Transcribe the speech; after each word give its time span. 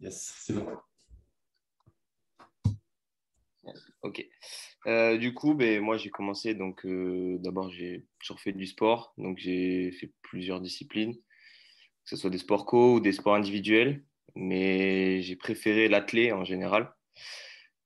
Yes, 0.00 0.34
c'est 0.38 0.52
bon. 0.52 0.66
Ok. 4.02 4.26
Euh, 4.86 5.16
du 5.16 5.32
coup, 5.32 5.54
ben, 5.54 5.80
moi, 5.80 5.96
j'ai 5.96 6.10
commencé. 6.10 6.54
Donc, 6.54 6.84
euh, 6.84 7.38
d'abord, 7.38 7.70
j'ai 7.70 8.04
toujours 8.20 8.40
fait 8.40 8.52
du 8.52 8.66
sport. 8.66 9.14
Donc, 9.16 9.38
j'ai 9.38 9.92
fait 9.92 10.12
plusieurs 10.22 10.60
disciplines, 10.60 11.14
que 11.14 11.20
ce 12.04 12.16
soit 12.16 12.30
des 12.30 12.38
sports 12.38 12.66
co 12.66 12.94
ou 12.96 13.00
des 13.00 13.12
sports 13.12 13.34
individuels. 13.34 14.04
Mais 14.34 15.22
j'ai 15.22 15.36
préféré 15.36 15.88
l'athlé 15.88 16.32
en 16.32 16.44
général. 16.44 16.92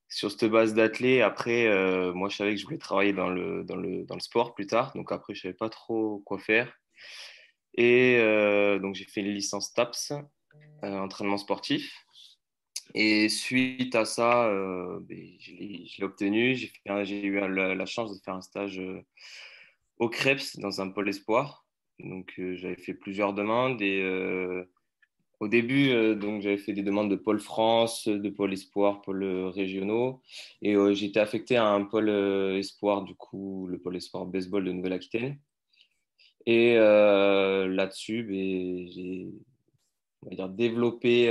Sur 0.09 0.31
cette 0.31 0.45
base 0.45 0.73
d'athlé, 0.73 1.21
après, 1.21 1.67
euh, 1.67 2.11
moi, 2.13 2.27
je 2.29 2.35
savais 2.35 2.55
que 2.55 2.59
je 2.59 2.65
voulais 2.65 2.79
travailler 2.79 3.13
dans 3.13 3.29
le, 3.29 3.63
dans, 3.63 3.75
le, 3.75 4.03
dans 4.05 4.15
le 4.15 4.21
sport 4.21 4.55
plus 4.55 4.65
tard. 4.67 4.91
Donc, 4.95 5.11
après, 5.11 5.35
je 5.35 5.41
savais 5.41 5.53
pas 5.53 5.69
trop 5.69 6.19
quoi 6.25 6.39
faire. 6.39 6.73
Et 7.75 8.17
donc, 8.81 8.95
j'ai 8.95 9.05
fait 9.05 9.21
une 9.21 9.33
licence 9.33 9.73
TAPS, 9.73 10.11
entraînement 10.81 11.37
sportif. 11.37 11.93
Et 12.95 13.29
suite 13.29 13.93
à 13.95 14.05
ça, 14.05 14.47
euh, 14.47 14.99
ben, 15.01 15.17
je 15.39 15.51
l'ai 15.53 16.03
obtenu. 16.03 16.55
J'ai 16.55 17.23
eu 17.25 17.39
la, 17.39 17.85
chance 17.85 18.15
de 18.15 18.23
faire 18.23 18.35
un 18.35 18.41
stage 18.41 18.79
euh, 18.79 19.01
au 19.99 20.09
Krebs 20.09 20.57
dans 20.57 20.81
un 20.81 20.89
pôle 20.89 21.09
espoir. 21.09 21.65
Donc, 21.99 22.33
euh, 22.39 22.55
j'avais 22.55 22.77
fait 22.77 22.93
plusieurs 22.93 23.33
demandes. 23.33 23.81
Et 23.81 24.03
au 25.39 25.47
début, 25.47 26.15
donc 26.15 26.41
j'avais 26.41 26.57
fait 26.57 26.73
des 26.73 26.83
demandes 26.83 27.09
de 27.09 27.15
pôle 27.15 27.39
France, 27.39 28.07
de 28.07 28.29
pôle 28.29 28.53
espoir, 28.53 29.01
pôle 29.01 29.23
régionaux. 29.49 30.21
Et 30.61 30.75
j'étais 30.95 31.19
affecté 31.19 31.55
à 31.57 31.67
un 31.67 31.83
pôle 31.83 32.09
espoir, 32.57 33.03
du 33.03 33.15
coup, 33.15 33.67
le 33.67 33.79
pôle 33.79 33.95
espoir 33.97 34.25
baseball 34.25 34.65
de 34.65 34.71
Nouvelle-Aquitaine. 34.71 35.39
Et 36.45 36.75
là-dessus, 36.75 38.23
ben, 38.23 38.87
j'ai 38.89 39.29
développé 40.49 41.29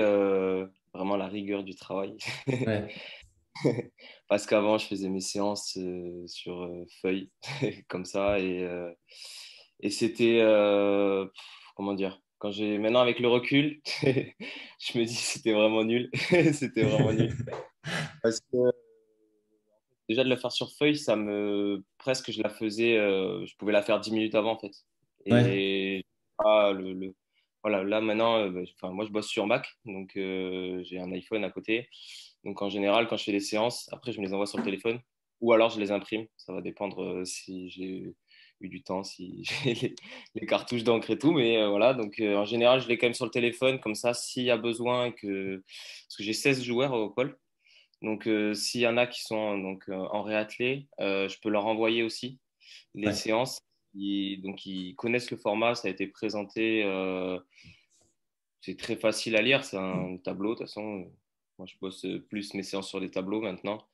vraiment 0.95 1.17
la 1.17 1.29
rigueur 1.29 1.65
du 1.65 1.75
travail. 1.75 2.17
Parce 4.29 4.47
qu'avant, 4.47 4.79
je 4.79 4.87
faisais 4.87 5.09
mes 5.09 5.21
séances 5.21 5.77
euh, 5.79 6.27
sur 6.27 6.63
euh, 6.63 6.85
feuille, 7.03 7.31
comme 7.89 8.05
ça. 8.05 8.39
Et, 8.39 8.63
euh, 8.63 8.91
et 9.81 9.91
c'était, 9.91 10.41
comment 11.77 11.95
dire, 11.95 12.21
quand 12.39 12.51
j'ai 12.51 12.79
maintenant 12.79 13.01
avec 13.01 13.21
le 13.21 13.29
recul, 13.29 13.81
je 14.03 14.99
me 14.99 15.05
dis 15.05 15.15
c'était 15.15 15.53
vraiment 15.53 15.85
nul. 15.85 16.11
c'était 16.53 16.83
vraiment 16.83 17.13
nul. 17.13 17.33
Parce 18.23 18.41
que 18.41 18.57
déjà 20.09 20.25
de 20.25 20.29
le 20.29 20.37
faire 20.37 20.53
sur 20.53 20.73
feuille, 20.73 20.97
ça 20.97 21.17
me 21.17 21.85
presque 21.99 22.33
je 22.33 22.43
la 22.43 22.49
faisais, 22.49 22.97
je 22.97 23.57
pouvais 23.57 23.73
la 23.73 23.83
faire 23.83 24.01
10 24.01 24.11
minutes 24.13 24.35
avant 24.35 24.53
en 24.53 24.59
fait. 24.59 24.73
Et 25.27 26.05
le, 26.45 27.13
voilà, 27.69 27.85
là 27.85 28.01
maintenant, 28.01 28.39
euh, 28.39 28.65
bah, 28.83 28.91
moi 28.91 29.05
je 29.05 29.11
bosse 29.11 29.29
sur 29.29 29.47
Mac, 29.47 29.69
donc 29.85 30.17
euh, 30.17 30.83
j'ai 30.85 30.99
un 30.99 31.13
iPhone 31.13 31.45
à 31.45 31.51
côté. 31.51 31.89
Donc 32.45 32.63
en 32.63 32.71
général, 32.71 33.07
quand 33.09 33.17
je 33.17 33.25
fais 33.25 33.33
des 33.33 33.41
séances, 33.41 33.89
après 33.93 34.13
je 34.13 34.21
me 34.21 34.27
les 34.27 34.33
envoie 34.33 34.47
sur 34.47 34.59
le 34.59 34.65
téléphone 34.65 35.01
ou 35.41 35.53
alors 35.53 35.71
je 35.71 35.79
les 35.79 35.91
imprime. 35.91 36.27
Ça 36.37 36.53
va 36.53 36.63
dépendre 36.63 37.03
euh, 37.03 37.25
si 37.25 37.69
j'ai 37.69 38.15
eu 38.61 38.69
du 38.69 38.83
temps, 38.83 39.05
si 39.05 39.45
j'ai 39.65 39.95
les, 40.35 40.47
cartouches 40.47 40.83
d'encre 40.83 41.11
et 41.11 41.19
tout. 41.19 41.33
Mais 41.33 41.67
voilà, 41.67 41.93
donc 41.93 42.21
en 42.21 42.47
général, 42.47 42.81
je 42.81 42.89
les 42.89 42.97
quand 42.97 43.07
même 43.07 43.15
sur 43.15 43.27
le 43.27 43.31
téléphone, 43.31 43.81
comme 43.81 43.95
ça, 43.95 44.15
s'il 44.15 44.45
y 44.45 44.51
a 44.51 44.57
besoin, 44.57 45.13
que... 45.13 45.63
parce 46.07 46.17
que 46.17 46.23
j'ai 46.23 46.33
16 46.33 46.63
joueurs 46.63 46.95
au 46.95 47.11
pôle. 47.11 47.39
Donc 48.01 48.29
s'il 48.55 48.81
y 48.81 48.87
en 48.87 48.97
a 48.97 49.07
qui 49.07 49.23
sont 49.23 49.59
donc, 49.59 49.89
en 49.89 50.23
réathlé, 50.23 50.89
je 50.99 51.41
peux 51.41 51.51
leur 51.51 51.67
envoyer 51.67 52.03
aussi 52.03 52.39
les 52.95 53.13
séances 53.13 53.68
donc 54.43 54.67
ils 54.67 54.95
connaissent 54.97 55.31
le 55.31 55.37
format, 55.37 55.75
ça 55.75 55.89
a 55.89 55.91
été 55.91 56.07
présenté. 56.07 56.83
Euh, 56.85 57.39
c'est 58.61 58.77
très 58.77 58.97
facile 58.97 59.37
à 59.37 59.43
lire, 59.43 59.65
c'est 59.65 59.77
un 59.77 60.17
tableau. 60.19 60.51
De 60.51 60.59
toute 60.59 60.67
façon, 60.67 61.11
moi 61.59 61.67
je 61.67 61.75
bosse 61.81 62.07
plus 62.29 62.55
mes 62.55 62.63
séances 62.63 62.89
sur 62.89 63.01
des 63.01 63.11
tableaux 63.11 63.41
maintenant, 63.41 63.87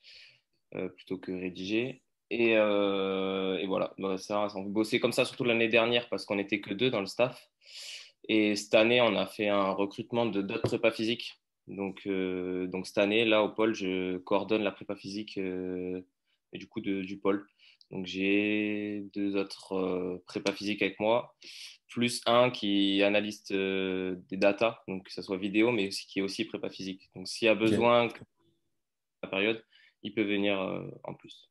euh, 0.75 0.88
plutôt 0.88 1.19
que 1.19 1.32
rédiger. 1.32 2.03
Et, 2.31 2.56
euh, 2.56 3.65
voilà, 3.66 3.94
ça, 4.19 4.48
on 4.56 4.62
bossait 4.62 4.98
comme 4.98 5.12
ça 5.12 5.25
surtout 5.25 5.44
l'année 5.44 5.69
dernière 5.69 6.09
parce 6.09 6.25
qu'on 6.25 6.36
n'était 6.36 6.60
que 6.60 6.75
deux 6.75 6.91
dans 6.91 7.00
le 7.00 7.06
staff. 7.06 7.48
Et 8.28 8.56
cette 8.56 8.75
année, 8.75 9.00
on 9.00 9.15
a 9.16 9.26
fait 9.26 9.48
un 9.48 9.71
recrutement 9.71 10.26
de 10.26 10.42
d'autres 10.42 10.62
prépa 10.62 10.91
physiques. 10.91 11.34
Donc, 11.66 12.09
donc 12.09 12.86
cette 12.86 12.98
année, 12.98 13.25
là, 13.25 13.42
au 13.42 13.50
pôle, 13.50 13.75
je 13.75 14.16
coordonne 14.19 14.62
la 14.62 14.72
prépa 14.72 14.97
physique 14.97 15.38
et 15.38 16.59
du 16.59 16.66
coup 16.66 16.81
de, 16.81 17.03
du 17.03 17.19
pôle. 17.19 17.47
Donc 17.94 18.06
j'ai 18.06 19.06
deux 19.15 19.37
autres 19.37 19.72
euh, 19.72 20.22
prépa 20.27 20.53
physiques 20.53 20.82
avec 20.82 20.99
moi, 20.99 21.37
plus 21.88 22.21
un 22.27 22.50
qui 22.50 22.99
est 22.99 23.05
analyste 23.05 23.53
euh, 23.53 24.16
des 24.28 24.37
data, 24.37 24.82
donc 24.88 25.05
que 25.05 25.12
ce 25.12 25.22
soit 25.22 25.38
vidéo, 25.38 25.71
mais 25.71 25.87
aussi, 25.87 26.04
qui 26.06 26.19
est 26.19 26.22
aussi 26.22 26.44
prépa 26.44 26.71
physique. 26.71 27.09
Donc 27.15 27.28
s'il 27.28 27.47
y 27.47 27.49
a 27.49 27.54
besoin 27.54 28.06
okay. 28.06 28.19
la 29.22 29.28
période, 29.28 29.65
il 30.03 30.12
peut 30.12 30.25
venir 30.25 30.60
euh, 30.60 30.83
en 31.04 31.15
plus. 31.15 31.49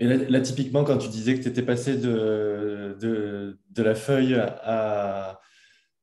Et 0.00 0.06
là, 0.06 0.40
typiquement, 0.40 0.82
quand 0.82 0.98
tu 0.98 1.08
disais 1.08 1.38
que 1.38 1.42
tu 1.42 1.48
étais 1.48 1.62
passé 1.62 1.96
de, 1.96 2.96
de, 3.00 3.58
de, 3.70 3.82
la 3.82 3.94
feuille 3.94 4.34
à, 4.34 5.40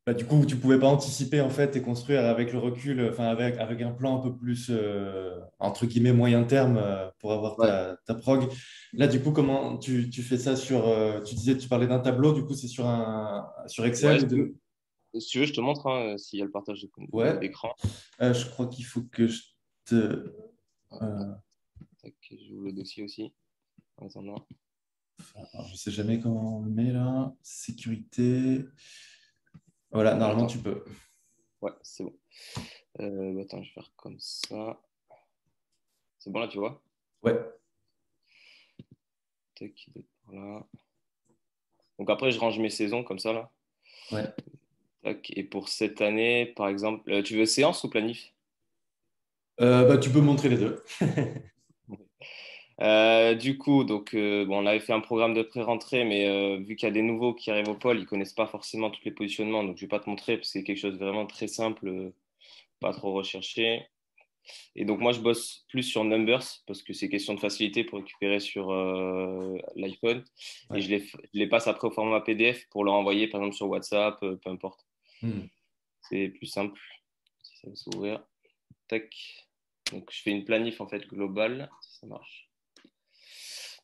bah, 0.05 0.13
du 0.13 0.25
coup, 0.25 0.45
tu 0.45 0.55
ne 0.55 0.59
pouvais 0.59 0.79
pas 0.79 0.87
anticiper 0.87 1.39
en 1.39 1.49
fait 1.49 1.77
et 1.77 1.81
construire 1.81 2.25
avec 2.25 2.51
le 2.51 2.59
recul, 2.59 3.07
enfin 3.09 3.25
avec, 3.25 3.57
avec 3.57 3.81
un 3.81 3.91
plan 3.91 4.19
un 4.19 4.21
peu 4.21 4.35
plus 4.35 4.67
euh, 4.69 5.39
entre 5.59 5.85
guillemets 5.85 6.11
moyen 6.11 6.43
terme 6.43 6.77
euh, 6.77 7.09
pour 7.19 7.31
avoir 7.31 7.55
ta, 7.55 7.95
ta, 8.05 8.13
prog. 8.13 8.51
Là, 8.91 9.07
du 9.07 9.21
coup, 9.21 9.31
comment 9.31 9.77
tu, 9.77 10.09
tu 10.09 10.21
fais 10.21 10.37
ça 10.37 10.57
sur 10.57 10.89
euh, 10.89 11.21
Tu 11.21 11.35
disais, 11.35 11.57
tu 11.57 11.69
parlais 11.69 11.87
d'un 11.87 11.99
tableau, 11.99 12.33
du 12.33 12.43
coup, 12.43 12.53
c'est 12.53 12.67
sur 12.67 12.85
un 12.85 13.49
sur 13.67 13.85
Excel. 13.85 14.27
de... 14.27 14.53
Si 15.17 15.29
tu 15.29 15.39
veux, 15.39 15.45
je 15.45 15.53
te 15.53 15.61
montre 15.61 15.87
hein, 15.87 16.17
s'il 16.17 16.39
y 16.39 16.41
a 16.41 16.45
le 16.45 16.51
partage 16.51 16.81
d'écran. 16.81 17.05
Ouais. 17.13 17.39
je 18.19 18.49
crois 18.49 18.67
qu'il 18.67 18.83
faut 18.83 19.03
que 19.03 19.27
je 19.27 19.41
te. 19.85 20.33
J'ouvre 22.29 22.65
le 22.65 22.73
dossier 22.73 23.03
aussi. 23.03 23.31
En 23.97 24.07
attendant. 24.07 24.45
je 25.37 25.71
ne 25.71 25.77
sais 25.77 25.91
jamais 25.91 26.19
comment 26.19 26.57
on 26.57 26.63
le 26.63 26.71
met 26.71 26.91
là. 26.91 27.33
Sécurité. 27.41 28.65
Voilà, 29.93 30.15
normalement, 30.15 30.47
tu 30.47 30.57
peux. 30.57 30.83
Ouais, 31.61 31.71
c'est 31.81 32.03
bon. 32.03 32.13
Euh, 32.99 33.41
attends, 33.41 33.61
je 33.61 33.69
vais 33.69 33.73
faire 33.73 33.91
comme 33.95 34.19
ça. 34.19 34.81
C'est 36.19 36.31
bon 36.31 36.39
là, 36.39 36.47
tu 36.47 36.57
vois? 36.57 36.81
Ouais. 37.21 37.39
Tac, 39.55 39.89
là. 40.31 40.65
Donc 41.99 42.09
après, 42.09 42.31
je 42.31 42.39
range 42.39 42.59
mes 42.59 42.69
saisons 42.69 43.03
comme 43.03 43.19
ça 43.19 43.33
là. 43.33 43.51
Ouais. 44.11 44.25
Tac. 45.03 45.31
Et 45.35 45.43
pour 45.43 45.69
cette 45.69 46.01
année, 46.01 46.47
par 46.55 46.67
exemple, 46.67 47.11
euh, 47.11 47.21
tu 47.21 47.37
veux 47.37 47.45
séance 47.45 47.83
ou 47.83 47.89
planif? 47.89 48.33
Euh, 49.61 49.87
bah, 49.87 49.97
Tu 49.97 50.09
peux 50.09 50.21
montrer 50.21 50.49
les 50.49 50.57
deux. 50.57 50.83
Euh, 52.83 53.33
du 53.33 53.57
coup, 53.57 53.85
donc, 53.85 54.13
euh, 54.13 54.45
bon, 54.45 54.61
on 54.61 54.65
avait 54.65 54.81
fait 54.81 54.91
un 54.91 54.99
programme 54.99 55.33
de 55.33 55.41
pré-rentrée, 55.41 56.03
mais 56.03 56.27
euh, 56.27 56.57
vu 56.57 56.75
qu'il 56.75 56.87
y 56.87 56.91
a 56.91 56.93
des 56.93 57.01
nouveaux 57.01 57.33
qui 57.33 57.49
arrivent 57.49 57.69
au 57.69 57.75
pôle, 57.75 57.97
ils 57.97 58.01
ne 58.01 58.05
connaissent 58.05 58.33
pas 58.33 58.47
forcément 58.47 58.89
tous 58.89 59.03
les 59.05 59.11
positionnements. 59.11 59.63
Donc, 59.63 59.77
je 59.77 59.83
ne 59.83 59.87
vais 59.87 59.89
pas 59.89 60.01
te 60.01 60.09
montrer 60.09 60.37
parce 60.37 60.49
que 60.49 60.59
c'est 60.59 60.63
quelque 60.63 60.79
chose 60.79 60.93
de 60.93 61.03
vraiment 61.03 61.25
très 61.25 61.47
simple, 61.47 62.11
pas 62.81 62.91
trop 62.91 63.13
recherché. 63.13 63.87
Et 64.75 64.83
donc, 64.83 64.99
moi, 64.99 65.13
je 65.13 65.21
bosse 65.21 65.65
plus 65.69 65.83
sur 65.83 66.03
Numbers 66.03 66.43
parce 66.67 66.83
que 66.83 66.91
c'est 66.91 67.07
question 67.07 67.33
de 67.35 67.39
facilité 67.39 67.85
pour 67.85 67.99
récupérer 67.99 68.41
sur 68.41 68.73
l'iPhone. 69.75 70.25
Et 70.75 70.81
je 70.81 70.89
les, 70.89 70.99
je 70.99 71.15
les, 71.31 71.47
passe 71.47 71.67
après 71.67 71.87
au 71.87 71.91
format 71.91 72.19
PDF 72.19 72.67
pour 72.69 72.83
leur 72.83 72.95
envoyer, 72.95 73.27
par 73.27 73.39
exemple, 73.39 73.55
sur 73.55 73.69
WhatsApp, 73.69 74.19
peu 74.19 74.49
importe. 74.49 74.85
Hmm. 75.21 75.43
C'est 76.01 76.27
plus 76.27 76.47
simple. 76.47 76.81
Si 77.41 77.57
ça 77.59 77.69
va 77.69 77.75
s'ouvrir. 77.75 78.23
Tac. 78.89 79.09
Donc, 79.93 80.09
je 80.11 80.21
fais 80.21 80.31
une 80.31 80.43
planif 80.43 80.81
en 80.81 80.87
fait 80.87 81.07
globale, 81.07 81.69
si 81.81 81.99
ça 81.99 82.07
marche. 82.07 82.42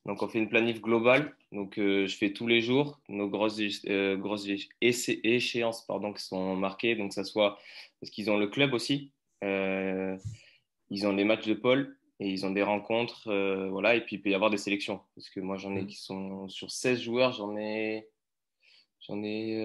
Donc, 0.09 0.23
on 0.23 0.27
fait 0.27 0.39
une 0.39 0.49
planif 0.49 0.81
globale. 0.81 1.35
Donc, 1.51 1.77
euh, 1.77 2.07
je 2.07 2.17
fais 2.17 2.33
tous 2.33 2.47
les 2.47 2.61
jours 2.61 2.99
nos 3.09 3.29
grosses, 3.29 3.61
euh, 3.87 4.17
grosses 4.17 4.47
échéances 4.81 5.85
pardon, 5.85 6.13
qui 6.13 6.23
sont 6.23 6.55
marquées. 6.55 6.95
Donc, 6.95 7.13
ça 7.13 7.23
soit 7.23 7.59
parce 8.01 8.09
qu'ils 8.09 8.31
ont 8.31 8.37
le 8.39 8.47
club 8.47 8.73
aussi. 8.73 9.11
Euh, 9.43 10.17
ils 10.89 11.05
ont 11.05 11.13
des 11.13 11.25
matchs 11.25 11.45
de 11.45 11.53
pôle 11.53 11.95
et 12.19 12.27
ils 12.27 12.43
ont 12.43 12.49
des 12.49 12.63
rencontres. 12.63 13.31
Voilà. 13.69 13.93
Et 13.93 14.01
puis, 14.01 14.15
il 14.15 14.21
peut 14.23 14.31
y 14.31 14.33
avoir 14.33 14.49
des 14.49 14.57
sélections. 14.57 14.99
Parce 15.13 15.29
que 15.29 15.41
moi, 15.41 15.57
j'en 15.57 15.75
ai 15.75 15.85
qui 15.85 15.97
sont 15.97 16.49
sur 16.49 16.71
16 16.71 17.01
joueurs, 17.01 17.33
j'en 17.33 17.55
ai, 17.55 18.07
j'en 19.01 19.21
ai 19.21 19.61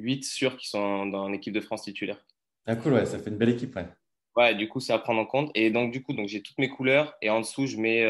8 0.00 0.24
sûrs 0.24 0.56
qui 0.56 0.66
sont 0.66 1.04
dans 1.04 1.28
l'équipe 1.28 1.52
de 1.52 1.60
France 1.60 1.82
titulaire. 1.82 2.24
Ah, 2.64 2.74
cool, 2.74 2.94
ouais. 2.94 3.04
Ça 3.04 3.18
fait 3.18 3.28
une 3.28 3.36
belle 3.36 3.50
équipe, 3.50 3.76
ouais. 3.76 3.86
Ouais, 4.34 4.54
du 4.54 4.66
coup, 4.66 4.80
c'est 4.80 4.94
à 4.94 4.98
prendre 4.98 5.20
en 5.20 5.26
compte. 5.26 5.50
Et 5.54 5.70
donc, 5.70 5.92
du 5.92 6.02
coup, 6.02 6.14
donc, 6.14 6.28
j'ai 6.28 6.40
toutes 6.40 6.56
mes 6.56 6.70
couleurs 6.70 7.14
et 7.20 7.28
en 7.28 7.40
dessous, 7.40 7.66
je 7.66 7.76
mets 7.76 8.06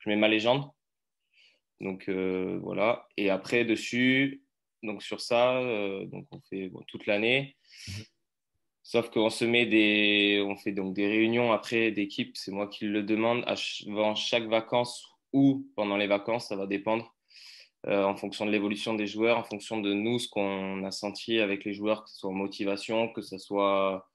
je 0.00 0.08
mets 0.08 0.16
ma 0.16 0.28
légende. 0.28 0.70
Donc 1.80 2.08
euh, 2.08 2.58
voilà. 2.62 3.06
Et 3.16 3.30
après, 3.30 3.64
dessus, 3.64 4.42
sur 5.00 5.20
ça, 5.20 5.58
euh, 5.58 6.06
on 6.30 6.40
fait 6.48 6.70
toute 6.86 7.06
l'année. 7.06 7.56
Sauf 8.82 9.10
qu'on 9.10 9.30
se 9.30 9.44
met 9.44 9.66
des, 9.66 10.42
on 10.46 10.56
fait 10.56 10.72
donc 10.72 10.94
des 10.94 11.06
réunions 11.06 11.52
après 11.52 11.90
d'équipe. 11.90 12.36
C'est 12.36 12.52
moi 12.52 12.68
qui 12.68 12.86
le 12.86 13.02
demande 13.02 13.44
avant 13.46 14.14
chaque 14.14 14.46
vacances 14.46 15.06
ou 15.32 15.66
pendant 15.76 15.96
les 15.96 16.06
vacances, 16.06 16.48
ça 16.48 16.56
va 16.56 16.66
dépendre 16.66 17.14
euh, 17.86 18.02
en 18.02 18.16
fonction 18.16 18.46
de 18.46 18.50
l'évolution 18.50 18.94
des 18.94 19.06
joueurs, 19.06 19.38
en 19.38 19.44
fonction 19.44 19.80
de 19.80 19.92
nous 19.92 20.18
ce 20.18 20.28
qu'on 20.28 20.84
a 20.84 20.90
senti 20.90 21.38
avec 21.38 21.64
les 21.64 21.74
joueurs, 21.74 22.04
que 22.04 22.10
ce 22.10 22.18
soit 22.18 22.30
en 22.30 22.34
motivation, 22.34 23.08
que 23.12 23.20
ce 23.20 23.38
soit 23.38 24.08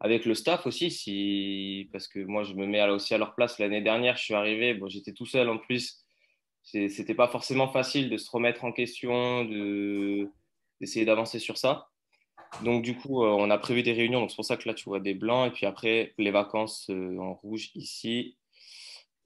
avec 0.00 0.24
le 0.24 0.34
staff 0.34 0.66
aussi, 0.66 0.90
si... 0.90 1.88
parce 1.92 2.06
que 2.06 2.20
moi, 2.20 2.44
je 2.44 2.54
me 2.54 2.66
mets 2.66 2.82
aussi 2.88 3.14
à 3.14 3.18
leur 3.18 3.34
place. 3.34 3.58
L'année 3.58 3.82
dernière, 3.82 4.16
je 4.16 4.24
suis 4.24 4.34
arrivé, 4.34 4.74
bon, 4.74 4.88
j'étais 4.88 5.12
tout 5.12 5.26
seul 5.26 5.48
en 5.48 5.58
plus. 5.58 6.04
C'était 6.62 7.14
pas 7.14 7.28
forcément 7.28 7.68
facile 7.68 8.10
de 8.10 8.16
se 8.18 8.30
remettre 8.30 8.64
en 8.64 8.72
question, 8.72 9.44
d'essayer 10.80 11.06
d'avancer 11.06 11.38
sur 11.38 11.56
ça. 11.56 11.88
Donc, 12.62 12.82
du 12.82 12.96
coup, 12.96 13.24
euh, 13.24 13.28
on 13.28 13.50
a 13.50 13.58
prévu 13.58 13.82
des 13.82 13.92
réunions. 13.92 14.28
C'est 14.28 14.36
pour 14.36 14.44
ça 14.44 14.56
que 14.56 14.68
là, 14.68 14.74
tu 14.74 14.84
vois 14.84 15.00
des 15.00 15.14
blancs. 15.14 15.48
Et 15.48 15.50
puis 15.54 15.66
après, 15.66 16.14
les 16.18 16.30
vacances 16.30 16.88
euh, 16.90 17.18
en 17.18 17.34
rouge 17.34 17.70
ici. 17.74 18.36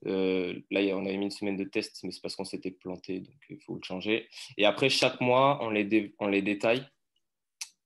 Euh, 0.05 0.59
là, 0.71 0.81
on 0.95 1.05
avait 1.05 1.17
mis 1.17 1.25
une 1.25 1.31
semaine 1.31 1.55
de 1.55 1.63
test, 1.63 2.01
mais 2.03 2.11
c'est 2.11 2.21
parce 2.21 2.35
qu'on 2.35 2.45
s'était 2.45 2.71
planté. 2.71 3.21
Donc, 3.21 3.35
il 3.49 3.59
faut 3.61 3.75
le 3.75 3.83
changer. 3.83 4.27
Et 4.57 4.65
après, 4.65 4.89
chaque 4.89 5.21
mois, 5.21 5.59
on 5.61 5.69
les 5.69 6.41
détaille. 6.41 6.85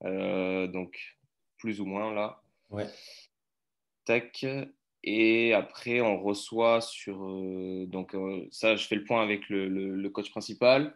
donc, 0.03 1.17
plus 1.57 1.79
ou 1.81 1.85
moins 1.85 2.13
là. 2.13 2.41
Ouais. 2.69 2.87
Tac. 4.05 4.45
Et 5.03 5.53
après, 5.53 6.01
on 6.01 6.21
reçoit 6.21 6.81
sur. 6.81 7.17
donc, 7.87 8.15
ça, 8.51 8.75
je 8.75 8.85
fais 8.87 8.95
le 8.95 9.03
point 9.03 9.21
avec 9.21 9.47
le, 9.49 9.67
le 9.67 10.09
coach 10.09 10.29
principal. 10.31 10.95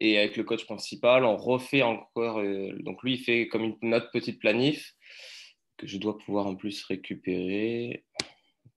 Et 0.00 0.18
avec 0.18 0.36
le 0.36 0.44
coach 0.44 0.64
principal, 0.64 1.24
on 1.24 1.36
refait 1.36 1.82
encore. 1.82 2.38
Euh, 2.40 2.72
donc 2.80 3.02
lui, 3.02 3.14
il 3.14 3.18
fait 3.18 3.48
comme 3.48 3.64
une 3.64 3.76
note 3.82 4.10
petite 4.12 4.38
planif 4.38 4.94
que 5.78 5.86
je 5.86 5.98
dois 5.98 6.18
pouvoir 6.18 6.46
en 6.46 6.54
plus 6.54 6.84
récupérer. 6.84 8.04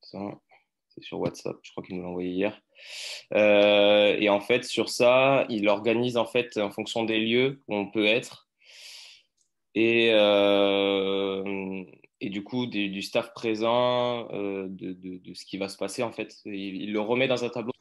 C'est 0.02 1.04
sur 1.04 1.20
WhatsApp, 1.20 1.58
je 1.62 1.72
crois 1.72 1.84
qu'il 1.84 1.96
nous 1.96 2.04
l'a 2.04 2.10
envoyé 2.10 2.30
hier. 2.30 2.62
Euh, 3.34 4.18
et 4.20 4.30
en 4.30 4.40
fait, 4.40 4.64
sur 4.64 4.90
ça, 4.90 5.46
il 5.50 5.68
organise 5.68 6.18
en 6.18 6.26
fait 6.26 6.58
en 6.58 6.72
fonction 6.72 7.04
des 7.04 7.20
lieux 7.20 7.62
où 7.68 7.76
on 7.76 7.92
peut 7.92 8.06
être. 8.06 8.50
Et, 9.76 10.12
euh, 10.14 11.84
et 12.22 12.30
du 12.30 12.44
coup, 12.44 12.66
du, 12.66 13.02
staff 13.02 13.34
présent, 13.34 14.28
de, 14.28 14.68
de, 14.68 15.18
de, 15.18 15.34
ce 15.34 15.46
qui 15.46 15.58
va 15.58 15.70
se 15.70 15.78
passer 15.78 16.04
en 16.04 16.12
fait. 16.12 16.36
il 16.46 16.92
le 16.92 17.00
remet 17.00 17.28
dans 17.28 17.44
un 17.44 17.50
tableau 17.50 17.72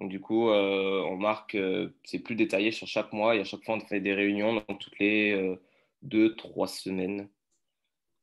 donc, 0.00 0.10
du 0.10 0.20
coup, 0.20 0.48
euh, 0.48 1.02
on 1.08 1.16
marque, 1.16 1.56
euh, 1.56 1.88
c'est 2.04 2.20
plus 2.20 2.36
détaillé 2.36 2.70
sur 2.70 2.86
chaque 2.86 3.12
mois 3.12 3.34
et 3.34 3.40
à 3.40 3.44
chaque 3.44 3.64
fois, 3.64 3.74
on 3.74 3.80
fait 3.80 4.00
des 4.00 4.14
réunions 4.14 4.54
donc 4.54 4.78
toutes 4.78 4.98
les 5.00 5.32
euh, 5.32 5.56
deux, 6.02 6.36
trois 6.36 6.68
semaines, 6.68 7.28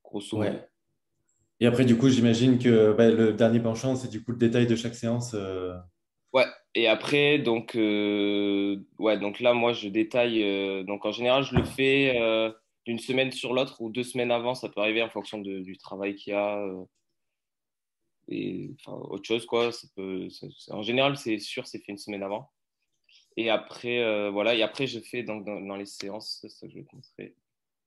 grosso 0.03 0.37
modo. 0.37 0.57
Et 1.59 1.67
après, 1.67 1.85
du 1.85 1.97
coup, 1.97 2.09
j'imagine 2.09 2.59
que 2.59 2.93
bah, 2.93 3.09
le 3.09 3.33
dernier 3.33 3.59
penchant, 3.59 3.95
c'est 3.95 4.09
du 4.09 4.23
coup 4.23 4.31
le 4.31 4.37
détail 4.37 4.67
de 4.67 4.75
chaque 4.75 4.95
séance. 4.95 5.35
Ouais, 6.33 6.45
et 6.75 6.87
après, 6.87 7.39
donc, 7.39 7.73
ouais, 7.75 9.17
donc 9.19 9.39
là, 9.39 9.53
moi, 9.53 9.73
je 9.73 9.87
détaille. 9.89 10.85
donc, 10.85 11.05
en 11.05 11.11
général, 11.11 11.43
je 11.43 11.55
le 11.55 11.63
fais 11.63 12.17
d'une 12.85 12.99
semaine 12.99 13.31
sur 13.31 13.53
l'autre 13.53 13.81
ou 13.81 13.89
deux 13.89 14.03
semaines 14.03 14.31
avant. 14.31 14.55
Ça 14.55 14.69
peut 14.69 14.81
arriver 14.81 15.01
en 15.01 15.09
fonction 15.09 15.39
du 15.39 15.77
travail 15.77 16.15
qu'il 16.15 16.33
y 16.33 16.35
a 16.35 16.65
et 18.27 18.71
enfin, 18.79 18.97
autre 18.97 19.25
chose 19.25 19.45
quoi. 19.45 19.71
Ça 19.71 19.87
peut, 19.95 20.27
en 20.69 20.81
général, 20.81 21.17
c'est 21.17 21.39
sûr, 21.39 21.67
c'est 21.67 21.79
fait 21.79 21.91
une 21.91 21.97
semaine 21.97 22.23
avant. 22.23 22.51
Et 23.37 23.49
après, 23.49 23.99
euh, 23.99 24.29
voilà. 24.31 24.55
Et 24.55 24.63
après, 24.63 24.87
je 24.87 24.99
fais 24.99 25.23
donc 25.23 25.45
dans, 25.45 25.75
les 25.75 25.85
séances, 25.85 26.39
c'est 26.41 26.49
ça 26.49 26.65
que 26.65 26.73
je 26.73 26.79
vais 26.79 26.85
montrer. 26.93 27.35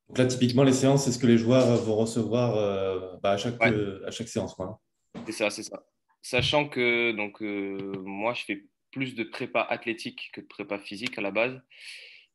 Donc 0.09 0.19
là, 0.19 0.27
typiquement, 0.27 0.63
les 0.63 0.73
séances, 0.73 1.05
c'est 1.05 1.13
ce 1.13 1.19
que 1.19 1.27
les 1.27 1.39
joueurs 1.39 1.67
vont 1.77 1.97
recevoir 1.97 2.57
euh, 2.57 3.17
bah, 3.23 3.33
à, 3.33 3.37
chaque, 3.37 3.61
euh, 3.63 4.07
à 4.07 4.11
chaque 4.11 4.29
séance, 4.29 4.55
quoi. 4.55 4.81
C'est 5.27 5.33
ça, 5.33 5.51
c'est 5.51 5.63
ça. 5.63 5.85
Sachant 6.23 6.69
que 6.69 7.13
donc 7.13 7.41
moi, 7.41 8.35
je 8.35 8.45
fais 8.45 8.67
plus 8.91 9.15
de 9.15 9.25
prépa 9.25 9.63
athlétique 9.63 10.31
que 10.33 10.41
de 10.41 10.47
prépa 10.47 10.79
physique 10.79 11.17
à 11.19 11.21
la 11.21 11.31
base, 11.31 11.61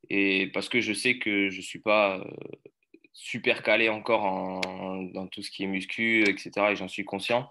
et 0.10 0.48
parce 0.48 0.70
que 0.70 0.82
je 0.82 0.94
sais 0.94 1.18
que 1.18 1.50
je 1.50 1.62
suis 1.62 1.80
pas 1.80 2.24
super 3.14 3.64
calé 3.64 3.90
encore 3.90 4.24
en, 4.24 5.04
dans 5.04 5.28
tout 5.28 5.44
ce 5.44 5.52
qui 5.52 5.64
est 5.64 5.68
muscu, 5.68 6.24
etc. 6.24 6.52
Et 6.72 6.76
j'en 6.76 6.88
suis 6.88 7.06
conscient. 7.06 7.50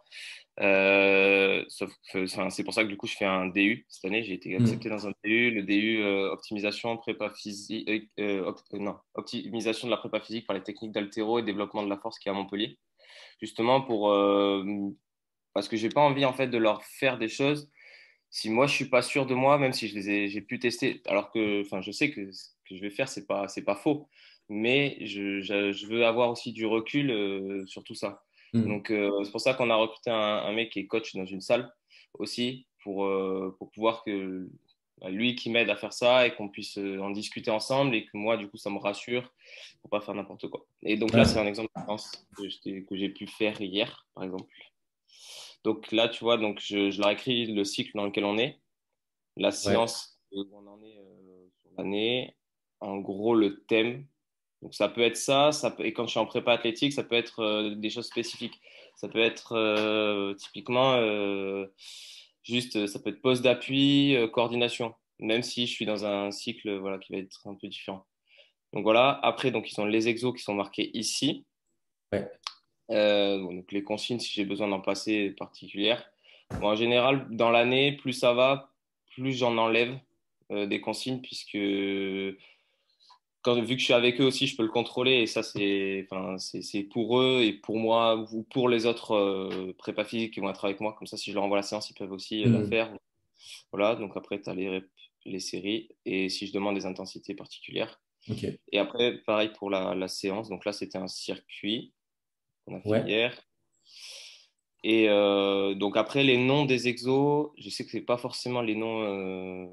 Euh, 0.60 1.64
c'est 1.68 2.64
pour 2.64 2.74
ça 2.74 2.84
que 2.84 2.88
du 2.88 2.96
coup, 2.96 3.06
je 3.06 3.16
fais 3.16 3.24
un 3.24 3.46
DU 3.46 3.86
cette 3.88 4.04
année. 4.04 4.22
J'ai 4.22 4.34
été 4.34 4.56
hmm. 4.56 4.62
accepté 4.62 4.88
dans 4.90 5.06
un 5.06 5.12
DU, 5.24 5.50
le 5.50 5.62
DU 5.62 6.02
euh, 6.02 6.30
optimisation 6.30 6.96
prépa 6.98 7.30
physique, 7.30 7.88
euh, 8.18 8.52
non, 8.72 8.96
optimisation 9.14 9.88
de 9.88 9.92
la 9.92 9.96
prépa 9.96 10.20
physique 10.20 10.46
par 10.46 10.54
les 10.54 10.62
techniques 10.62 10.92
d'altéro 10.92 11.38
et 11.38 11.42
développement 11.42 11.82
de 11.82 11.88
la 11.88 11.96
force 11.96 12.18
qui 12.18 12.28
est 12.28 12.32
à 12.32 12.34
Montpellier. 12.34 12.78
Justement 13.40 13.80
pour 13.80 14.12
parce 15.52 15.68
que 15.68 15.76
j'ai 15.76 15.88
pas 15.88 16.00
envie 16.00 16.24
en 16.24 16.32
fait 16.32 16.46
de 16.46 16.58
leur 16.58 16.84
faire 16.84 17.18
des 17.18 17.28
choses 17.28 17.70
si 18.32 18.50
moi 18.50 18.66
je 18.66 18.74
suis 18.74 18.86
pas 18.86 19.02
sûr 19.02 19.26
de 19.26 19.34
moi, 19.34 19.58
même 19.58 19.72
si 19.72 19.86
je 19.86 19.94
les 19.94 20.10
ai, 20.10 20.28
j'ai 20.28 20.40
pu 20.40 20.58
tester, 20.58 21.00
alors 21.06 21.30
que, 21.30 21.62
enfin, 21.62 21.80
je 21.80 21.92
sais 21.92 22.10
que 22.10 22.32
ce 22.32 22.48
que 22.68 22.74
je 22.76 22.80
vais 22.80 22.90
faire 22.90 23.08
c'est 23.08 23.26
pas, 23.26 23.46
c'est 23.46 23.62
pas 23.62 23.76
faux, 23.76 24.08
mais 24.48 24.98
je, 25.06 25.40
je, 25.40 25.86
veux 25.86 26.04
avoir 26.04 26.30
aussi 26.30 26.52
du 26.52 26.66
recul 26.66 27.64
sur 27.68 27.84
tout 27.84 27.94
ça. 27.94 28.24
Mm. 28.52 28.68
Donc, 28.68 28.90
euh, 28.90 29.24
c'est 29.24 29.30
pour 29.30 29.40
ça 29.40 29.54
qu'on 29.54 29.70
a 29.70 29.76
recruté 29.76 30.10
un, 30.10 30.52
mec 30.52 30.70
qui 30.70 30.80
est 30.80 30.86
coach 30.86 31.14
dans 31.14 31.24
une 31.24 31.40
salle 31.40 31.72
aussi, 32.18 32.66
pour, 32.82 33.04
euh, 33.04 33.54
pour 33.58 33.70
pouvoir 33.70 34.04
que 34.04 34.48
bah, 35.00 35.10
lui 35.10 35.34
qui 35.34 35.50
m'aide 35.50 35.70
à 35.70 35.76
faire 35.76 35.92
ça 35.92 36.26
et 36.26 36.34
qu'on 36.34 36.48
puisse 36.48 36.78
euh, 36.78 37.00
en 37.00 37.10
discuter 37.10 37.50
ensemble 37.50 37.94
et 37.94 38.04
que 38.04 38.16
moi, 38.16 38.36
du 38.36 38.48
coup, 38.48 38.56
ça 38.56 38.70
me 38.70 38.78
rassure 38.78 39.32
pour 39.80 39.90
pas 39.90 40.00
faire 40.00 40.14
n'importe 40.14 40.48
quoi. 40.48 40.66
Et 40.82 40.96
donc 40.96 41.12
là, 41.12 41.24
c'est 41.24 41.38
un 41.38 41.46
exemple 41.46 41.70
que 42.36 42.96
j'ai 42.96 43.08
pu 43.08 43.26
faire 43.26 43.60
hier, 43.60 44.06
par 44.14 44.24
exemple. 44.24 44.52
Donc 45.64 45.92
là, 45.92 46.08
tu 46.08 46.24
vois, 46.24 46.36
donc 46.36 46.60
je, 46.60 46.90
je, 46.90 47.00
leur 47.00 47.10
écris 47.10 47.46
le 47.46 47.64
cycle 47.64 47.92
dans 47.94 48.04
lequel 48.04 48.24
on 48.24 48.38
est, 48.38 48.60
la 49.36 49.52
séance 49.52 50.18
où 50.32 50.44
on 50.52 50.66
en 50.66 50.82
est 50.82 50.94
sur 51.62 51.70
l'année, 51.78 52.36
en 52.80 52.98
gros 52.98 53.34
le 53.34 53.62
thème 53.64 54.06
donc 54.62 54.74
ça 54.74 54.88
peut 54.88 55.02
être 55.02 55.16
ça, 55.16 55.50
ça 55.50 55.72
peut, 55.72 55.84
et 55.84 55.92
quand 55.92 56.06
je 56.06 56.12
suis 56.12 56.20
en 56.20 56.26
prépa 56.26 56.52
athlétique, 56.52 56.92
ça 56.92 57.02
peut 57.02 57.16
être 57.16 57.40
euh, 57.40 57.74
des 57.74 57.90
choses 57.90 58.06
spécifiques. 58.06 58.60
Ça 58.94 59.08
peut 59.08 59.18
être 59.18 59.56
euh, 59.56 60.34
typiquement 60.34 60.94
euh, 60.94 61.66
juste, 62.44 62.86
ça 62.86 63.00
peut 63.00 63.10
être 63.10 63.20
pose 63.20 63.42
d'appui, 63.42 64.16
coordination, 64.32 64.94
même 65.18 65.42
si 65.42 65.66
je 65.66 65.72
suis 65.72 65.84
dans 65.84 66.04
un 66.06 66.30
cycle 66.30 66.78
voilà, 66.78 66.98
qui 66.98 67.12
va 67.12 67.18
être 67.18 67.48
un 67.48 67.56
peu 67.56 67.66
différent. 67.66 68.06
Donc 68.72 68.84
voilà, 68.84 69.18
après, 69.22 69.50
donc, 69.50 69.68
ils 69.68 69.74
sont 69.74 69.84
les 69.84 70.08
exos 70.08 70.34
qui 70.34 70.42
sont 70.42 70.54
marqués 70.54 70.96
ici. 70.96 71.44
Donc 72.92 73.72
les 73.72 73.82
consignes, 73.82 74.18
si 74.20 74.32
j'ai 74.32 74.44
besoin 74.44 74.68
d'en 74.68 74.80
passer 74.80 75.30
particulières. 75.30 76.10
en 76.60 76.74
général, 76.74 77.26
dans 77.30 77.50
l'année, 77.50 77.92
plus 77.92 78.12
ça 78.12 78.32
va, 78.34 78.70
plus 79.14 79.32
j'en 79.32 79.56
enlève 79.56 79.98
des 80.50 80.80
consignes, 80.80 81.20
puisque 81.20 81.56
vu 83.50 83.74
que 83.74 83.80
je 83.80 83.84
suis 83.84 83.92
avec 83.94 84.20
eux 84.20 84.24
aussi, 84.24 84.46
je 84.46 84.56
peux 84.56 84.62
le 84.62 84.68
contrôler 84.68 85.22
et 85.22 85.26
ça, 85.26 85.42
c'est 85.42 86.06
enfin, 86.10 86.36
pour 86.90 87.20
eux 87.20 87.42
et 87.42 87.52
pour 87.52 87.76
moi 87.78 88.26
ou 88.32 88.42
pour 88.44 88.68
les 88.68 88.86
autres 88.86 89.12
euh, 89.12 89.74
prépa 89.78 90.04
physiques 90.04 90.34
qui 90.34 90.40
vont 90.40 90.50
être 90.50 90.64
avec 90.64 90.80
moi. 90.80 90.94
Comme 90.96 91.06
ça, 91.06 91.16
si 91.16 91.30
je 91.30 91.34
leur 91.34 91.44
envoie 91.44 91.56
la 91.56 91.62
séance, 91.62 91.90
ils 91.90 91.94
peuvent 91.94 92.12
aussi 92.12 92.44
euh, 92.44 92.50
la 92.50 92.60
mm. 92.60 92.68
faire. 92.68 92.92
Voilà, 93.72 93.96
donc 93.96 94.16
après, 94.16 94.40
tu 94.40 94.48
as 94.48 94.54
les, 94.54 94.82
les 95.24 95.40
séries 95.40 95.88
et 96.04 96.28
si 96.28 96.46
je 96.46 96.52
demande 96.52 96.76
des 96.76 96.86
intensités 96.86 97.34
particulières. 97.34 98.00
Et 98.70 98.78
après, 98.78 99.18
pareil 99.26 99.50
pour 99.58 99.68
la, 99.68 99.96
la 99.96 100.06
séance. 100.06 100.48
Donc 100.48 100.64
là, 100.64 100.72
c'était 100.72 100.98
un 100.98 101.08
circuit 101.08 101.92
qu'on 102.64 102.76
a 102.76 102.80
fait 102.80 103.08
hier. 103.08 103.34
Et 104.84 105.08
euh, 105.08 105.74
donc 105.74 105.96
après, 105.96 106.24
les 106.24 106.38
noms 106.38 106.64
des 106.64 106.88
exos, 106.88 107.50
je 107.56 107.70
sais 107.70 107.84
que 107.84 107.90
ce 107.92 107.98
pas 107.98 108.16
forcément 108.16 108.62
les 108.62 108.74
noms 108.74 109.70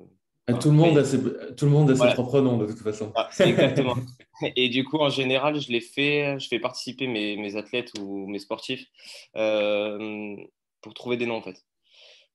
tout, 0.58 0.69
le 0.69 0.75
monde 0.75 0.98
a 0.98 1.05
ses, 1.05 1.19
tout 1.55 1.65
le 1.65 1.72
monde 1.72 1.91
a 1.91 1.96
ses 1.96 2.13
propres 2.13 2.41
noms 2.41 2.58
de 2.58 2.65
toute 2.65 2.79
façon. 2.79 3.12
Ah, 3.15 3.29
exactement. 3.39 3.96
Et 4.55 4.69
du 4.69 4.84
coup, 4.84 4.98
en 4.98 5.10
général, 5.10 5.60
je 5.60 5.72
les 5.72 5.81
fais, 5.81 6.39
je 6.39 6.48
fais 6.48 6.60
participer 6.60 7.08
mes, 7.08 7.38
mes 7.38 7.55
athlètes 7.55 7.91
ou 8.00 8.27
mes 8.27 8.39
sportifs 8.39 8.86
euh, 9.36 10.36
pour 10.81 10.93
trouver 10.93 11.17
des 11.17 11.25
noms 11.25 11.38
en 11.38 11.41
fait. 11.41 11.63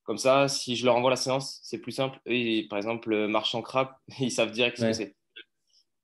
Comme 0.04 0.18
ça, 0.18 0.48
si 0.48 0.76
je 0.76 0.84
leur 0.84 0.96
envoie 0.96 1.10
la 1.10 1.16
séance, 1.16 1.60
c'est 1.62 1.78
plus 1.78 1.92
simple. 1.92 2.20
Et, 2.26 2.66
par 2.68 2.76
exemple, 2.76 3.26
marchand 3.26 3.62
crabe, 3.62 3.88
ils 4.20 4.30
savent 4.30 4.52
direct 4.52 4.78
ce 4.78 4.84
que 4.84 4.92
c'est. 4.92 5.16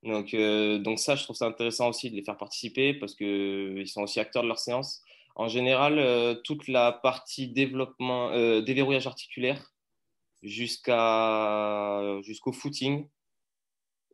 Donc, 0.02 0.34
euh, 0.34 0.78
donc 0.78 0.98
ça, 0.98 1.14
je 1.14 1.24
trouve 1.24 1.36
ça 1.36 1.46
intéressant 1.46 1.88
aussi 1.88 2.10
de 2.10 2.16
les 2.16 2.22
faire 2.22 2.36
participer 2.36 2.94
parce 2.94 3.14
qu'ils 3.14 3.88
sont 3.88 4.02
aussi 4.02 4.20
acteurs 4.20 4.42
de 4.42 4.48
leur 4.48 4.58
séance. 4.58 5.02
En 5.36 5.48
général, 5.48 5.98
euh, 5.98 6.34
toute 6.34 6.68
la 6.68 6.92
partie 6.92 7.48
développement, 7.48 8.30
déverrouillage 8.62 9.06
articulaire, 9.06 9.72
jusqu'à 10.42 12.20
jusqu'au 12.22 12.52
footing, 12.52 13.08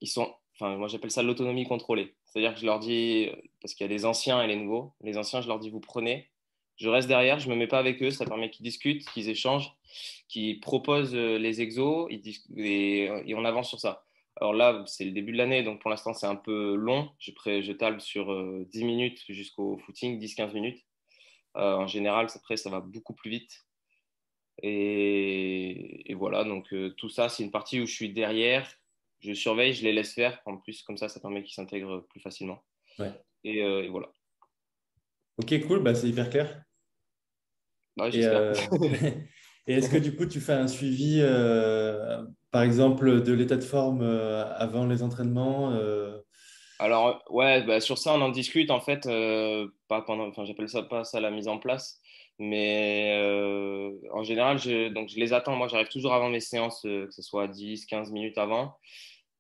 ils 0.01 0.09
sont, 0.09 0.33
enfin 0.55 0.77
moi 0.77 0.89
j'appelle 0.89 1.11
ça 1.11 1.23
l'autonomie 1.23 1.67
contrôlée. 1.67 2.17
C'est-à-dire 2.25 2.55
que 2.55 2.61
je 2.61 2.67
leur 2.67 2.81
dis, 2.81 3.29
parce 3.61 3.75
qu'il 3.75 3.85
y 3.85 3.91
a 3.91 3.97
des 3.97 4.05
anciens 4.05 4.43
et 4.43 4.47
les 4.47 4.57
nouveaux, 4.57 4.95
les 5.03 5.17
anciens 5.19 5.41
je 5.41 5.49
leur 5.49 5.59
dis 5.59 5.71
vous 5.71 5.81
prenez, 5.81 6.31
je 6.77 6.89
reste 6.89 7.09
derrière, 7.09 7.39
je 7.39 7.49
me 7.49 7.57
mets 7.57 7.67
pas 7.67 7.79
avec 7.79 8.03
eux, 8.03 8.11
ça 8.11 8.27
permet 8.27 8.51
qu'ils 8.51 8.65
discutent, 8.65 9.09
qu'ils 9.11 9.29
échangent, 9.29 9.73
qu'ils 10.29 10.61
proposent 10.61 11.15
euh, 11.15 11.39
les 11.39 11.61
exos 11.63 12.09
et, 12.11 12.21
et, 13.27 13.35
on 13.35 13.45
avance 13.45 13.69
sur 13.69 13.81
ça. 13.81 14.06
Alors 14.39 14.53
là, 14.53 14.85
c'est 14.87 15.05
le 15.05 15.13
début 15.13 15.33
de 15.33 15.39
l'année, 15.39 15.63
donc 15.63 15.81
pour 15.81 15.91
l'instant 15.91 16.13
c'est 16.13 16.27
un 16.27 16.37
peu 16.37 16.75
long. 16.75 17.11
Je, 17.19 17.33
je 17.47 17.73
table 17.73 18.01
sur 18.01 18.27
10 18.27 18.83
euh, 18.83 18.87
minutes 18.87 19.23
jusqu'au 19.29 19.79
footing, 19.79 20.21
10-15 20.21 20.53
minutes. 20.53 20.85
Euh, 21.57 21.75
en 21.75 21.87
général, 21.87 22.27
après, 22.35 22.57
ça 22.57 22.69
va 22.69 22.81
beaucoup 22.81 23.15
plus 23.15 23.31
vite. 23.31 23.67
Et, 24.63 26.15
voilà, 26.15 26.45
donc 26.45 26.73
euh, 26.73 26.91
tout 26.97 27.09
ça, 27.09 27.29
c'est 27.29 27.43
une 27.43 27.51
partie 27.51 27.81
où 27.81 27.87
je 27.87 27.93
suis 27.93 28.13
derrière, 28.13 28.71
je 29.21 29.33
surveille, 29.33 29.73
je 29.73 29.85
les 29.85 29.93
laisse 29.93 30.15
faire. 30.15 30.41
En 30.45 30.59
plus, 30.59 30.83
comme 30.83 30.99
ça, 30.99 31.09
ça 31.09 31.21
permet 31.21 31.43
qu'ils 31.43 31.55
s'intègrent 31.55 32.07
plus 32.11 32.21
facilement. 32.21 32.63
Ouais. 32.99 33.13
Et, 33.45 33.63
euh, 33.63 33.85
et, 33.85 33.89
voilà. 33.89 34.11
Ok, 35.39 35.67
cool, 35.67 35.83
bah, 35.83 35.95
c'est 35.95 36.09
hyper 36.09 36.29
clair. 36.29 36.63
Ouais, 37.97 38.11
Et, 39.69 39.75
est-ce 39.75 39.91
que 39.91 39.97
du 39.97 40.15
coup, 40.15 40.27
tu 40.27 40.41
fais 40.41 40.53
un 40.53 40.69
suivi, 40.69 41.21
par 42.57 42.63
exemple, 42.63 43.23
de 43.23 43.35
l'état 43.35 43.57
de 43.57 43.63
forme 43.63 44.01
euh, 44.01 44.43
avant 44.57 44.87
les 44.87 45.03
entraînements 45.03 45.73
euh, 45.73 46.17
Alors, 46.79 47.23
ouais, 47.29 47.63
bah, 47.65 47.81
sur 47.81 47.99
ça, 47.99 48.15
on 48.15 48.23
en 48.23 48.31
discute 48.31 48.71
en 48.71 48.81
fait, 48.81 49.05
euh, 49.05 49.69
pas 49.89 50.01
pendant, 50.01 50.27
enfin, 50.29 50.47
j'appelle 50.47 50.71
ça 50.71 50.83
pas 50.83 51.05
ça 51.05 51.21
la 51.21 51.31
mise 51.31 51.49
en 51.49 51.59
place, 51.59 52.01
mais 52.39 53.13
en 54.11 54.23
général, 54.23 54.59
je, 54.59 54.89
donc, 54.89 55.11
je 55.11 55.21
les 55.21 55.35
attends. 55.35 55.55
Moi, 55.55 55.69
j'arrive 55.69 55.89
toujours 55.89 56.15
avant 56.15 56.31
mes 56.31 56.41
séances, 56.41 56.81
que 56.81 57.11
ce 57.11 57.21
soit 57.21 57.47
10, 57.47 57.85
15 57.85 58.11
minutes 58.11 58.39
avant. 58.39 58.79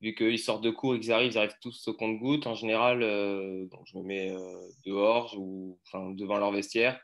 Vu 0.02 0.14
qu'ils 0.14 0.38
sortent 0.38 0.62
de 0.62 0.70
cours 0.70 0.96
et 0.96 1.00
qu'ils 1.00 1.12
arrivent, 1.12 1.32
ils 1.32 1.38
arrivent 1.38 1.56
tous 1.62 1.88
au 1.88 1.94
compte-gouttes. 1.94 2.46
En 2.46 2.54
général, 2.54 3.00
donc, 3.00 3.80
je 3.86 3.96
me 3.96 4.02
mets 4.02 4.36
dehors 4.84 5.34
ou 5.38 5.78
devant 5.94 6.36
leur 6.36 6.52
vestiaire. 6.52 7.00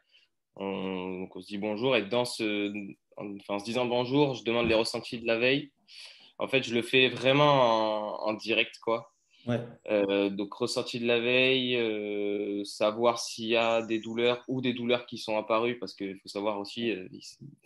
On, 0.56 1.26
se 1.40 1.46
dit 1.46 1.56
bonjour 1.56 1.96
et 1.96 2.02
dans 2.02 2.26
ce, 2.26 2.70
en 3.16 3.58
se 3.58 3.64
disant 3.64 3.86
bonjour, 3.86 4.34
je 4.34 4.44
demande 4.44 4.68
les 4.68 4.74
ressentis 4.74 5.18
de 5.18 5.26
la 5.26 5.38
veille. 5.38 5.72
En 6.42 6.48
fait, 6.48 6.62
je 6.62 6.74
le 6.74 6.82
fais 6.82 7.08
vraiment 7.08 8.22
en, 8.24 8.28
en 8.30 8.32
direct, 8.34 8.78
quoi. 8.82 9.12
Ouais, 9.46 9.60
Euh, 9.90 10.30
donc, 10.30 10.54
ressenti 10.54 11.00
de 11.00 11.06
la 11.06 11.18
veille, 11.18 11.76
euh, 11.76 12.62
savoir 12.64 13.18
s'il 13.18 13.46
y 13.48 13.56
a 13.56 13.82
des 13.82 13.98
douleurs 13.98 14.44
ou 14.48 14.60
des 14.60 14.72
douleurs 14.72 15.04
qui 15.06 15.18
sont 15.18 15.36
apparues, 15.36 15.78
parce 15.80 15.94
qu'il 15.94 16.16
faut 16.20 16.28
savoir 16.28 16.60
aussi, 16.60 16.90
euh, 16.92 17.08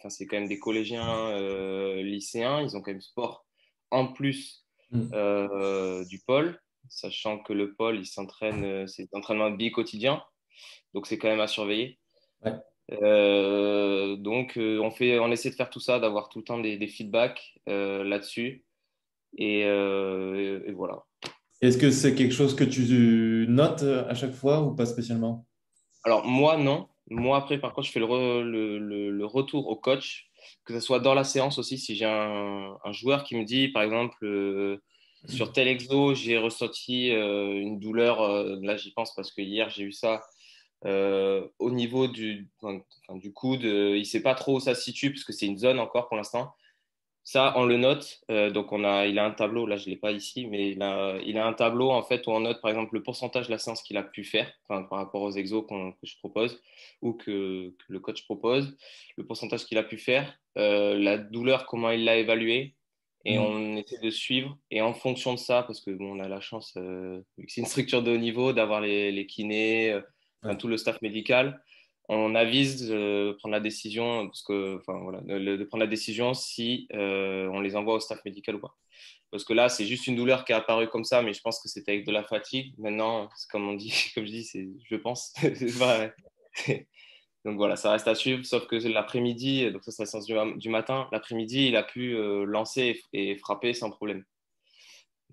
c'est 0.09 0.27
quand 0.27 0.37
même 0.39 0.49
des 0.49 0.59
collégiens 0.59 1.29
euh, 1.29 2.03
lycéens, 2.03 2.63
ils 2.63 2.77
ont 2.77 2.81
quand 2.81 2.93
même 2.93 3.01
sport 3.01 3.45
en 3.91 4.07
plus 4.07 4.63
Mm. 4.93 6.05
du 6.09 6.21
pôle, 6.21 6.61
sachant 6.89 7.41
que 7.41 7.53
le 7.53 7.75
pôle, 7.75 7.99
il 7.99 8.07
s'entraîne, 8.07 8.87
c'est 8.87 9.09
entraînement 9.13 9.51
bi-quotidien, 9.51 10.23
donc 10.95 11.09
c'est 11.09 11.19
quand 11.19 11.29
même 11.29 11.41
à 11.41 11.49
surveiller. 11.49 11.99
ouais. 12.45 12.53
Euh, 12.93 14.17
donc, 14.17 14.57
euh, 14.57 14.79
on 14.81 14.91
fait, 14.91 15.19
on 15.19 15.31
essaie 15.33 15.51
de 15.51 15.55
faire 15.57 15.71
tout 15.71 15.81
ça, 15.81 15.99
d'avoir 15.99 16.29
tout 16.29 16.39
le 16.39 16.45
temps 16.45 16.61
des, 16.61 16.77
des 16.77 16.87
feedbacks 16.87 17.59
euh, 17.69 18.05
là-dessus, 18.05 18.65
et, 19.37 19.65
euh, 19.65 20.61
et- 20.65 20.71
et 20.71 20.73
voilà. 20.73 21.05
Est-ce 21.63 21.79
que 21.79 21.91
c'est 21.91 22.15
quelque 22.15 22.35
chose 22.35 22.55
que 22.55 22.65
tu 22.65 23.47
notes 23.49 23.83
à 23.83 24.15
chaque 24.15 24.33
fois 24.35 24.63
ou 24.63 24.75
pas 24.75 24.87
spécialement? 24.87 25.47
Alors, 26.05 26.25
moi, 26.27 26.57
non. 26.57 26.89
Moi, 27.11 27.37
après, 27.39 27.59
par 27.59 27.73
contre, 27.73 27.87
je 27.87 27.93
fais 27.93 28.01
le, 28.01 28.07
re- 28.07 28.43
le, 28.43 28.79
le- 28.79 29.11
le 29.11 29.27
retour 29.27 29.69
au 29.69 29.77
coach, 29.77 30.27
que 30.65 30.75
ce 30.75 30.81
soit 30.81 30.99
dans 31.01 31.15
la 31.15 31.25
séance 31.25 31.59
aussi. 31.59 31.79
Si 31.79 31.95
j'ai 31.97 32.05
un, 32.05 32.77
un 32.85 32.93
joueur 32.93 33.25
qui 33.25 33.37
me 33.37 33.45
dit, 33.45 33.69
par 33.69 33.83
exemple, 33.83 34.17
euh, 34.25 34.83
sur 35.29 35.53
tel 35.53 35.67
exo, 35.69 36.15
j'ai 36.15 36.37
ressenti 36.39 37.11
euh, 37.11 37.53
une 37.55 37.79
douleur, 37.81 38.21
euh, 38.21 38.57
là, 38.63 38.77
j'y 38.77 38.93
pense 38.93 39.15
parce 39.15 39.33
que 39.33 39.41
hier, 39.41 39.71
j'ai 39.71 39.85
eu 39.85 39.93
ça 39.93 40.21
euh, 40.85 41.47
au 41.59 41.71
niveau 41.71 42.07
du, 42.07 42.49
enfin, 42.61 42.81
du 43.17 43.33
coude. 43.33 43.65
euh, 43.65 43.97
il 43.97 44.01
ne 44.01 44.05
sait 44.05 44.23
pas 44.23 44.35
trop 44.35 44.57
où 44.57 44.61
ça 44.61 44.75
se 44.75 44.83
situe, 44.83 45.11
parce 45.13 45.25
que 45.25 45.33
c'est 45.33 45.47
une 45.47 45.59
zone 45.59 45.79
encore 45.81 46.09
pour 46.09 46.17
l'instant. 46.17 46.53
Ça, 47.29 47.55
on 47.57 47.67
le 47.67 47.77
note. 47.77 48.21
Euh, 48.31 48.51
donc, 48.53 48.71
on 48.71 48.85
a, 48.85 49.07
il 49.07 49.19
a 49.19 49.25
un 49.25 49.33
tableau, 49.33 49.67
là, 49.67 49.77
je 49.77 49.87
ne 49.87 49.91
l'ai 49.91 49.97
pas 49.97 50.13
ici, 50.13 50.47
mais 50.47 50.71
il 50.71 50.81
a, 50.81 51.19
il 51.27 51.37
a 51.39 51.45
un 51.45 51.55
tableau, 51.55 51.91
en 51.91 52.05
fait, 52.05 52.25
où 52.29 52.31
on 52.31 52.39
note, 52.39 52.61
par 52.61 52.71
exemple, 52.71 52.95
le 52.95 53.03
pourcentage 53.03 53.47
de 53.47 53.51
la 53.51 53.59
séance 53.59 53.83
qu'il 53.83 53.97
a 53.97 54.05
pu 54.05 54.23
faire, 54.23 54.49
enfin, 54.69 54.85
par 54.85 55.01
rapport 55.01 55.23
aux 55.23 55.33
exos 55.33 55.67
que 55.67 55.75
je 56.07 56.17
propose 56.19 56.63
ou 57.03 57.15
que, 57.15 57.71
que 57.71 57.85
le 57.89 57.99
coach 57.99 58.25
propose, 58.27 58.77
le 59.17 59.27
pourcentage 59.27 59.65
qu'il 59.65 59.77
a 59.77 59.83
pu 59.83 59.99
faire, 59.99 60.39
euh, 60.57 60.97
la 61.01 61.19
douleur, 61.19 61.67
comment 61.67 61.91
il 61.91 62.05
l'a 62.05 62.17
évaluée, 62.17 62.77
et 63.25 63.39
Mm. 63.39 63.43
on 63.43 63.77
essaie 63.77 63.99
de 64.01 64.11
suivre. 64.11 64.57
Et 64.71 64.81
en 64.81 64.95
fonction 64.95 65.35
de 65.35 65.41
ça, 65.41 65.65
parce 65.65 65.81
que 65.81 65.91
bon, 65.91 66.17
on 66.17 66.21
a 66.21 66.29
la 66.29 66.39
chance, 66.39 66.75
euh, 66.77 67.21
vu 67.39 67.47
que 67.47 67.53
c'est 67.53 67.61
une 67.61 67.67
structure 67.67 68.05
de 68.05 68.13
haut 68.13 68.19
niveau, 68.19 68.53
d'avoir 68.53 68.81
les, 68.81 69.11
les 69.11 69.27
kinés, 69.27 69.99
enfin, 70.45 70.55
tout 70.55 70.69
le 70.69 70.77
staff 70.77 71.03
médical, 71.03 71.61
on 72.09 72.35
avise 72.35 72.89
de 72.89 73.37
prendre 73.39 73.53
la 73.53 73.61
décision, 73.61 74.27
parce 74.27 74.43
que, 74.43 74.79
enfin, 74.79 74.99
voilà, 75.03 75.21
de, 75.21 75.65
prendre 75.65 75.85
la 75.85 75.91
décision 75.91 76.35
si 76.35 76.89
euh, 76.95 77.49
on 77.49 77.61
les 77.61 77.77
envoie 77.77 77.95
au 77.95 78.01
staff 78.01 78.25
médical 78.25 78.57
ou 78.57 78.61
pas. 78.61 78.75
Parce 79.31 79.45
que 79.45 79.53
là, 79.53 79.69
c'est 79.69 79.87
juste 79.87 80.07
une 80.07 80.17
douleur 80.17 80.45
qui 80.45 80.53
est 80.53 80.55
apparue 80.55 80.89
comme 80.89 81.05
ça, 81.05 81.23
mais 81.23 81.33
je 81.33 81.43
pense 81.43 81.61
que 81.61 81.69
c'était 81.69 81.93
avec 81.93 82.07
de 82.07 82.13
la 82.13 82.23
fatigue. 82.23 82.75
Maintenant, 82.79 83.29
comme 83.51 83.69
on 83.69 83.75
dit, 83.75 83.93
comme 84.15 84.27
je 84.27 84.31
dis, 84.31 84.51
je 84.85 84.97
pense. 84.97 85.33
Donc 87.45 87.59
voilà, 87.59 87.77
ça 87.77 87.93
reste 87.93 88.09
à 88.09 88.15
suivre, 88.15 88.45
sauf 88.45 88.67
que 88.67 88.75
l'après-midi, 88.89 89.71
donc 89.71 89.85
ça 89.85 89.93
c'est 89.93 90.03
la 90.03 90.07
séance 90.07 90.27
du, 90.27 90.35
du 90.57 90.69
matin, 90.69 91.07
l'après-midi, 91.13 91.69
il 91.69 91.77
a 91.77 91.85
pu 91.85 92.17
euh, 92.17 92.45
lancer 92.45 93.01
et 93.13 93.37
frapper 93.37 93.73
sans 93.73 93.89
problème. 93.89 94.25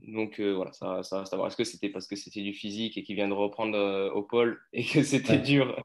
Donc 0.08 0.40
euh, 0.40 0.54
voilà, 0.54 0.74
ça, 0.74 1.02
ça 1.04 1.20
reste 1.20 1.34
à 1.34 1.38
voir. 1.38 1.48
Est-ce 1.48 1.56
que 1.56 1.64
c'était 1.64 1.90
parce 1.90 2.08
que 2.08 2.16
c'était 2.16 2.42
du 2.42 2.54
physique 2.54 2.98
et 2.98 3.04
qu'il 3.04 3.16
vient 3.16 3.28
de 3.28 3.34
reprendre 3.34 3.78
euh, 3.78 4.10
au 4.12 4.24
pôle 4.24 4.60
et 4.74 4.84
que 4.84 5.04
c'était 5.04 5.34
Ouais. 5.34 5.42
dur? 5.42 5.82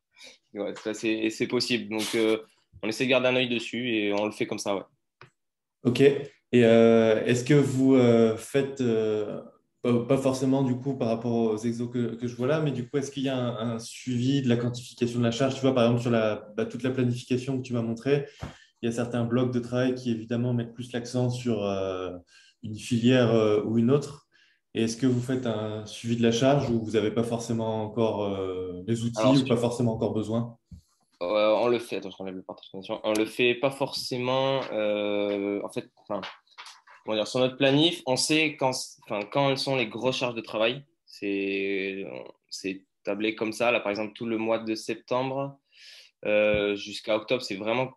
Ouais, 0.55 0.75
ça 0.83 0.95
c'est 0.95 1.31
c'est 1.31 1.47
possible. 1.47 1.89
Donc 1.89 2.15
euh, 2.15 2.39
on 2.83 2.89
essaie 2.89 3.05
de 3.05 3.11
garder 3.11 3.29
un 3.29 3.37
œil 3.37 3.49
dessus 3.49 3.91
et 3.95 4.13
on 4.13 4.27
le 4.27 4.33
fait 4.33 4.47
comme 4.47 4.59
ça, 4.59 4.75
ouais. 4.75 4.83
Ok. 5.85 6.01
Et 6.01 6.61
est-ce 6.61 7.45
que 7.45 7.55
vous 7.55 7.95
faites, 8.39 8.83
pas, 9.83 10.17
forcément 10.17 10.63
du 10.63 10.77
coup 10.77 10.97
par 10.97 11.09
rapport 11.09 11.33
aux 11.33 11.59
exos 11.59 11.91
que, 11.93 12.15
que 12.15 12.27
je 12.27 12.35
vois 12.35 12.47
là, 12.47 12.61
mais 12.61 12.71
du 12.73 12.89
coup, 12.89 12.97
est-ce 12.97 13.11
qu'il 13.11 13.25
y 13.25 13.29
a 13.29 13.37
un, 13.37 13.75
un 13.75 13.79
suivi 13.79 14.41
de 14.41 14.49
la 14.49 14.57
quantification 14.57 15.19
de 15.19 15.25
la 15.25 15.31
charge? 15.31 15.57
Tu 15.57 15.61
vois, 15.61 15.75
par 15.75 15.85
exemple, 15.85 16.01
sur 16.01 16.11
la, 16.11 16.49
bah, 16.57 16.65
toute 16.65 16.83
la 16.83 16.91
planification 16.91 17.59
que 17.59 17.63
tu 17.63 17.75
m'as 17.75 17.83
montré, 17.83 18.27
il 18.81 18.87
y 18.87 18.89
a 18.89 18.93
certains 18.93 19.25
blocs 19.25 19.53
de 19.53 19.61
travail 19.61 19.95
qui 19.95 20.11
évidemment 20.11 20.55
mettent 20.55 20.73
plus 20.73 20.91
l'accent 20.93 21.29
sur 21.29 21.63
une 22.63 22.77
filière 22.77 23.31
euh, 23.31 23.63
ou 23.65 23.79
une 23.79 23.91
autre. 23.91 24.27
Et 24.75 24.83
est-ce 24.83 24.97
que 24.97 25.07
vous 25.07 25.21
faites 25.21 25.47
un 25.47 25.87
suivi 25.87 26.17
de 26.17 26.23
la 26.23 26.31
charge 26.33 26.71
ou 26.71 26.85
vous 26.85 26.93
n'avez 26.93 27.11
pas 27.11 27.23
forcément 27.25 27.83
encore 27.83 28.25
euh, 28.25 28.83
les 28.87 29.05
Alors, 29.17 29.33
outils 29.33 29.45
ou 29.45 29.49
pas 29.49 29.57
forcément 29.57 29.95
encore 29.95 30.13
besoin? 30.13 30.57
euh, 31.23 31.57
on 31.61 31.69
le 31.69 31.79
fait, 31.79 32.05
enlève 32.21 32.37
le. 32.37 32.45
On 33.03 33.13
le 33.13 33.25
fait 33.25 33.55
pas 33.55 33.71
forcément, 33.71 34.59
en 34.61 35.69
fait, 35.71 35.91
enfin, 35.97 36.21
comment 37.05 37.17
dire, 37.17 37.27
sur 37.27 37.41
notre 37.41 37.57
planif, 37.57 38.03
on 38.07 38.17
sait 38.17 38.57
quand, 38.57 38.73
enfin, 39.05 39.21
quand 39.33 39.51
elles 39.51 39.59
sont 39.59 39.75
les 39.75 39.89
grosses 39.89 40.19
charges 40.19 40.37
de 40.37 40.41
travail. 40.43 40.85
C'est 41.07 42.05
c'est 42.51 42.85
tablé 43.05 43.35
comme 43.35 43.53
ça. 43.53 43.71
Là, 43.73 43.81
par 43.81 43.91
exemple, 43.91 44.13
tout 44.15 44.27
le 44.27 44.39
mois 44.39 44.59
de 44.59 44.75
septembre 44.75 45.59
euh, 46.25 46.77
jusqu'à 46.77 47.17
octobre, 47.17 47.43
c'est 47.43 47.57
vraiment, 47.57 47.93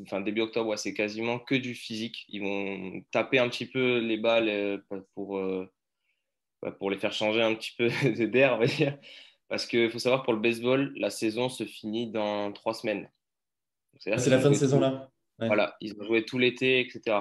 enfin, 0.00 0.20
début 0.20 0.40
octobre, 0.40 0.70
ouais, 0.70 0.76
c'est 0.76 0.94
quasiment 0.94 1.38
que 1.38 1.54
du 1.54 1.74
physique. 1.74 2.24
Ils 2.28 2.42
vont 2.42 3.02
taper 3.10 3.38
un 3.38 3.48
petit 3.48 3.66
peu 3.66 3.98
les 3.98 4.16
balles 4.16 4.48
euh, 4.48 4.78
pour, 5.14 5.38
euh, 5.38 5.70
pour 6.78 6.90
les 6.90 6.98
faire 6.98 7.12
changer 7.12 7.42
un 7.42 7.54
petit 7.54 7.74
peu 7.76 7.88
d'air, 8.26 8.54
on 8.54 8.58
va 8.58 8.66
dire. 8.66 8.98
Parce 9.48 9.66
qu'il 9.66 9.90
faut 9.90 9.98
savoir, 9.98 10.22
pour 10.22 10.32
le 10.32 10.40
baseball, 10.40 10.92
la 10.96 11.10
saison 11.10 11.48
se 11.48 11.64
finit 11.64 12.10
dans 12.10 12.52
trois 12.52 12.74
semaines. 12.74 13.10
Ah, 14.06 14.18
c'est 14.18 14.30
la 14.30 14.40
fin 14.40 14.50
de 14.50 14.54
saison 14.54 14.78
tout, 14.78 14.82
là? 14.82 15.10
Ouais. 15.38 15.46
voilà, 15.46 15.76
ils 15.80 15.94
ont 15.98 16.04
joué 16.04 16.24
tout 16.24 16.38
l'été, 16.38 16.80
etc. 16.80 17.20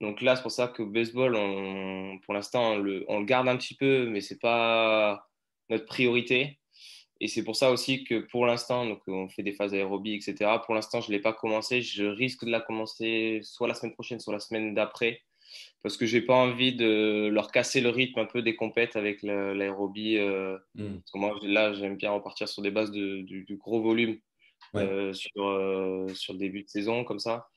Donc 0.00 0.22
là, 0.22 0.36
c'est 0.36 0.42
pour 0.42 0.50
ça 0.50 0.68
que 0.68 0.82
baseball, 0.82 1.34
on, 1.36 2.18
pour 2.20 2.34
l'instant, 2.34 2.72
on 2.72 2.78
le, 2.78 3.04
on 3.08 3.20
le 3.20 3.24
garde 3.24 3.48
un 3.48 3.56
petit 3.56 3.74
peu, 3.74 4.06
mais 4.06 4.20
c'est 4.20 4.38
pas 4.38 5.26
notre 5.68 5.86
priorité. 5.86 6.59
Et 7.22 7.28
c'est 7.28 7.44
pour 7.44 7.54
ça 7.56 7.70
aussi 7.70 8.04
que 8.04 8.20
pour 8.20 8.46
l'instant, 8.46 8.86
donc 8.86 9.02
on 9.06 9.28
fait 9.28 9.42
des 9.42 9.52
phases 9.52 9.74
aérobie, 9.74 10.14
etc. 10.14 10.62
Pour 10.64 10.74
l'instant, 10.74 11.00
je 11.02 11.08
ne 11.10 11.12
l'ai 11.16 11.20
pas 11.20 11.34
commencé. 11.34 11.82
Je 11.82 12.04
risque 12.04 12.44
de 12.46 12.50
la 12.50 12.60
commencer 12.60 13.40
soit 13.42 13.68
la 13.68 13.74
semaine 13.74 13.92
prochaine, 13.92 14.20
soit 14.20 14.32
la 14.32 14.40
semaine 14.40 14.74
d'après, 14.74 15.20
parce 15.82 15.96
que 15.98 16.06
j'ai 16.06 16.22
pas 16.22 16.34
envie 16.34 16.74
de 16.74 17.28
leur 17.30 17.50
casser 17.52 17.80
le 17.82 17.90
rythme 17.90 18.20
un 18.20 18.24
peu 18.24 18.40
des 18.42 18.56
compètes 18.56 18.96
avec 18.96 19.22
la- 19.22 19.52
l'aérobie. 19.54 20.16
euh, 20.16 20.56
Hmm. 20.74 20.94
parce 20.98 21.10
que 21.12 21.18
moi, 21.18 21.38
là, 21.42 21.74
j'aime 21.74 21.96
bien 21.96 22.10
repartir 22.12 22.48
sur 22.48 22.62
des 22.62 22.70
bases 22.70 22.90
de, 22.90 23.20
du, 23.22 23.44
du 23.44 23.56
gros 23.56 23.82
volume 23.82 24.18
Ouais. 24.74 24.82
euh, 24.82 25.12
sur, 25.12 25.46
euh, 25.46 26.08
sur 26.14 26.32
le 26.34 26.38
début 26.38 26.62
de 26.62 26.68
saison, 26.68 27.04
comme 27.04 27.18
ça. 27.18 27.48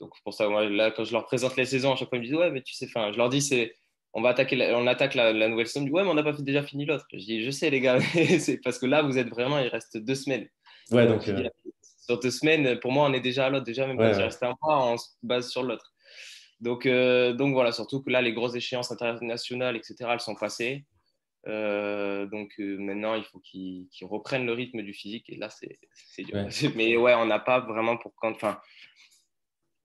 Donc, 0.00 0.12
pour 0.24 0.32
ça, 0.34 0.48
moi, 0.48 0.64
là, 0.68 0.90
quand 0.92 1.04
je 1.04 1.12
leur 1.12 1.26
présente 1.26 1.56
les 1.56 1.66
saisons, 1.66 1.92
à 1.92 1.96
chaque 1.96 2.08
fois, 2.08 2.16
ils 2.18 2.22
me 2.22 2.26
disent, 2.26 2.34
ouais, 2.36 2.50
mais 2.50 2.62
tu 2.62 2.72
sais, 2.74 2.86
enfin, 2.86 3.12
je 3.12 3.18
leur 3.18 3.28
dis, 3.28 3.42
c'est, 3.42 3.74
on 4.12 4.22
va 4.22 4.30
attaquer, 4.30 4.56
la- 4.56 4.76
on 4.78 4.86
attaque 4.86 5.14
la, 5.14 5.32
la 5.32 5.48
nouvelle 5.48 5.66
saison. 5.66 5.86
Ouais, 5.88 6.02
mais 6.02 6.08
on 6.10 6.14
n'a 6.14 6.22
pas 6.22 6.32
fait- 6.34 6.42
déjà 6.42 6.62
fini 6.62 6.84
l'autre. 6.86 7.06
Je 7.12 7.18
dis, 7.18 7.42
je 7.42 7.50
sais, 7.50 7.70
les 7.70 7.80
gars, 7.80 7.98
c'est 8.40 8.58
parce 8.62 8.78
que 8.78 8.86
là, 8.86 9.02
vous 9.02 9.18
êtes 9.18 9.28
vraiment, 9.28 9.58
il 9.58 9.68
reste 9.68 9.96
deux 9.96 10.14
semaines. 10.14 10.48
Ouais, 10.90 11.06
Donc, 11.06 11.26
donc, 11.26 11.28
euh, 11.28 11.48
sur 12.06 12.18
deux 12.18 12.30
semaines, 12.30 12.78
pour 12.80 12.90
moi, 12.92 13.08
on 13.08 13.12
est 13.12 13.20
déjà 13.20 13.46
à 13.46 13.50
l'autre. 13.50 13.64
Déjà, 13.66 13.86
même 13.86 13.96
ouais, 13.98 14.10
quand 14.12 14.18
il 14.18 14.22
reste 14.24 14.42
un 14.42 14.54
mois, 14.62 14.86
on 14.92 14.96
se 14.98 15.08
base 15.22 15.48
sur 15.50 15.62
l'autre. 15.62 15.92
Donc, 16.60 16.84
euh, 16.86 17.32
donc 17.32 17.54
voilà, 17.54 17.72
surtout 17.72 18.02
que 18.02 18.10
là, 18.10 18.20
les 18.20 18.32
grosses 18.32 18.54
échéances 18.54 18.90
internationales, 18.92 19.76
etc., 19.76 19.94
elles 20.12 20.20
sont 20.20 20.34
passées. 20.34 20.84
Euh, 21.46 22.26
donc 22.26 22.50
euh, 22.58 22.76
maintenant, 22.78 23.14
il 23.14 23.24
faut 23.24 23.38
qu'ils 23.38 23.86
reprennent 24.02 24.44
le 24.44 24.52
rythme 24.52 24.82
du 24.82 24.92
physique. 24.92 25.24
Et 25.30 25.36
là, 25.36 25.48
c'est 25.48 25.78
c'est 25.94 26.22
dur. 26.24 26.34
Ouais. 26.34 26.48
Mais 26.76 26.96
ouais, 26.98 27.14
on 27.14 27.24
n'a 27.26 27.38
pas 27.38 27.60
vraiment 27.60 27.96
pour 27.96 28.12
quand. 28.16 28.32
Enfin, 28.32 28.60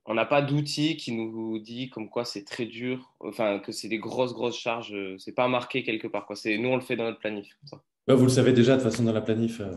on 0.05 0.13
n'a 0.13 0.25
pas 0.25 0.41
d'outil 0.41 0.97
qui 0.97 1.11
nous 1.11 1.57
dit 1.59 1.89
comme 1.89 2.09
quoi 2.09 2.25
c'est 2.25 2.43
très 2.45 2.65
dur. 2.65 3.13
Enfin, 3.19 3.59
que 3.59 3.71
c'est 3.71 3.87
des 3.87 3.97
grosses, 3.97 4.33
grosses 4.33 4.57
charges. 4.59 4.93
euh, 4.93 5.17
C'est 5.17 5.33
pas 5.33 5.47
marqué 5.47 5.83
quelque 5.83 6.07
part. 6.07 6.25
Quoi. 6.25 6.35
C'est- 6.35 6.57
Nous, 6.57 6.69
on 6.69 6.75
le 6.75 6.81
fait 6.81 6.95
dans 6.95 7.05
notre 7.05 7.19
planif. 7.19 7.57
ça. 7.65 7.81
Ouais, 8.07 8.15
vous 8.15 8.23
le 8.25 8.29
savez 8.29 8.53
déjà 8.53 8.75
de 8.77 8.81
toute 8.83 8.91
façon 8.91 9.03
dans 9.03 9.13
la 9.13 9.21
planif. 9.21 9.59
euh, 9.61 9.75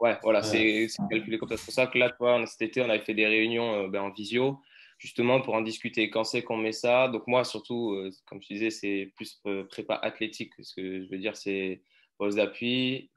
Ouais, 0.00 0.18
voilà, 0.24 0.40
ouais. 0.40 0.88
c'est 0.88 1.02
calculé 1.10 1.38
comme 1.38 1.48
ça. 1.48 1.56
C'est 1.56 1.64
pour 1.64 1.74
ça 1.74 1.86
que 1.86 1.96
là, 1.96 2.12
on- 2.20 2.44
cet 2.46 2.62
été, 2.62 2.82
on 2.82 2.90
avait 2.90 3.04
fait 3.04 3.14
des 3.14 3.26
réunions 3.26 3.84
euh, 3.84 3.88
ben, 3.88 4.02
en 4.02 4.10
visio, 4.10 4.58
justement 4.98 5.40
pour 5.40 5.54
en 5.54 5.62
discuter. 5.62 6.10
Quand 6.10 6.24
c'est 6.24 6.42
qu'on 6.42 6.56
met 6.56 6.72
ça 6.72 7.08
Donc, 7.08 7.26
moi, 7.28 7.44
surtout, 7.44 7.92
euh, 7.92 8.10
comme 8.26 8.42
je 8.42 8.48
disais, 8.48 8.70
c'est 8.70 9.12
plus 9.16 9.40
prépa 9.70 9.94
athlétique. 9.94 10.52
Ce 10.60 10.74
que 10.74 11.04
je 11.04 11.08
veux 11.08 11.18
dire, 11.18 11.36
c'est 11.36 11.82
pose 12.18 12.34
d'appui, 12.36 13.10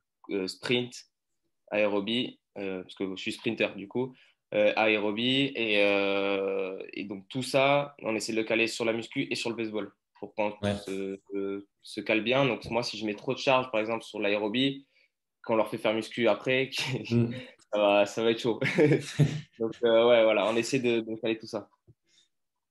sprint, 0.47 0.93
aérobie, 1.71 2.39
parce 2.55 2.95
que 2.95 3.09
je 3.15 3.21
suis 3.21 3.31
sprinter 3.33 3.75
du 3.75 3.87
coup, 3.87 4.13
aérobie, 4.75 5.51
et, 5.55 5.79
et, 6.93 7.03
donc 7.05 7.27
tout 7.29 7.43
ça, 7.43 7.95
on 8.01 8.15
essaie 8.15 8.31
de 8.31 8.37
le 8.37 8.43
caler 8.43 8.67
sur 8.67 8.85
la 8.85 8.93
muscu 8.93 9.27
et 9.29 9.35
sur 9.35 9.49
le 9.49 9.55
baseball 9.55 9.91
pour 10.19 10.33
qu'on 10.33 10.53
se, 10.85 11.19
se, 11.83 12.01
cale 12.01 12.23
bien. 12.23 12.45
Donc 12.45 12.65
moi, 12.69 12.83
si 12.83 12.97
je 12.97 13.05
mets 13.05 13.15
trop 13.15 13.33
de 13.33 13.39
charge, 13.39 13.69
par 13.71 13.81
exemple, 13.81 14.03
sur 14.03 14.19
l'aérobie, 14.19 14.85
qu'on 15.43 15.55
leur 15.55 15.69
fait 15.69 15.77
faire 15.77 15.93
muscu 15.93 16.27
après, 16.27 16.69
mm. 17.11 17.31
ça, 17.73 17.79
va, 17.79 18.05
ça, 18.05 18.23
va, 18.23 18.31
être 18.31 18.39
chaud. 18.39 18.59
donc 19.59 19.73
ouais, 19.81 20.23
voilà, 20.23 20.47
on 20.47 20.55
essaie 20.55 20.79
de, 20.79 21.01
de 21.01 21.15
caler 21.21 21.37
tout 21.37 21.47
ça. 21.47 21.67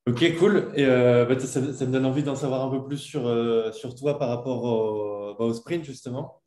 Ok, 0.07 0.37
cool. 0.38 0.71
Et 0.76 0.85
euh, 0.85 1.25
bah, 1.25 1.38
ça, 1.38 1.61
me 1.61 1.93
donne 1.93 2.05
envie 2.05 2.23
d'en 2.23 2.35
savoir 2.35 2.62
un 2.62 2.71
peu 2.71 2.85
plus 2.85 2.99
sur, 2.99 3.26
euh, 3.26 3.73
sur 3.73 3.95
toi 3.95 4.19
par 4.19 4.29
rapport 4.29 4.62
au, 4.64 5.35
bah, 5.38 5.55
sprint, 5.55 5.85
justement. 5.85 6.43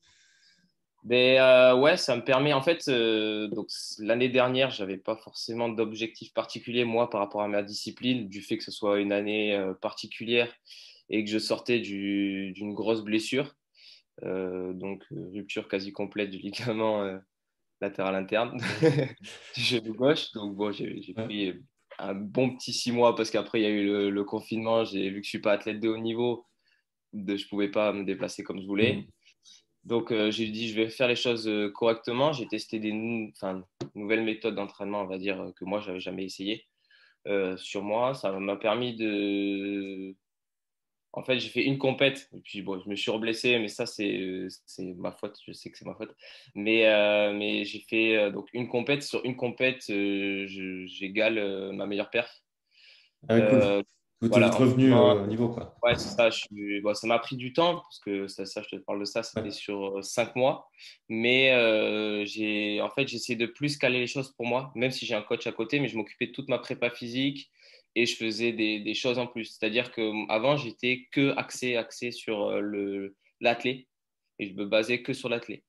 Mais, 1.10 1.36
ben, 1.36 1.42
euh, 1.42 1.76
ouais, 1.76 1.96
ça 1.96 2.16
me 2.18 2.24
permet, 2.24 2.52
en 2.52 2.62
fait, 2.62 2.90
donc 2.90 3.68
l'année 4.00 4.30
dernière, 4.30 4.72
je 4.72 4.84
n'avais 4.84 4.98
pas 4.98 5.16
forcément 5.16 5.70
d'objectif 5.70 6.34
particulier, 6.34 6.84
moi, 6.84 7.10
par 7.10 7.22
rapport 7.22 7.42
à 7.42 7.48
ma 7.48 7.64
discipline, 7.64 8.28
du 8.28 8.42
fait 8.42 8.58
que 8.58 8.64
ce 8.64 8.72
soit 8.72 9.00
une 9.00 9.14
année 9.14 9.58
particulière 9.82 10.54
et 11.10 11.24
que 11.24 11.30
je 11.30 11.40
sortais 11.40 11.80
d'une 11.80 12.74
grosse 12.74 13.04
blessure, 13.04 13.56
donc 14.22 15.06
rupture 15.12 15.70
quasi 15.70 15.94
complète 15.94 16.30
du 16.30 16.40
ligament 16.40 17.20
latéral 17.82 18.16
interne 18.16 18.58
du 19.56 19.62
genou 19.62 19.94
gauche. 19.94 20.32
Donc, 20.34 20.56
bon, 20.56 20.72
j'ai 20.72 21.14
pris 21.14 21.54
un 22.00 22.14
bon 22.14 22.56
petit 22.56 22.74
six 22.74 22.92
mois 22.92 23.16
parce 23.16 23.32
qu'après, 23.32 23.62
il 23.62 23.64
y 23.64 23.68
a 23.68 23.70
eu 23.70 24.12
le, 24.12 24.24
confinement. 24.24 24.84
J'ai 24.84 25.10
vu 25.10 25.22
que 25.22 25.26
je 25.26 25.30
ne 25.30 25.32
suis 25.32 25.40
pas 25.40 25.54
athlète 25.54 25.80
de 25.80 25.90
haut 25.90 25.98
niveau. 25.98 26.46
De, 27.14 27.38
je 27.38 27.46
ne 27.46 27.50
pouvais 27.50 27.70
pas 27.70 27.94
me 27.94 28.04
déplacer 28.04 28.44
comme 28.44 28.60
je 28.60 28.68
voulais. 28.68 29.08
Donc, 29.88 30.12
euh, 30.12 30.32
j'ai 30.32 30.48
dit, 30.48 30.68
je 30.68 30.76
vais 30.76 30.90
faire 30.90 31.08
les 31.08 31.16
choses 31.16 31.48
euh, 31.48 31.72
correctement. 31.72 32.34
J'ai 32.34 32.46
testé 32.46 32.78
des 32.78 32.92
nouvelles 32.92 34.24
méthodes 34.24 34.56
d'entraînement, 34.56 35.02
on 35.02 35.08
va 35.08 35.18
dire, 35.18 35.54
que 35.56 35.64
moi, 35.64 35.80
je 35.80 35.88
n'avais 35.88 36.02
jamais 36.02 36.26
essayé 36.26 36.66
euh, 37.26 37.56
sur 37.56 37.84
moi. 37.84 38.14
Ça 38.14 38.34
m'a 38.34 38.58
permis 38.58 38.98
de, 38.98 40.14
en 41.14 41.24
fait, 41.24 41.40
j'ai 41.40 41.48
fait 41.48 41.64
une 41.64 41.78
compète, 41.78 42.30
et 42.36 42.42
puis 42.42 42.62
bon, 42.62 42.80
je 42.80 42.90
me 42.90 42.96
suis 42.96 43.12
reblessé, 43.12 43.58
mais 43.60 43.70
ça, 43.70 43.86
c'est 43.86 44.50
ma 44.98 45.14
faute, 45.14 45.40
je 45.48 45.54
sais 45.54 45.72
que 45.72 45.78
c'est 45.78 45.86
ma 45.86 45.96
faute. 45.96 46.14
Mais, 46.54 46.86
euh, 46.86 47.34
mais 47.34 47.64
j'ai 47.64 47.80
fait 47.80 48.18
euh, 48.18 48.30
donc 48.30 48.50
une 48.52 48.68
compète, 48.68 49.04
sur 49.04 49.24
une 49.24 49.38
compète, 49.38 49.90
euh, 49.90 50.46
j'égale 50.86 51.72
ma 51.74 51.86
meilleure 51.86 52.10
perf. 52.10 52.44
Ah, 53.30 53.40
cool. 53.40 53.84
Vous 54.20 54.30
êtes 54.30 54.56
revenu 54.56 54.94
au 54.94 55.28
niveau, 55.28 55.50
quoi. 55.50 55.76
Ouais, 55.84 55.96
c'est 55.96 56.10
ça. 56.10 56.30
Je 56.30 56.82
bon, 56.82 56.94
ça 56.94 57.06
m'a 57.08 57.20
pris 57.20 57.36
du 57.36 57.54
temps, 57.54 57.76
parce 57.76 58.00
que 58.00 58.28
ça, 58.28 58.46
ça, 58.46 58.64
je 58.64 58.76
te 58.76 58.82
parle 58.82 59.00
de 59.00 59.06
ça, 59.06 59.22
c'était 59.22 59.52
sur 59.52 60.04
cinq 60.04 60.36
mois. 60.36 60.70
Mais 61.08 62.26
j'ai 62.26 62.82
en 62.82 62.90
fait, 62.90 63.04
essayé 63.04 63.36
de 63.36 63.46
plus 63.46 63.78
caler 63.78 64.00
les 64.00 64.08
choses 64.08 64.34
pour 64.34 64.46
moi, 64.46 64.72
même 64.76 64.92
si 64.92 65.06
j'ai 65.06 65.16
un 65.16 65.22
coach 65.22 65.46
à 65.46 65.52
côté, 65.52 65.80
mais 65.80 65.88
je 65.88 65.98
m'occupais 65.98 66.28
de 66.28 66.32
toute 66.32 66.50
ma 66.50 66.58
prépa 66.58 66.90
physique 66.90 67.50
et 67.98 68.06
je 68.06 68.16
faisais 68.16 68.52
des, 68.52 68.80
des 68.80 68.94
choses 68.94 69.18
en 69.18 69.26
plus. 69.26 69.46
C'est-à-dire 69.46 69.92
qu'avant, 69.92 70.56
j'étais 70.56 71.08
que 71.12 71.36
axé, 71.36 71.76
axé 71.76 72.12
sur 72.12 72.50
euh, 72.52 73.16
l'athlé 73.42 73.88
et 74.38 74.48
je 74.48 74.54
me 74.54 74.66
basais 74.66 75.02
que 75.02 75.14
sur 75.14 75.30
l'athlé. 75.30 75.64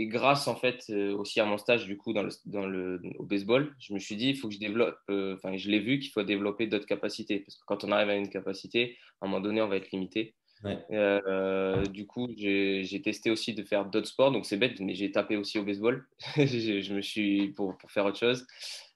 Et 0.00 0.06
grâce 0.06 0.46
en 0.46 0.54
fait 0.54 0.84
euh, 0.90 1.12
aussi 1.16 1.40
à 1.40 1.44
mon 1.44 1.58
stage 1.58 1.84
du 1.86 1.96
coup 1.96 2.12
dans 2.12 2.22
le, 2.22 2.30
dans 2.46 2.68
le, 2.68 3.02
au 3.18 3.24
baseball, 3.24 3.74
je 3.80 3.92
me 3.92 3.98
suis 3.98 4.14
dit 4.14 4.28
il 4.28 4.36
faut 4.36 4.46
que 4.46 4.54
je 4.54 4.60
développe, 4.60 4.96
euh, 5.10 5.34
enfin 5.34 5.56
je 5.56 5.68
l'ai 5.68 5.80
vu 5.80 5.98
qu'il 5.98 6.12
faut 6.12 6.22
développer 6.22 6.68
d'autres 6.68 6.86
capacités 6.86 7.40
parce 7.40 7.56
que 7.56 7.64
quand 7.66 7.82
on 7.82 7.90
arrive 7.90 8.08
à 8.08 8.14
une 8.14 8.28
capacité, 8.28 8.96
à 9.20 9.26
un 9.26 9.28
moment 9.28 9.40
donné 9.40 9.60
on 9.60 9.66
va 9.66 9.74
être 9.74 9.90
limité. 9.90 10.36
du 10.62 12.06
coup, 12.06 12.28
j'ai 12.36 13.02
testé 13.02 13.32
aussi 13.32 13.54
de 13.54 13.64
faire 13.64 13.86
d'autres 13.86 14.06
sports, 14.06 14.30
donc 14.30 14.46
c'est 14.46 14.56
bête, 14.56 14.78
mais 14.78 14.94
j'ai 14.94 15.10
tapé 15.10 15.36
aussi 15.36 15.58
au 15.58 15.64
baseball. 15.64 16.06
je, 16.36 16.94
me 16.94 17.02
suis 17.02 17.48
pour, 17.48 17.76
pour, 17.76 17.90
faire 17.90 18.04
autre 18.04 18.20
chose. 18.20 18.46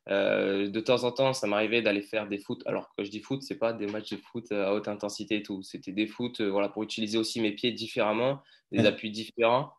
Euh, 0.09 0.69
de 0.69 0.81
temps 0.81 1.05
en 1.05 1.13
temps, 1.13 1.33
ça 1.33 1.47
m'arrivait 1.47 1.83
d'aller 1.83 2.03
faire 2.03 2.29
des 2.29 2.39
foot. 2.39 2.63
Alors, 2.67 2.93
quand 2.97 3.05
je 3.05 3.11
dis 3.11 3.21
foot, 3.21 3.43
c'est 3.43 3.59
pas 3.59 3.73
des 3.73 3.87
matchs 3.87 4.11
de 4.11 4.17
foot 4.17 4.51
euh, 4.51 4.67
à 4.67 4.75
haute 4.75 4.89
intensité 4.89 5.37
et 5.37 5.43
tout. 5.43 5.63
C'était 5.63 5.93
des 5.93 6.07
foot 6.07 6.41
euh, 6.41 6.51
voilà, 6.51 6.69
pour 6.69 6.83
utiliser 6.83 7.19
aussi 7.19 7.41
mes 7.41 7.53
pieds 7.53 7.73
différemment, 7.73 8.43
des 8.73 8.85
appuis 8.85 9.11
différents. 9.11 9.73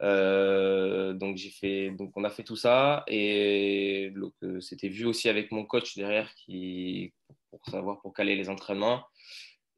Donc, 0.00 1.36
j'ai 1.36 1.50
fait, 1.50 1.90
donc, 1.90 2.12
on 2.16 2.24
a 2.24 2.30
fait 2.30 2.44
tout 2.44 2.56
ça. 2.56 3.04
Et 3.08 4.12
c'était 4.60 4.88
vu 4.88 5.04
aussi 5.06 5.28
avec 5.28 5.52
mon 5.52 5.64
coach 5.64 5.96
derrière 5.96 6.34
qui, 6.34 7.12
pour 7.50 7.64
savoir, 7.66 8.00
pour 8.00 8.12
caler 8.14 8.36
les 8.36 8.48
entraînements. 8.48 9.04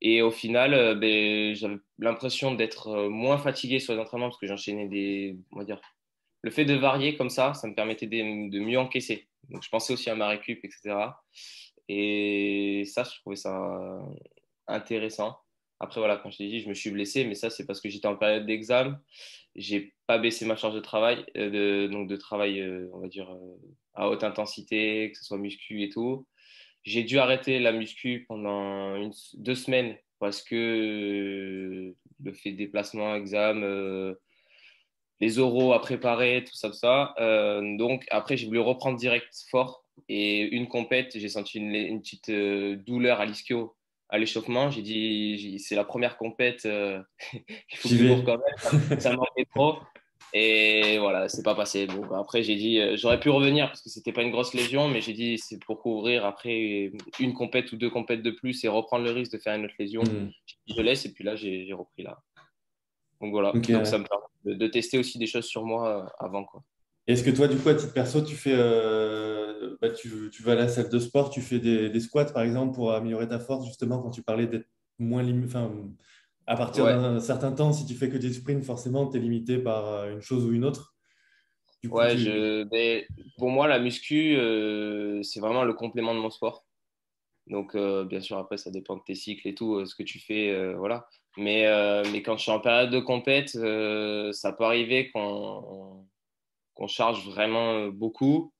Et 0.00 0.20
au 0.22 0.32
final, 0.32 0.98
ben, 0.98 1.54
j'avais 1.54 1.78
l'impression 1.98 2.54
d'être 2.54 3.08
moins 3.08 3.38
fatigué 3.38 3.78
sur 3.78 3.94
les 3.94 4.00
entraînements 4.00 4.28
parce 4.28 4.40
que 4.40 4.46
j'enchaînais 4.48 4.88
des, 4.88 5.36
on 5.52 5.58
va 5.58 5.64
dire, 5.64 5.80
le 6.42 6.50
fait 6.50 6.64
de 6.64 6.74
varier 6.74 7.16
comme 7.16 7.30
ça, 7.30 7.54
ça 7.54 7.68
me 7.68 7.74
permettait 7.74 8.08
de 8.08 8.58
mieux 8.58 8.78
encaisser. 8.78 9.28
Donc, 9.48 9.62
je 9.62 9.68
pensais 9.68 9.92
aussi 9.92 10.10
à 10.10 10.16
ma 10.16 10.28
récup, 10.28 10.64
etc. 10.64 10.96
Et 11.88 12.84
ça, 12.86 13.04
je 13.04 13.20
trouvais 13.20 13.36
ça 13.36 14.00
intéressant. 14.66 15.36
Après, 15.82 16.00
voilà, 16.00 16.16
quand 16.16 16.30
je 16.30 16.38
t'ai 16.38 16.48
dit, 16.48 16.60
je 16.60 16.68
me 16.68 16.74
suis 16.74 16.90
blessé, 16.90 17.24
mais 17.24 17.34
ça, 17.34 17.50
c'est 17.50 17.66
parce 17.66 17.80
que 17.80 17.88
j'étais 17.88 18.06
en 18.06 18.16
période 18.16 18.46
d'examen. 18.46 19.00
J'ai 19.56 19.92
pas 20.06 20.18
baissé 20.18 20.46
ma 20.46 20.56
charge 20.56 20.74
de 20.74 20.80
travail, 20.80 21.24
euh, 21.36 21.86
de, 21.86 21.92
donc 21.92 22.08
de 22.08 22.16
travail, 22.16 22.60
euh, 22.60 22.88
on 22.94 23.00
va 23.00 23.08
dire, 23.08 23.30
euh, 23.32 23.56
à 23.94 24.08
haute 24.08 24.24
intensité, 24.24 25.10
que 25.10 25.18
ce 25.18 25.24
soit 25.24 25.38
muscu 25.38 25.82
et 25.82 25.88
tout. 25.90 26.26
J'ai 26.84 27.02
dû 27.02 27.18
arrêter 27.18 27.58
la 27.58 27.72
muscu 27.72 28.24
pendant 28.28 28.96
une, 28.96 29.12
deux 29.34 29.56
semaines 29.56 29.96
parce 30.20 30.42
que 30.42 31.94
le 32.22 32.32
fait 32.32 32.52
de 32.52 32.56
déplacement, 32.56 33.16
examen, 33.16 34.14
les 35.20 35.38
oraux 35.38 35.72
à 35.72 35.80
préparer, 35.80 36.44
tout 36.44 36.54
ça, 36.54 36.68
tout 36.68 36.76
ça. 36.76 37.14
Donc 37.78 38.04
après, 38.10 38.36
j'ai 38.36 38.46
voulu 38.46 38.60
reprendre 38.60 38.98
direct 38.98 39.34
fort. 39.50 39.82
Et 40.08 40.42
une 40.54 40.68
compète, 40.68 41.18
j'ai 41.18 41.28
senti 41.28 41.58
une, 41.58 42.00
petite 42.00 42.28
euh, 42.28 42.76
douleur 42.76 43.20
à 43.20 43.26
l'ischio, 43.26 43.76
à 44.12 44.18
l'échauffement. 44.18 44.70
J'ai 44.70 44.82
dit, 44.82 45.58
c'est 45.58 45.74
la 45.74 45.84
première 45.84 46.16
compète, 46.16 46.66
euh, 46.66 47.02
il 47.32 47.76
faut 47.76 47.88
que 47.88 47.96
je 47.96 48.20
quand 48.20 48.38
même. 48.38 49.00
Ça, 49.00 49.16
manquait 49.16 49.46
trop. 49.52 49.78
Et 50.34 50.98
voilà, 50.98 51.28
c'est 51.28 51.42
pas 51.42 51.54
passé. 51.54 51.86
Bon, 51.86 52.14
après, 52.14 52.42
j'ai 52.42 52.54
dit, 52.54 52.80
j'aurais 52.96 53.18
pu 53.18 53.28
revenir 53.28 53.66
parce 53.66 53.82
que 53.82 53.90
c'était 53.90 54.12
pas 54.12 54.22
une 54.22 54.30
grosse 54.30 54.54
lésion, 54.54 54.88
mais 54.88 55.00
j'ai 55.00 55.12
dit, 55.12 55.38
c'est 55.38 55.58
pour 55.58 55.80
couvrir 55.80 56.24
après 56.24 56.92
une 57.18 57.34
compète 57.34 57.72
ou 57.72 57.76
deux 57.76 57.90
compètes 57.90 58.22
de 58.22 58.30
plus 58.30 58.62
et 58.64 58.68
reprendre 58.68 59.04
le 59.04 59.10
risque 59.10 59.32
de 59.32 59.38
faire 59.38 59.54
une 59.54 59.64
autre 59.64 59.74
lésion. 59.78 60.02
Hmm. 60.02 60.30
Je 60.68 60.80
laisse 60.80 61.04
et 61.04 61.12
puis 61.12 61.24
là, 61.24 61.34
j'ai 61.34 61.72
repris 61.72 62.02
là. 62.02 62.18
Donc 63.20 63.30
voilà, 63.30 63.52
donc 63.52 63.64
ça 63.86 63.98
me 63.98 64.04
permet 64.04 64.56
de, 64.56 64.66
tester 64.66 64.98
aussi 64.98 65.16
des 65.18 65.26
choses 65.26 65.44
sur 65.44 65.64
moi 65.64 65.88
euh, 65.88 66.08
avant. 66.18 66.44
Quoi. 66.44 66.62
Est-ce 67.06 67.24
que 67.24 67.30
toi, 67.30 67.48
du 67.48 67.56
coup, 67.56 67.68
à 67.68 67.74
titre 67.74 67.92
perso, 67.92 68.22
tu, 68.22 68.34
fais, 68.34 68.54
euh, 68.54 69.51
bah, 69.82 69.90
tu, 69.90 70.30
tu, 70.32 70.42
vas 70.42 70.52
à 70.52 70.54
la 70.54 70.68
salle 70.68 70.88
de 70.88 70.98
sport, 70.98 71.28
tu 71.28 71.42
fais 71.42 71.58
des, 71.58 72.00
squats, 72.00 72.32
par 72.32 72.42
exemple, 72.42 72.74
pour 72.74 72.92
améliorer 72.92 73.28
ta 73.28 73.38
force, 73.38 73.66
justement, 73.66 74.00
quand 74.00 74.10
tu 74.10 74.22
parlais 74.22 74.46
d'être 74.46 74.68
moins 74.98 75.22
limité. 75.22 75.58
À 76.46 76.56
partir 76.56 76.86
d'un 76.86 77.20
certain 77.20 77.52
temps, 77.52 77.72
si 77.72 77.84
tu 77.84 77.94
fais 77.94 78.08
que 78.08 78.16
des 78.16 78.32
sprints, 78.32 78.64
forcément, 78.64 79.06
tu 79.08 79.18
es 79.18 79.20
limité 79.20 79.58
par 79.58 79.86
euh, 79.86 80.12
une 80.12 80.22
chose 80.22 80.46
ou 80.46 80.52
une 80.52 80.64
autre. 80.64 80.94
ouais, 81.84 82.16
je... 82.16 82.64
pour 83.36 83.50
moi, 83.50 83.68
la 83.68 83.78
muscu, 83.78 84.36
c'est 85.22 85.40
vraiment 85.40 85.64
le 85.64 85.74
complément 85.74 86.14
de 86.14 86.20
mon 86.20 86.30
sport. 86.30 86.64
Donc, 87.48 87.76
bien 87.76 88.20
sûr, 88.20 88.38
après, 88.38 88.56
ça 88.56 88.70
dépend 88.70 88.96
de 88.96 89.02
tes 89.04 89.14
cycles 89.14 89.48
et 89.48 89.54
tout, 89.54 89.84
ce 89.84 89.94
que 89.94 90.02
tu 90.02 90.18
fais. 90.18 90.74
voilà. 90.74 91.06
Mais, 91.36 91.66
euh, 91.66 92.02
mais 92.12 92.22
quand 92.22 92.36
je 92.36 92.42
suis 92.42 92.50
en 92.50 92.60
période 92.60 92.90
de 92.90 93.00
compète, 93.00 93.54
euh, 93.56 94.32
ça 94.32 94.52
peut 94.52 94.64
arriver 94.64 95.10
qu'on 95.10 96.06
charge 96.86 97.26
vraiment 97.26 97.74
euh, 97.74 97.90
beaucoup, 97.90 98.51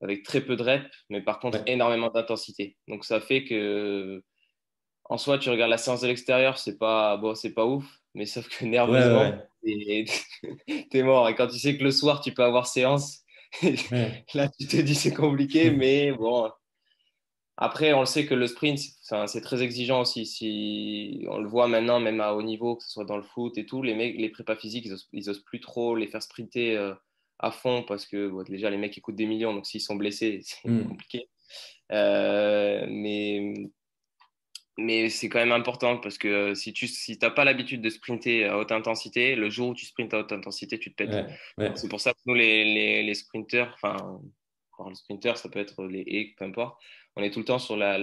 avec 0.00 0.22
très 0.22 0.40
peu 0.40 0.56
de 0.56 0.62
reps, 0.62 0.86
mais 1.10 1.20
par 1.20 1.38
contre 1.38 1.62
énormément 1.66 2.10
d'intensité. 2.10 2.76
Donc 2.88 3.04
ça 3.04 3.20
fait 3.20 3.44
que, 3.44 4.22
en 5.04 5.18
soi, 5.18 5.38
tu 5.38 5.50
regardes 5.50 5.70
la 5.70 5.78
séance 5.78 6.00
de 6.00 6.08
l'extérieur, 6.08 6.58
c'est 6.58 6.78
pas, 6.78 7.16
bon, 7.16 7.34
pas 7.54 7.66
ouf, 7.66 7.84
mais 8.14 8.26
sauf 8.26 8.48
que 8.48 8.64
nerveusement, 8.64 9.38
tu 9.62 10.06
es 10.92 11.02
mort. 11.02 11.28
Et 11.28 11.34
quand 11.34 11.48
tu 11.48 11.58
sais 11.58 11.76
que 11.76 11.84
le 11.84 11.90
soir, 11.90 12.20
tu 12.20 12.32
peux 12.32 12.44
avoir 12.44 12.66
séance, 12.66 13.22
là, 14.34 14.48
tu 14.58 14.66
te 14.66 14.76
dis 14.76 14.94
c'est 14.94 15.14
compliqué, 15.14 15.70
mais 15.70 16.12
bon, 16.12 16.50
après, 17.58 17.94
on 17.94 18.00
le 18.00 18.06
sait 18.06 18.26
que 18.26 18.34
le 18.34 18.46
sprint, 18.46 18.78
c'est 19.26 19.40
très 19.40 19.62
exigeant 19.62 20.02
aussi. 20.02 20.26
Si 20.26 21.24
on 21.28 21.38
le 21.38 21.48
voit 21.48 21.68
maintenant, 21.68 22.00
même 22.00 22.20
à 22.20 22.34
haut 22.34 22.42
niveau, 22.42 22.76
que 22.76 22.84
ce 22.84 22.90
soit 22.90 23.06
dans 23.06 23.16
le 23.16 23.22
foot 23.22 23.56
et 23.56 23.64
tout, 23.64 23.82
les 23.82 23.94
mecs, 23.94 24.16
les 24.18 24.28
prépas 24.28 24.56
physiques, 24.56 24.86
ils 25.12 25.30
osent, 25.30 25.42
plus 25.42 25.60
trop 25.60 25.96
les 25.96 26.06
faire 26.06 26.22
sprinter 26.22 26.76
euh, 26.76 26.94
à 27.38 27.50
fond 27.50 27.82
parce 27.82 28.06
que 28.06 28.44
déjà 28.44 28.70
les 28.70 28.76
mecs 28.76 28.96
ils 28.96 29.00
coûtent 29.00 29.16
des 29.16 29.26
millions, 29.26 29.54
donc 29.54 29.66
s'ils 29.66 29.80
sont 29.80 29.96
blessés, 29.96 30.40
c'est 30.44 30.68
hmm. 30.68 30.88
compliqué. 30.88 31.28
Euh, 31.92 32.86
mais 32.88 33.54
mais 34.78 35.08
c'est 35.08 35.30
quand 35.30 35.38
même 35.38 35.52
important 35.52 35.96
parce 35.96 36.18
que 36.18 36.54
si 36.54 36.72
tu 36.72 36.86
si 36.86 37.16
pas 37.16 37.44
l'habitude 37.44 37.80
de 37.80 37.88
sprinter 37.88 38.44
à 38.44 38.58
haute 38.58 38.72
intensité, 38.72 39.34
le 39.34 39.48
jour 39.48 39.70
où 39.70 39.74
tu 39.74 39.86
sprintes 39.86 40.12
à 40.12 40.18
haute 40.18 40.32
intensité, 40.32 40.78
tu 40.78 40.94
te 40.94 41.02
pètes. 41.02 41.30
C'est 41.76 41.88
pour 41.88 42.00
ça 42.00 42.12
que 42.12 42.18
nous, 42.26 42.34
les, 42.34 42.64
les, 42.64 43.02
les 43.02 43.14
sprinters, 43.14 43.72
enfin, 43.74 43.96
le 44.86 44.94
sprinter, 44.94 45.38
ça 45.38 45.48
peut 45.48 45.60
être 45.60 45.84
les 45.86 46.04
haies, 46.06 46.34
peu 46.36 46.44
importe 46.44 46.78
on 47.16 47.22
est 47.22 47.30
tout 47.30 47.40
le 47.40 47.44
temps 47.44 47.58
sur 47.58 47.76
la, 47.76 47.98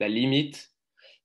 limite 0.00 0.72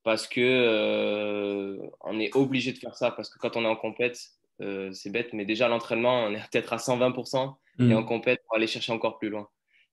parce 0.03 0.27
que 0.27 0.41
euh, 0.41 1.77
on 2.01 2.19
est 2.19 2.35
obligé 2.35 2.71
de 2.71 2.77
faire 2.77 2.95
ça 2.95 3.11
parce 3.11 3.29
que 3.29 3.39
quand 3.39 3.57
on 3.57 3.63
est 3.63 3.67
en 3.67 3.75
compète, 3.75 4.19
c'est 4.59 5.11
bête, 5.11 5.33
mais 5.33 5.45
déjà 5.45 5.67
l'entraînement, 5.67 6.25
on 6.25 6.33
est 6.33 6.49
peut-être 6.51 6.73
à 6.73 6.77
120% 6.77 7.55
et 7.79 7.83
mm. 7.83 7.93
en 7.93 8.03
compète 8.03 8.41
pour 8.45 8.55
aller 8.55 8.67
chercher 8.67 8.91
encore 8.91 9.17
plus 9.17 9.29
loin. 9.29 9.49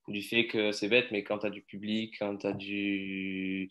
Du 0.07 0.21
fait 0.21 0.47
que 0.47 0.71
c'est 0.71 0.87
bête, 0.87 1.07
mais 1.11 1.23
quand 1.23 1.39
tu 1.39 1.47
as 1.47 1.49
du 1.49 1.61
public, 1.61 2.15
quand 2.19 2.37
tu 2.37 2.47
as 2.47 2.53
du 2.53 3.69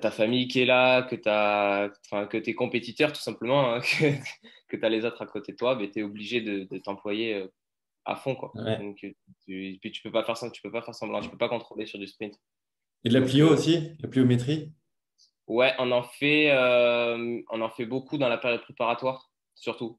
ta 0.00 0.10
famille 0.10 0.48
qui 0.48 0.60
est 0.60 0.66
là, 0.66 1.02
que 1.02 1.14
tu 1.14 1.28
enfin, 1.28 2.26
que 2.26 2.36
es 2.36 2.54
compétiteur 2.54 3.12
tout 3.12 3.20
simplement, 3.20 3.74
hein, 3.74 3.80
que, 4.68 4.76
tu 4.76 4.84
as 4.84 4.88
les 4.88 5.04
autres 5.04 5.22
à 5.22 5.26
côté 5.26 5.52
de 5.52 5.56
toi, 5.56 5.74
ben, 5.74 5.90
tu 5.90 6.00
es 6.00 6.02
obligé 6.02 6.40
de, 6.40 6.78
t'employer 6.78 7.34
euh, 7.34 7.52
à 8.04 8.16
fond. 8.16 8.34
Quoi. 8.34 8.52
Donc, 8.78 8.96
tu, 8.96 9.16
puis 9.80 9.92
tu 9.92 10.02
peux 10.02 10.10
pas 10.10 10.24
faire 10.24 10.36
ça, 10.36 10.50
tu 10.50 10.62
peux 10.62 10.70
pas 10.70 10.82
faire 10.82 10.94
semblant, 10.94 11.20
tu 11.20 11.30
peux 11.30 11.38
pas 11.38 11.48
contrôler 11.48 11.86
sur 11.86 11.98
du 11.98 12.06
sprint. 12.06 12.34
Et 13.04 13.10
de 13.10 13.18
la 13.18 13.24
plio 13.24 13.48
aussi, 13.48 13.92
la 14.00 14.08
pliométrie? 14.08 14.72
Ouais, 15.46 15.74
on 15.78 15.92
en 15.92 16.02
fait, 16.02 16.50
euh, 16.50 17.42
on 17.50 17.60
en 17.60 17.68
fait 17.68 17.84
beaucoup 17.84 18.16
dans 18.16 18.30
la 18.30 18.38
période 18.38 18.62
préparatoire, 18.62 19.30
surtout. 19.54 19.98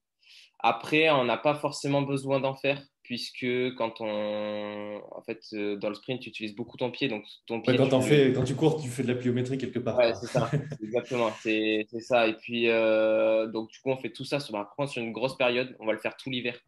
Après, 0.60 1.10
on 1.10 1.26
n'a 1.26 1.38
pas 1.38 1.56
forcément 1.56 2.02
besoin 2.02 2.40
d'en 2.40 2.56
faire 2.56 2.82
puisque 3.06 3.46
quand 3.78 4.02
on 4.02 5.00
en 5.12 5.22
fait 5.22 5.40
euh, 5.54 5.76
dans 5.76 5.90
le 5.90 5.96
sprint 5.96 6.22
tu 6.22 6.30
utilises 6.30 6.56
beaucoup 6.56 6.76
ton 6.76 6.90
pied 6.90 7.08
donc 7.08 7.24
ton 7.46 7.62
pied 7.62 7.78
quand, 7.78 8.00
tu... 8.00 8.08
Fais, 8.08 8.34
quand 8.34 8.44
tu 8.44 8.56
cours 8.56 8.82
tu 8.82 8.90
fais 8.90 9.04
de 9.04 9.08
la 9.08 9.14
pliométrie 9.14 9.60
quelque 9.60 9.78
part 9.78 9.96
ouais 9.96 10.16
c'est 10.16 10.26
ça 10.26 10.50
exactement 10.84 11.30
c'est 11.40 11.86
ça. 12.00 12.28
Et 12.28 12.34
puis 12.34 12.68
euh, 12.68 13.46
donc 13.46 13.70
du 13.70 13.80
coup 13.80 13.92
on 13.92 13.98
fait 13.98 14.10
tout 14.10 14.26
ça 14.26 14.40
sur, 14.40 14.54
contre, 14.76 14.92
sur 14.92 15.04
une 15.04 15.12
grosse 15.12 15.38
période 15.38 15.76
on 15.80 15.86
va 15.86 15.94
le 15.94 16.00
faire 16.00 16.18
tout 16.18 16.32
l'hiver. 16.32 16.60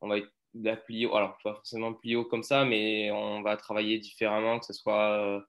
On 0.00 0.08
va 0.08 0.16
de 0.18 0.64
la 0.64 0.76
plio 0.76 1.14
alors 1.14 1.36
pas 1.44 1.54
forcément 1.54 1.92
plio 1.92 2.24
comme 2.24 2.42
ça 2.42 2.64
mais 2.64 3.10
on 3.10 3.42
va 3.42 3.58
travailler 3.58 3.98
différemment 3.98 4.58
que 4.58 4.64
ce 4.64 4.72
soit 4.72 5.18
euh, 5.18 5.40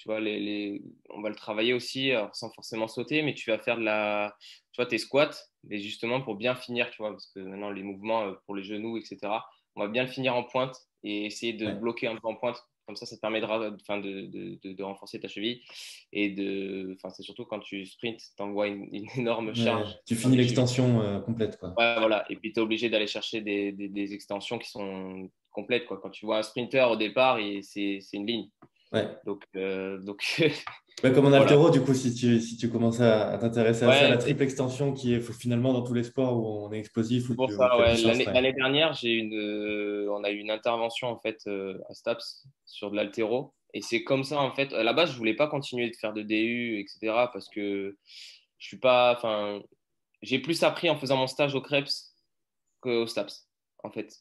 tu 0.00 0.08
vois 0.08 0.18
les, 0.18 0.40
les, 0.40 0.82
on 1.10 1.20
va 1.20 1.28
le 1.28 1.34
travailler 1.34 1.74
aussi 1.74 2.12
sans 2.32 2.50
forcément 2.50 2.88
sauter 2.88 3.20
mais 3.20 3.34
tu 3.34 3.50
vas 3.50 3.58
faire 3.58 3.76
de 3.76 3.84
la 3.84 4.34
tu 4.72 4.80
vois 4.80 4.86
tes 4.86 4.96
squats 4.96 5.36
mais 5.64 5.78
justement 5.78 6.20
pour 6.20 6.36
bien 6.36 6.54
finir, 6.54 6.90
tu 6.90 6.98
vois, 6.98 7.10
parce 7.10 7.26
que 7.26 7.40
maintenant 7.40 7.70
les 7.70 7.82
mouvements 7.82 8.26
euh, 8.26 8.32
pour 8.46 8.54
les 8.54 8.62
genoux, 8.62 8.96
etc., 8.96 9.18
on 9.76 9.82
va 9.82 9.88
bien 9.88 10.02
le 10.02 10.08
finir 10.08 10.34
en 10.34 10.44
pointe 10.44 10.76
et 11.04 11.26
essayer 11.26 11.52
de 11.52 11.72
bloquer 11.72 12.08
un 12.08 12.16
peu 12.16 12.28
en 12.28 12.34
pointe. 12.34 12.56
Comme 12.86 12.96
ça, 12.96 13.06
ça 13.06 13.14
te 13.14 13.20
permettra 13.20 13.70
de, 13.70 14.26
de, 14.26 14.58
de, 14.64 14.82
renforcer 14.82 15.20
ta 15.20 15.28
cheville. 15.28 15.60
Et 16.12 16.30
de, 16.30 16.96
c'est 17.14 17.22
surtout 17.22 17.44
quand 17.44 17.60
tu 17.60 17.86
sprints, 17.86 18.20
tu 18.36 18.42
envoies 18.42 18.66
une, 18.66 19.06
énorme 19.16 19.54
charge. 19.54 19.96
tu 20.04 20.16
finis 20.16 20.36
l'extension 20.36 21.00
euh, 21.00 21.20
complète. 21.20 21.56
Quoi. 21.56 21.68
Ouais, 21.78 21.94
voilà. 21.98 22.24
Et 22.30 22.34
puis, 22.34 22.52
tu 22.52 22.58
es 22.58 22.62
obligé 22.62 22.90
d'aller 22.90 23.06
chercher 23.06 23.42
des, 23.42 23.70
des, 23.70 23.88
des, 23.88 24.12
extensions 24.12 24.58
qui 24.58 24.68
sont 24.68 25.30
complètes. 25.52 25.86
Quoi. 25.86 26.00
Quand 26.02 26.10
tu 26.10 26.26
vois 26.26 26.38
un 26.38 26.42
sprinter 26.42 26.90
au 26.90 26.96
départ, 26.96 27.38
c'est 27.62 28.00
une 28.12 28.26
ligne. 28.26 28.48
Ouais. 28.92 29.06
Donc, 29.24 29.44
euh, 29.54 29.98
donc 29.98 30.20
comme 31.02 31.26
en 31.26 31.32
altéro, 31.32 31.70
du 31.70 31.80
coup, 31.80 31.94
si 31.94 32.12
tu, 32.12 32.40
si 32.40 32.56
tu 32.56 32.68
commences 32.68 33.00
à, 33.00 33.38
t'intéresser 33.38 33.84
à 33.84 33.92
ça, 33.92 34.08
la 34.08 34.18
triple 34.18 34.42
extension 34.42 34.92
qui 34.92 35.14
est 35.14 35.20
finalement 35.20 35.72
dans 35.72 35.82
tous 35.82 35.94
les 35.94 36.02
sports 36.02 36.36
où 36.36 36.66
on 36.66 36.72
est 36.72 36.78
explosif. 36.80 37.28
L'année 37.28 38.52
dernière, 38.52 38.92
j'ai 38.94 39.12
une, 39.12 39.34
euh, 39.34 40.10
on 40.10 40.24
a 40.24 40.30
eu 40.30 40.38
une 40.38 40.50
intervention 40.50 41.08
en 41.08 41.20
fait 41.20 41.38
euh, 41.46 41.78
à 41.88 41.94
STAPS 41.94 42.46
sur 42.66 42.90
de 42.90 42.96
l'altéro. 42.96 43.54
Et 43.74 43.80
c'est 43.80 44.02
comme 44.02 44.24
ça, 44.24 44.40
en 44.40 44.52
fait. 44.52 44.72
À 44.72 44.82
la 44.82 44.92
base, 44.92 45.12
je 45.12 45.16
voulais 45.16 45.36
pas 45.36 45.46
continuer 45.46 45.88
de 45.88 45.96
faire 45.96 46.12
de 46.12 46.22
DU, 46.22 46.80
etc. 46.80 46.98
parce 47.32 47.48
que 47.48 47.96
je 48.58 48.66
suis 48.66 48.78
pas. 48.78 49.14
Enfin, 49.16 49.62
j'ai 50.22 50.40
plus 50.40 50.64
appris 50.64 50.90
en 50.90 50.96
faisant 50.96 51.16
mon 51.16 51.28
stage 51.28 51.54
au 51.54 51.60
CREPS 51.60 52.12
qu'au 52.80 53.06
STAPS, 53.06 53.48
en 53.84 53.90
fait. 53.92 54.12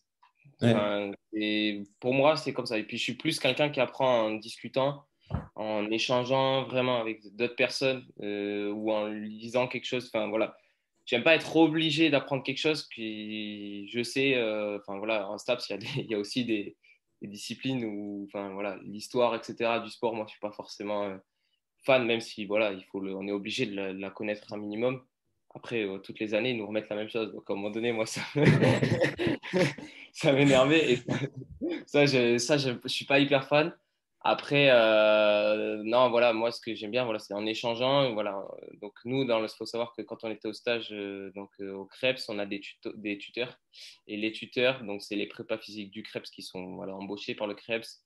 Et 1.33 1.83
pour 1.99 2.13
moi, 2.13 2.35
c'est 2.37 2.53
comme 2.53 2.65
ça. 2.65 2.77
Et 2.77 2.83
puis, 2.83 2.97
je 2.97 3.03
suis 3.03 3.13
plus 3.13 3.39
quelqu'un 3.39 3.69
qui 3.69 3.79
apprend 3.79 4.25
en 4.25 4.31
discutant 4.31 5.05
en 5.55 5.89
échangeant 5.91 6.63
vraiment 6.65 6.99
avec 6.99 7.21
d'autres 7.35 7.55
personnes 7.55 8.05
euh, 8.21 8.71
ou 8.71 8.91
en 8.91 9.07
lisant 9.07 9.67
quelque 9.67 9.85
chose. 9.85 10.09
Enfin, 10.13 10.27
voilà. 10.27 10.55
J'aime 11.05 11.23
pas 11.23 11.35
être 11.35 11.55
obligé 11.55 12.11
d'apprendre 12.11 12.43
quelque 12.43 12.59
chose, 12.59 12.87
puis 12.87 13.87
je 13.87 14.03
sais, 14.03 14.35
euh, 14.35 14.77
enfin 14.77 14.99
voilà, 14.99 15.27
en 15.29 15.39
STAPS, 15.39 15.69
il 15.97 16.05
y, 16.05 16.13
a 16.13 16.19
aussi 16.19 16.45
des, 16.45 16.77
disciplines 17.23 17.83
où, 17.83 18.27
enfin 18.27 18.53
voilà, 18.53 18.77
l'histoire, 18.83 19.35
etc., 19.35 19.79
du 19.83 19.89
sport, 19.89 20.13
moi, 20.13 20.25
je 20.27 20.33
suis 20.33 20.39
pas 20.39 20.51
forcément 20.51 21.05
euh, 21.05 21.17
fan, 21.83 22.05
même 22.05 22.21
si, 22.21 22.45
voilà, 22.45 22.73
il 22.73 22.83
faut 22.85 23.01
on 23.01 23.27
est 23.27 23.31
obligé 23.31 23.65
de 23.65 23.75
la, 23.75 24.09
connaître 24.11 24.53
un 24.53 24.57
minimum. 24.57 25.03
Après, 25.55 25.87
toutes 26.03 26.19
les 26.19 26.35
années, 26.35 26.51
ils 26.51 26.57
nous 26.57 26.67
remettent 26.67 26.89
la 26.89 26.95
même 26.95 27.09
chose. 27.09 27.33
Donc, 27.33 27.49
à 27.49 27.53
un 27.53 27.55
moment 27.55 27.71
donné, 27.71 27.91
moi, 27.91 28.05
ça, 28.05 28.21
ça 30.13 30.33
m'énervait. 30.33 30.93
Et 30.93 30.99
ça, 31.85 32.05
je, 32.05 32.37
ça 32.37 32.57
je, 32.57 32.71
suis 32.87 33.05
pas 33.05 33.19
hyper 33.19 33.47
fan. 33.47 33.73
Après, 34.21 34.69
euh, 34.69 35.81
non, 35.85 36.09
voilà, 36.09 36.33
moi, 36.33 36.51
ce 36.51 36.59
que 36.59 36.75
j'aime 36.75 36.91
bien, 36.91 37.05
voilà, 37.05 37.19
c'est 37.19 37.33
en 37.33 37.45
échangeant. 37.45 38.13
Voilà. 38.13 38.45
Donc, 38.81 38.93
nous, 39.05 39.23
il 39.23 39.47
faut 39.57 39.65
savoir 39.65 39.93
que 39.95 40.01
quand 40.01 40.23
on 40.25 40.29
était 40.29 40.47
au 40.47 40.53
stage 40.53 40.89
euh, 40.91 41.31
donc, 41.35 41.49
euh, 41.61 41.71
au 41.73 41.85
CREPS, 41.85 42.27
on 42.27 42.37
a 42.37 42.45
des, 42.45 42.59
des 42.95 43.17
tuteurs. 43.17 43.57
Et 44.07 44.17
les 44.17 44.33
tuteurs, 44.33 44.83
donc, 44.83 45.01
c'est 45.01 45.15
les 45.15 45.27
prépas 45.27 45.57
physiques 45.57 45.91
du 45.91 46.03
CREPS 46.03 46.31
qui 46.31 46.41
sont 46.41 46.79
embauchés 46.79 47.33
par 47.33 47.47
le 47.47 47.55
CREPS 47.55 48.01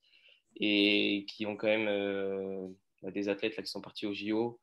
et 0.58 1.26
qui 1.28 1.48
ont 1.48 1.56
quand 1.56 1.68
même 1.68 2.76
des 3.02 3.28
athlètes 3.28 3.58
là, 3.58 3.64
qui 3.64 3.72
sont 3.72 3.82
partis 3.82 4.06
au 4.06 4.14
JO. 4.14 4.60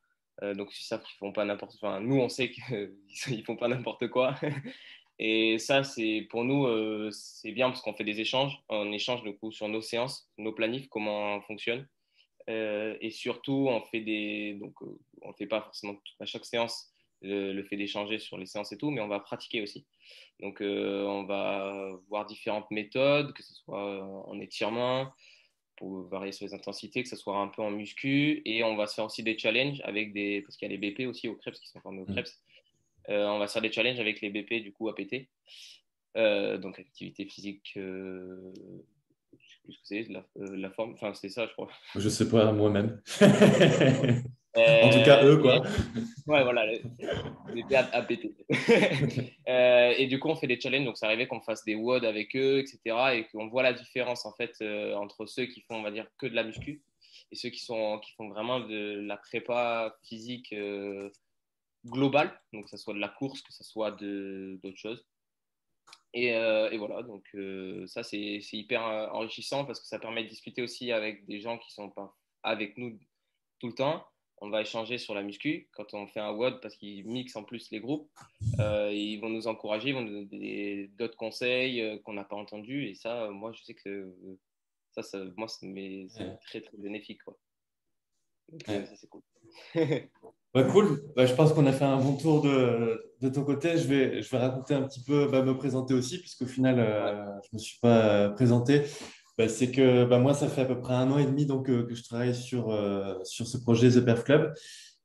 donc, 0.54 0.70
ils 0.78 0.84
savent 0.84 1.02
qu'ils 1.02 1.16
font 1.18 1.32
pas 1.32 1.44
n'importe 1.44 1.80
quoi. 1.80 1.98
Nous, 1.98 2.16
on 2.16 2.28
sait 2.28 2.52
qu'ils 2.52 3.44
font 3.44 3.56
pas 3.56 3.66
n'importe 3.66 4.06
quoi. 4.06 4.36
Et 5.22 5.58
ça, 5.58 5.84
c'est 5.84 6.26
pour 6.30 6.44
nous, 6.44 6.66
euh, 6.66 7.10
c'est 7.12 7.52
bien 7.52 7.68
parce 7.68 7.82
qu'on 7.82 7.92
fait 7.92 8.04
des 8.04 8.20
échanges. 8.20 8.58
On 8.70 8.90
échange 8.90 9.22
du 9.22 9.36
coup 9.36 9.52
sur 9.52 9.68
nos 9.68 9.82
séances, 9.82 10.26
nos 10.38 10.52
planifs, 10.52 10.88
comment 10.88 11.36
on 11.36 11.42
fonctionne. 11.42 11.86
Euh, 12.48 12.96
et 13.02 13.10
surtout, 13.10 13.66
on 13.68 13.82
fait 13.82 14.00
des. 14.00 14.54
Donc, 14.54 14.72
euh, 14.80 14.98
on 15.20 15.34
fait 15.34 15.46
pas 15.46 15.60
forcément 15.60 15.96
à 16.20 16.24
chaque 16.24 16.46
séance 16.46 16.90
le, 17.20 17.62
fait 17.64 17.76
d'échanger 17.76 18.18
sur 18.18 18.38
les 18.38 18.46
séances 18.46 18.72
et 18.72 18.78
tout, 18.78 18.90
mais 18.90 19.02
on 19.02 19.08
va 19.08 19.20
pratiquer 19.20 19.60
aussi. 19.60 19.84
Donc, 20.40 20.62
on 20.62 21.24
va 21.24 21.92
voir 22.08 22.24
différentes 22.24 22.70
méthodes, 22.70 23.34
que 23.34 23.42
ce 23.42 23.52
soit 23.52 24.02
en 24.26 24.40
étirement, 24.40 25.12
pour 25.76 26.08
varier 26.08 26.32
sur 26.32 26.46
les 26.46 26.54
intensités, 26.54 27.02
que 27.02 27.10
ce 27.10 27.16
soit 27.16 27.36
un 27.36 27.48
peu 27.48 27.60
en 27.60 27.70
muscu. 27.70 28.40
Et 28.46 28.64
on 28.64 28.74
va 28.74 28.86
se 28.86 28.94
faire 28.94 29.04
aussi 29.04 29.22
des 29.22 29.36
challenges 29.36 29.82
avec 29.84 30.14
des. 30.14 30.40
Parce 30.40 30.56
qu'il 30.56 30.72
y 30.72 30.74
a 30.74 30.78
les 30.78 30.90
BP 30.90 31.06
aussi 31.06 31.28
au 31.28 31.34
CREPS 31.34 31.60
qui 31.60 31.68
sont 31.68 31.80
formés 31.80 32.00
au 32.00 32.10
mmh. 32.10 32.24
Euh, 33.08 33.26
on 33.26 33.38
va 33.38 33.48
faire 33.48 33.62
des 33.62 33.72
challenges 33.72 34.00
avec 34.00 34.20
les 34.20 34.30
BP 34.30 34.62
du 34.62 34.72
coup 34.72 34.88
APT. 34.88 35.28
Euh, 36.16 36.58
donc 36.58 36.78
activité 36.78 37.24
physique, 37.24 37.72
euh, 37.76 38.52
je 39.32 39.38
sais 39.38 39.60
plus 39.62 39.72
ce 39.72 39.78
que 39.78 39.86
c'est, 39.86 40.08
la, 40.38 40.70
forme, 40.70 40.94
enfin 40.94 41.14
c'est 41.14 41.28
ça 41.28 41.46
je 41.46 41.52
crois. 41.52 41.68
Je 41.94 42.08
sais 42.08 42.28
pas 42.28 42.50
moi-même. 42.50 43.00
en 44.56 44.90
tout 44.90 45.04
cas 45.04 45.24
eux 45.24 45.36
quoi. 45.36 45.62
ouais 46.26 46.42
voilà, 46.42 46.66
les 46.66 46.82
BP 47.62 47.72
APT. 47.92 48.30
et 49.46 50.06
du 50.08 50.18
coup 50.18 50.28
on 50.28 50.34
fait 50.34 50.48
des 50.48 50.60
challenges, 50.60 50.84
donc 50.84 50.98
ça 50.98 51.06
arrivait 51.06 51.28
qu'on 51.28 51.40
fasse 51.40 51.64
des 51.64 51.76
WOD 51.76 52.04
avec 52.04 52.34
eux, 52.34 52.58
etc. 52.58 52.80
Et 53.14 53.26
qu'on 53.30 53.48
voit 53.48 53.62
la 53.62 53.72
différence 53.72 54.26
en 54.26 54.32
fait 54.32 54.60
entre 54.96 55.26
ceux 55.26 55.46
qui 55.46 55.60
font 55.60 55.76
on 55.76 55.82
va 55.82 55.92
dire 55.92 56.06
que 56.18 56.26
de 56.26 56.34
la 56.34 56.42
muscu 56.42 56.82
et 57.32 57.36
ceux 57.36 57.50
qui, 57.50 57.60
sont, 57.60 58.00
qui 58.00 58.12
font 58.14 58.28
vraiment 58.28 58.58
de 58.58 59.00
la 59.06 59.16
prépa 59.16 59.96
physique 60.02 60.52
global, 61.86 62.38
donc 62.52 62.64
que 62.64 62.70
ce 62.70 62.76
soit 62.76 62.94
de 62.94 62.98
la 62.98 63.08
course, 63.08 63.42
que 63.42 63.52
ce 63.52 63.64
soit 63.64 63.92
d'autres 63.92 64.76
choses. 64.76 65.04
Et, 66.12 66.34
euh, 66.34 66.70
et, 66.70 66.78
voilà, 66.78 67.02
donc 67.02 67.24
euh, 67.34 67.86
ça 67.86 68.02
c'est 68.02 68.40
hyper 68.52 68.84
euh, 68.84 69.06
enrichissant 69.08 69.64
parce 69.64 69.80
que 69.80 69.86
ça 69.86 70.00
permet 70.00 70.24
de 70.24 70.28
discuter 70.28 70.60
aussi 70.60 70.90
avec 70.90 71.24
des 71.26 71.40
gens 71.40 71.56
qui 71.58 71.72
sont 71.72 71.90
pas 71.90 72.16
avec 72.42 72.76
nous 72.76 72.98
tout 73.60 73.68
le 73.68 73.74
temps. 73.74 74.04
On 74.38 74.48
va 74.48 74.62
échanger 74.62 74.98
sur 74.98 75.14
la 75.14 75.22
muscu 75.22 75.68
quand 75.72 75.92
on 75.94 76.06
fait 76.06 76.18
un 76.18 76.32
WOD 76.32 76.60
parce 76.62 76.74
qu'ils 76.74 77.06
mixent 77.06 77.36
en 77.36 77.44
plus 77.44 77.70
les 77.70 77.78
groupes. 77.78 78.10
ils 78.58 79.18
vont 79.18 79.28
nous 79.28 79.46
encourager, 79.46 79.90
ils 79.90 79.94
vont 79.94 80.02
nous 80.02 80.24
donner 80.24 80.88
d'autres 80.98 81.16
conseils 81.16 82.00
qu'on 82.02 82.14
n'a 82.14 82.24
pas 82.24 82.36
entendus. 82.36 82.88
Et 82.88 82.94
ça, 82.94 83.28
moi 83.30 83.52
je 83.52 83.62
sais 83.62 83.74
que 83.74 84.12
ça, 84.92 85.02
ça 85.02 85.22
moi 85.36 85.46
c'est 85.46 86.38
très 86.40 86.62
très 86.62 86.78
bénéfique. 86.78 87.22
Quoi. 87.22 87.38
Donc, 88.48 88.62
ça 88.66 88.96
c'est 88.96 89.08
cool. 89.08 89.22
Bah, 90.52 90.64
cool. 90.64 91.00
Bah, 91.14 91.26
je 91.26 91.34
pense 91.34 91.52
qu'on 91.52 91.66
a 91.66 91.72
fait 91.72 91.84
un 91.84 91.98
bon 91.98 92.16
tour 92.16 92.42
de, 92.42 93.00
de, 93.20 93.28
ton 93.28 93.44
côté. 93.44 93.78
Je 93.78 93.86
vais, 93.86 94.20
je 94.20 94.28
vais 94.30 94.38
raconter 94.38 94.74
un 94.74 94.82
petit 94.82 95.00
peu, 95.00 95.28
bah, 95.28 95.42
me 95.42 95.56
présenter 95.56 95.94
aussi, 95.94 96.18
puisqu'au 96.18 96.46
final, 96.46 96.80
euh, 96.80 97.24
je 97.44 97.48
ne 97.52 97.54
me 97.54 97.58
suis 97.58 97.78
pas 97.80 97.98
euh, 98.08 98.28
présenté. 98.30 98.82
Bah, 99.38 99.48
c'est 99.48 99.70
que 99.70 100.04
bah, 100.04 100.18
moi, 100.18 100.34
ça 100.34 100.48
fait 100.48 100.62
à 100.62 100.64
peu 100.64 100.80
près 100.80 100.94
un 100.94 101.08
an 101.12 101.18
et 101.18 101.24
demi 101.24 101.46
donc, 101.46 101.70
euh, 101.70 101.86
que 101.86 101.94
je 101.94 102.02
travaille 102.02 102.34
sur, 102.34 102.76
sur 103.22 103.46
ce 103.46 103.58
projet 103.58 103.90
The 103.90 104.00
Perf 104.04 104.24
Club. 104.24 104.52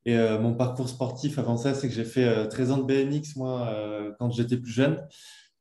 Et 0.07 0.15
mon 0.17 0.53
parcours 0.53 0.87
sportif 0.87 1.39
avant 1.39 1.57
ça, 1.57 1.73
c'est 1.73 1.87
que 1.87 1.93
j'ai 1.93 2.05
fait 2.05 2.47
13 2.47 2.71
ans 2.71 2.77
de 2.77 2.83
BMX, 2.83 3.35
moi, 3.37 3.75
quand 4.19 4.29
j'étais 4.29 4.57
plus 4.57 4.71
jeune. 4.71 5.03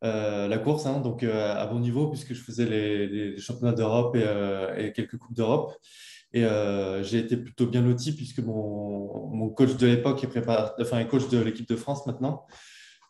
la 0.03 0.59
course, 0.59 0.85
hein, 0.85 1.01
donc 1.01 1.23
à 1.25 1.66
bon 1.66 1.81
niveau, 1.81 2.09
puisque 2.09 2.35
je 2.35 2.42
faisais 2.42 2.66
les, 2.66 3.07
les 3.07 3.38
championnats 3.38 3.73
d'Europe 3.73 4.16
et, 4.16 4.85
et, 4.85 4.92
quelques 4.92 5.16
coupes 5.16 5.35
d'Europe. 5.35 5.73
Et 6.35 6.44
euh, 6.44 7.05
j'ai 7.05 7.18
été 7.20 7.37
plutôt 7.37 7.66
bien 7.66 7.81
loti 7.81 8.12
puisque 8.12 8.40
mon, 8.40 9.49
coach 9.51 9.77
de 9.77 9.87
l'époque 9.87 10.25
est, 10.25 10.49
enfin, 10.81 11.05
coach 11.05 11.29
de 11.29 11.38
l'équipe 11.38 11.68
de 11.68 11.77
France 11.77 12.07
maintenant, 12.07 12.44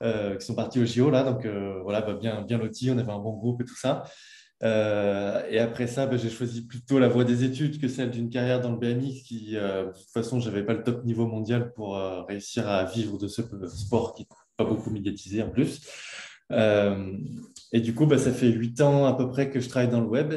euh, 0.03 0.37
qui 0.37 0.45
sont 0.45 0.55
partis 0.55 0.79
au 0.79 0.85
JO. 0.85 1.09
Là, 1.09 1.25
donc 1.25 1.47
euh, 1.47 1.81
voilà, 1.83 2.03
bah, 2.03 2.13
bien, 2.13 2.43
bien 2.43 2.59
loti, 2.59 2.91
on 2.91 2.99
avait 2.99 3.11
un 3.11 3.19
bon 3.19 3.33
groupe 3.33 3.63
et 3.63 3.65
tout 3.65 3.77
ça. 3.77 4.05
et 4.63 5.59
après 5.59 5.87
ça, 5.87 6.07
bah, 6.07 6.19
j'ai 6.19 6.29
choisi 6.29 6.67
plutôt 6.67 6.99
la 6.99 7.09
voie 7.09 7.25
des 7.25 7.45
études 7.45 7.81
que 7.81 7.89
celle 7.89 8.11
d'une 8.11 8.29
carrière 8.29 8.61
dans 8.61 8.73
le 8.73 8.77
BMX 8.77 9.23
qui, 9.23 9.53
de 9.53 9.91
toute 9.95 10.13
façon, 10.13 10.39
je 10.39 10.51
n'avais 10.51 10.63
pas 10.63 10.75
le 10.75 10.83
top 10.83 11.03
niveau 11.07 11.27
mondial 11.27 11.73
pour 11.73 11.97
réussir 12.29 12.69
à 12.69 12.85
vivre 12.85 13.17
de 13.17 13.27
ce 13.27 13.41
sport 13.69 14.15
qui 14.15 14.29
pas 14.59 14.65
beaucoup 14.65 14.91
médiatisé 14.91 15.43
en 15.43 15.49
plus. 15.49 15.81
et 16.51 17.81
du 17.81 17.95
coup, 17.95 18.05
bah, 18.05 18.19
ça 18.19 18.33
fait 18.33 18.51
huit 18.51 18.83
ans 18.83 19.07
à 19.07 19.15
peu 19.15 19.31
près 19.31 19.49
que 19.49 19.61
je 19.61 19.69
travaille 19.71 19.91
dans 19.91 20.03
le 20.03 20.09
web. 20.09 20.35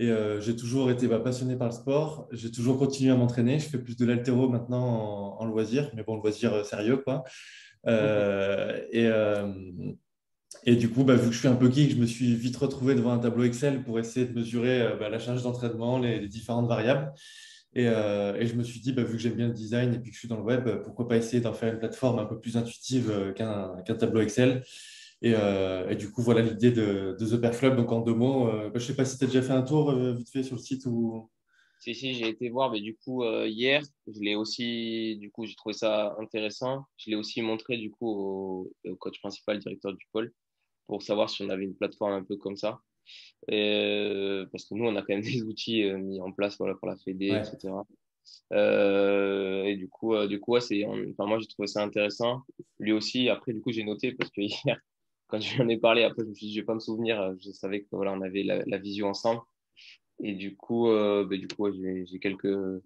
Et 0.00 0.12
j'ai 0.40 0.54
toujours 0.54 0.90
été 0.90 1.08
bah, 1.08 1.18
passionné 1.18 1.56
par 1.56 1.68
le 1.68 1.74
sport. 1.74 2.28
J'ai 2.30 2.52
toujours 2.52 2.78
continué 2.78 3.10
à 3.10 3.16
m'entraîner. 3.16 3.58
Je 3.58 3.68
fais 3.68 3.78
plus 3.78 3.96
de 3.96 4.06
l'altéro 4.06 4.48
maintenant 4.48 5.36
en, 5.40 5.44
loisir, 5.44 5.90
mais 5.94 6.04
bon, 6.04 6.16
loisir 6.16 6.64
sérieux, 6.64 6.98
quoi. 6.98 7.24
et, 7.84 9.10
et 10.64 10.76
du 10.76 10.90
coup, 10.90 11.04
bah, 11.04 11.14
vu 11.14 11.28
que 11.28 11.34
je 11.34 11.38
suis 11.38 11.48
un 11.48 11.54
peu 11.54 11.70
geek, 11.70 11.92
je 11.92 11.96
me 11.96 12.06
suis 12.06 12.34
vite 12.34 12.56
retrouvé 12.56 12.94
devant 12.94 13.12
un 13.12 13.18
tableau 13.18 13.44
Excel 13.44 13.82
pour 13.82 13.98
essayer 13.98 14.26
de 14.26 14.32
mesurer 14.32 14.82
euh, 14.82 14.96
bah, 14.96 15.08
la 15.08 15.18
charge 15.18 15.42
d'entraînement, 15.42 15.98
les, 15.98 16.26
différentes 16.28 16.68
variables. 16.68 17.12
Euh, 17.76 18.34
et, 18.34 18.46
je 18.46 18.54
me 18.54 18.62
suis 18.62 18.80
dit, 18.80 18.92
bah, 18.92 19.02
vu 19.02 19.12
que 19.12 19.18
j'aime 19.18 19.34
bien 19.34 19.48
le 19.48 19.52
design 19.52 19.94
et 19.94 19.98
puis 19.98 20.10
que 20.10 20.14
je 20.14 20.20
suis 20.20 20.28
dans 20.28 20.36
le 20.36 20.42
web, 20.42 20.68
pourquoi 20.82 21.06
pas 21.06 21.16
essayer 21.16 21.40
d'en 21.40 21.52
faire 21.52 21.72
une 21.72 21.78
plateforme 21.78 22.18
un 22.18 22.24
peu 22.24 22.40
plus 22.40 22.56
intuitive 22.56 23.10
euh, 23.10 23.32
qu'un 23.32 23.94
tableau 23.94 24.20
Excel. 24.20 24.62
Et, 25.22 25.96
du 25.96 26.10
coup, 26.10 26.22
voilà 26.22 26.42
l'idée 26.42 26.70
de, 26.70 27.16
The 27.18 27.40
Pair 27.40 27.58
Club. 27.58 27.76
Donc, 27.76 27.90
en 27.92 28.00
deux 28.00 28.14
mots, 28.14 28.50
je 28.50 28.74
ne 28.74 28.78
sais 28.78 28.94
pas 28.94 29.04
si 29.04 29.18
tu 29.18 29.24
as 29.24 29.26
déjà 29.26 29.42
fait 29.42 29.52
un 29.52 29.62
tour 29.62 29.94
vite 30.14 30.30
fait 30.30 30.42
sur 30.42 30.56
le 30.56 30.60
site 30.60 30.86
ou. 30.86 31.30
Si, 31.80 31.94
si, 31.94 32.14
j'ai 32.14 32.28
été 32.28 32.48
voir, 32.50 32.72
mais 32.72 32.80
du 32.80 32.96
coup, 32.96 33.24
hier, 33.44 33.82
je 34.06 34.20
l'ai 34.20 34.34
aussi, 34.34 35.16
du 35.18 35.30
coup, 35.30 35.46
j'ai 35.46 35.54
trouvé 35.54 35.72
ça 35.72 36.16
intéressant. 36.18 36.84
Je 36.96 37.10
l'ai 37.10 37.16
aussi 37.16 37.40
montré, 37.42 37.78
du 37.78 37.90
coup, 37.90 38.08
au, 38.08 38.72
au 38.84 38.96
coach 38.96 39.20
principal, 39.20 39.58
directeur 39.58 39.92
du 39.92 40.04
pôle 40.12 40.32
pour 40.88 41.02
savoir 41.02 41.30
si 41.30 41.42
on 41.42 41.50
avait 41.50 41.64
une 41.64 41.76
plateforme 41.76 42.12
un 42.12 42.24
peu 42.24 42.36
comme 42.36 42.56
ça. 42.56 42.80
Euh, 43.50 44.46
parce 44.50 44.64
que 44.64 44.74
nous, 44.74 44.84
on 44.84 44.96
a 44.96 45.02
quand 45.02 45.14
même 45.14 45.22
des 45.22 45.42
outils 45.42 45.84
euh, 45.84 45.98
mis 45.98 46.20
en 46.20 46.32
place 46.32 46.56
voilà, 46.58 46.74
pour 46.74 46.88
la 46.88 46.96
Fédé, 46.96 47.28
etc. 47.28 47.74
Euh, 48.52 49.64
et 49.64 49.76
du 49.76 49.88
coup, 49.88 50.14
du 50.26 50.38
coup 50.38 50.58
c'est, 50.60 50.84
enfin, 50.84 51.26
moi, 51.26 51.38
j'ai 51.38 51.46
trouvé 51.46 51.68
ça 51.68 51.82
intéressant. 51.82 52.42
Lui 52.78 52.92
aussi, 52.92 53.28
après, 53.28 53.52
du 53.52 53.60
coup, 53.60 53.70
j'ai 53.70 53.84
noté 53.84 54.12
parce 54.12 54.30
que 54.30 54.40
hier, 54.40 54.80
quand 55.28 55.40
je 55.40 55.54
lui 55.54 55.62
en 55.62 55.68
ai 55.68 55.78
parlé, 55.78 56.02
après, 56.02 56.24
je 56.24 56.28
me 56.28 56.34
suis 56.34 56.48
dit, 56.48 56.54
je 56.54 56.60
vais 56.60 56.66
pas 56.66 56.74
me 56.74 56.80
souvenir. 56.80 57.34
Je 57.40 57.50
savais 57.52 57.82
que 57.82 57.88
voilà, 57.92 58.12
on 58.12 58.20
avait 58.20 58.42
la, 58.42 58.64
la 58.66 58.78
vision 58.78 59.08
ensemble. 59.08 59.40
Et 60.20 60.34
du 60.34 60.56
coup, 60.56 60.88
bah, 60.88 61.36
du 61.36 61.46
coup, 61.48 61.70
j'ai 61.72 62.18
quelques 62.18 62.82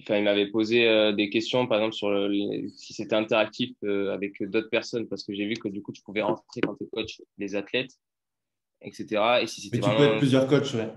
Enfin, 0.00 0.18
il 0.18 0.24
m'avait 0.24 0.48
posé 0.48 0.86
euh, 0.86 1.12
des 1.12 1.30
questions, 1.30 1.66
par 1.66 1.78
exemple, 1.78 1.94
sur 1.94 2.30
si 2.76 2.92
c'était 2.92 3.16
interactif 3.16 3.74
euh, 3.84 4.12
avec 4.12 4.42
d'autres 4.42 4.68
personnes, 4.68 5.08
parce 5.08 5.24
que 5.24 5.34
j'ai 5.34 5.46
vu 5.46 5.54
que 5.54 5.68
du 5.68 5.82
coup, 5.82 5.92
tu 5.92 6.02
pouvais 6.02 6.22
rentrer 6.22 6.60
quand 6.60 6.74
tu 6.74 6.84
es 6.84 6.88
coach 6.88 7.22
les 7.38 7.56
athlètes, 7.56 7.92
etc. 8.82 9.40
Et 9.40 9.46
si 9.46 9.70
Mais 9.72 9.80
tu 9.80 9.88
peux 9.88 10.02
être 10.02 10.18
plusieurs 10.18 10.46
coachs, 10.46 10.74
ouais. 10.74 10.92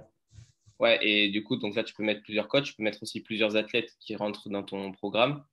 Ouais, 0.79 0.99
et 1.05 1.29
du 1.29 1.43
coup, 1.43 1.57
donc 1.57 1.75
là, 1.75 1.83
tu 1.83 1.93
peux 1.93 2.03
mettre 2.03 2.21
plusieurs 2.21 2.47
coachs, 2.47 2.65
tu 2.65 2.73
peux 2.73 2.83
mettre 2.83 3.03
aussi 3.03 3.21
plusieurs 3.21 3.55
athlètes 3.55 3.91
qui 3.99 4.15
rentrent 4.15 4.49
dans 4.49 4.63
ton 4.63 4.91
programme 4.91 5.43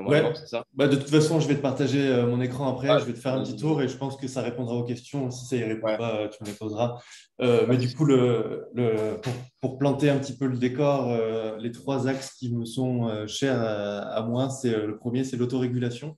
ouais. 0.00 0.32
c'est 0.34 0.46
ça. 0.46 0.64
Bah, 0.74 0.88
de 0.88 0.96
toute 0.96 1.10
façon, 1.10 1.40
je 1.40 1.48
vais 1.48 1.54
te 1.54 1.60
partager 1.60 2.06
euh, 2.08 2.26
mon 2.26 2.40
écran 2.40 2.68
après, 2.68 2.98
je 3.00 3.04
vais 3.04 3.12
te 3.12 3.18
faire 3.18 3.34
un 3.34 3.42
petit 3.42 3.56
tour 3.56 3.82
et 3.82 3.88
je 3.88 3.96
pense 3.96 4.16
que 4.16 4.26
ça 4.26 4.42
répondra 4.42 4.74
aux 4.74 4.84
questions. 4.84 5.30
Si 5.30 5.46
ça 5.46 5.56
y 5.56 5.64
répond 5.64 5.96
pas, 5.96 6.28
tu 6.28 6.42
me 6.42 6.48
les 6.48 6.54
poseras. 6.54 7.00
Euh, 7.40 7.66
mais 7.68 7.76
du 7.76 7.94
coup, 7.94 8.04
le, 8.04 8.66
le, 8.74 9.20
pour, 9.60 9.78
planter 9.78 10.10
un 10.10 10.18
petit 10.18 10.36
peu 10.36 10.46
le 10.46 10.56
décor, 10.56 11.10
euh, 11.10 11.56
les 11.58 11.72
trois 11.72 12.08
axes 12.08 12.32
qui 12.32 12.54
me 12.54 12.64
sont 12.64 13.26
chers 13.26 13.60
à, 13.60 14.22
moi, 14.22 14.50
c'est 14.50 14.86
le 14.86 14.96
premier, 14.96 15.24
c'est 15.24 15.36
l'autorégulation. 15.36 16.16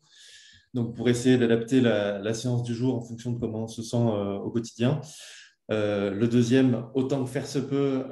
Donc, 0.75 0.95
pour 0.95 1.09
essayer 1.09 1.39
d'adapter 1.39 1.81
la, 1.81 2.19
la, 2.19 2.35
séance 2.35 2.63
du 2.65 2.75
jour 2.75 2.97
en 2.97 3.01
fonction 3.01 3.31
de 3.33 3.39
comment 3.39 3.65
on 3.65 3.69
se 3.69 3.83
sent 3.83 3.97
au 3.97 4.51
quotidien. 4.51 5.01
le 5.69 6.27
deuxième, 6.27 6.87
autant 6.95 7.25
que 7.25 7.31
faire 7.31 7.47
se 7.47 7.59
peut, 7.59 8.05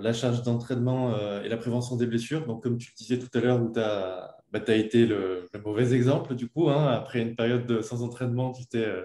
la 0.00 0.12
charge 0.12 0.42
d'entraînement 0.42 1.14
et 1.42 1.48
la 1.48 1.56
prévention 1.56 1.96
des 1.96 2.06
blessures. 2.06 2.46
Donc, 2.46 2.62
comme 2.62 2.78
tu 2.78 2.90
le 2.90 2.96
disais 2.96 3.18
tout 3.18 3.38
à 3.38 3.40
l'heure, 3.40 3.62
où 3.62 3.70
tu 3.72 3.80
as 3.80 4.41
bah, 4.52 4.60
tu 4.60 4.70
as 4.70 4.76
été 4.76 5.06
le, 5.06 5.48
mauvais 5.64 5.94
exemple 5.94 6.34
du 6.34 6.48
coup. 6.48 6.68
Hein. 6.68 6.86
après 6.88 7.20
une 7.20 7.34
période 7.34 7.66
de, 7.66 7.80
sans 7.80 8.02
entraînement, 8.02 8.52
tu 8.52 8.66
t'es 8.66 8.84
euh, 8.84 9.04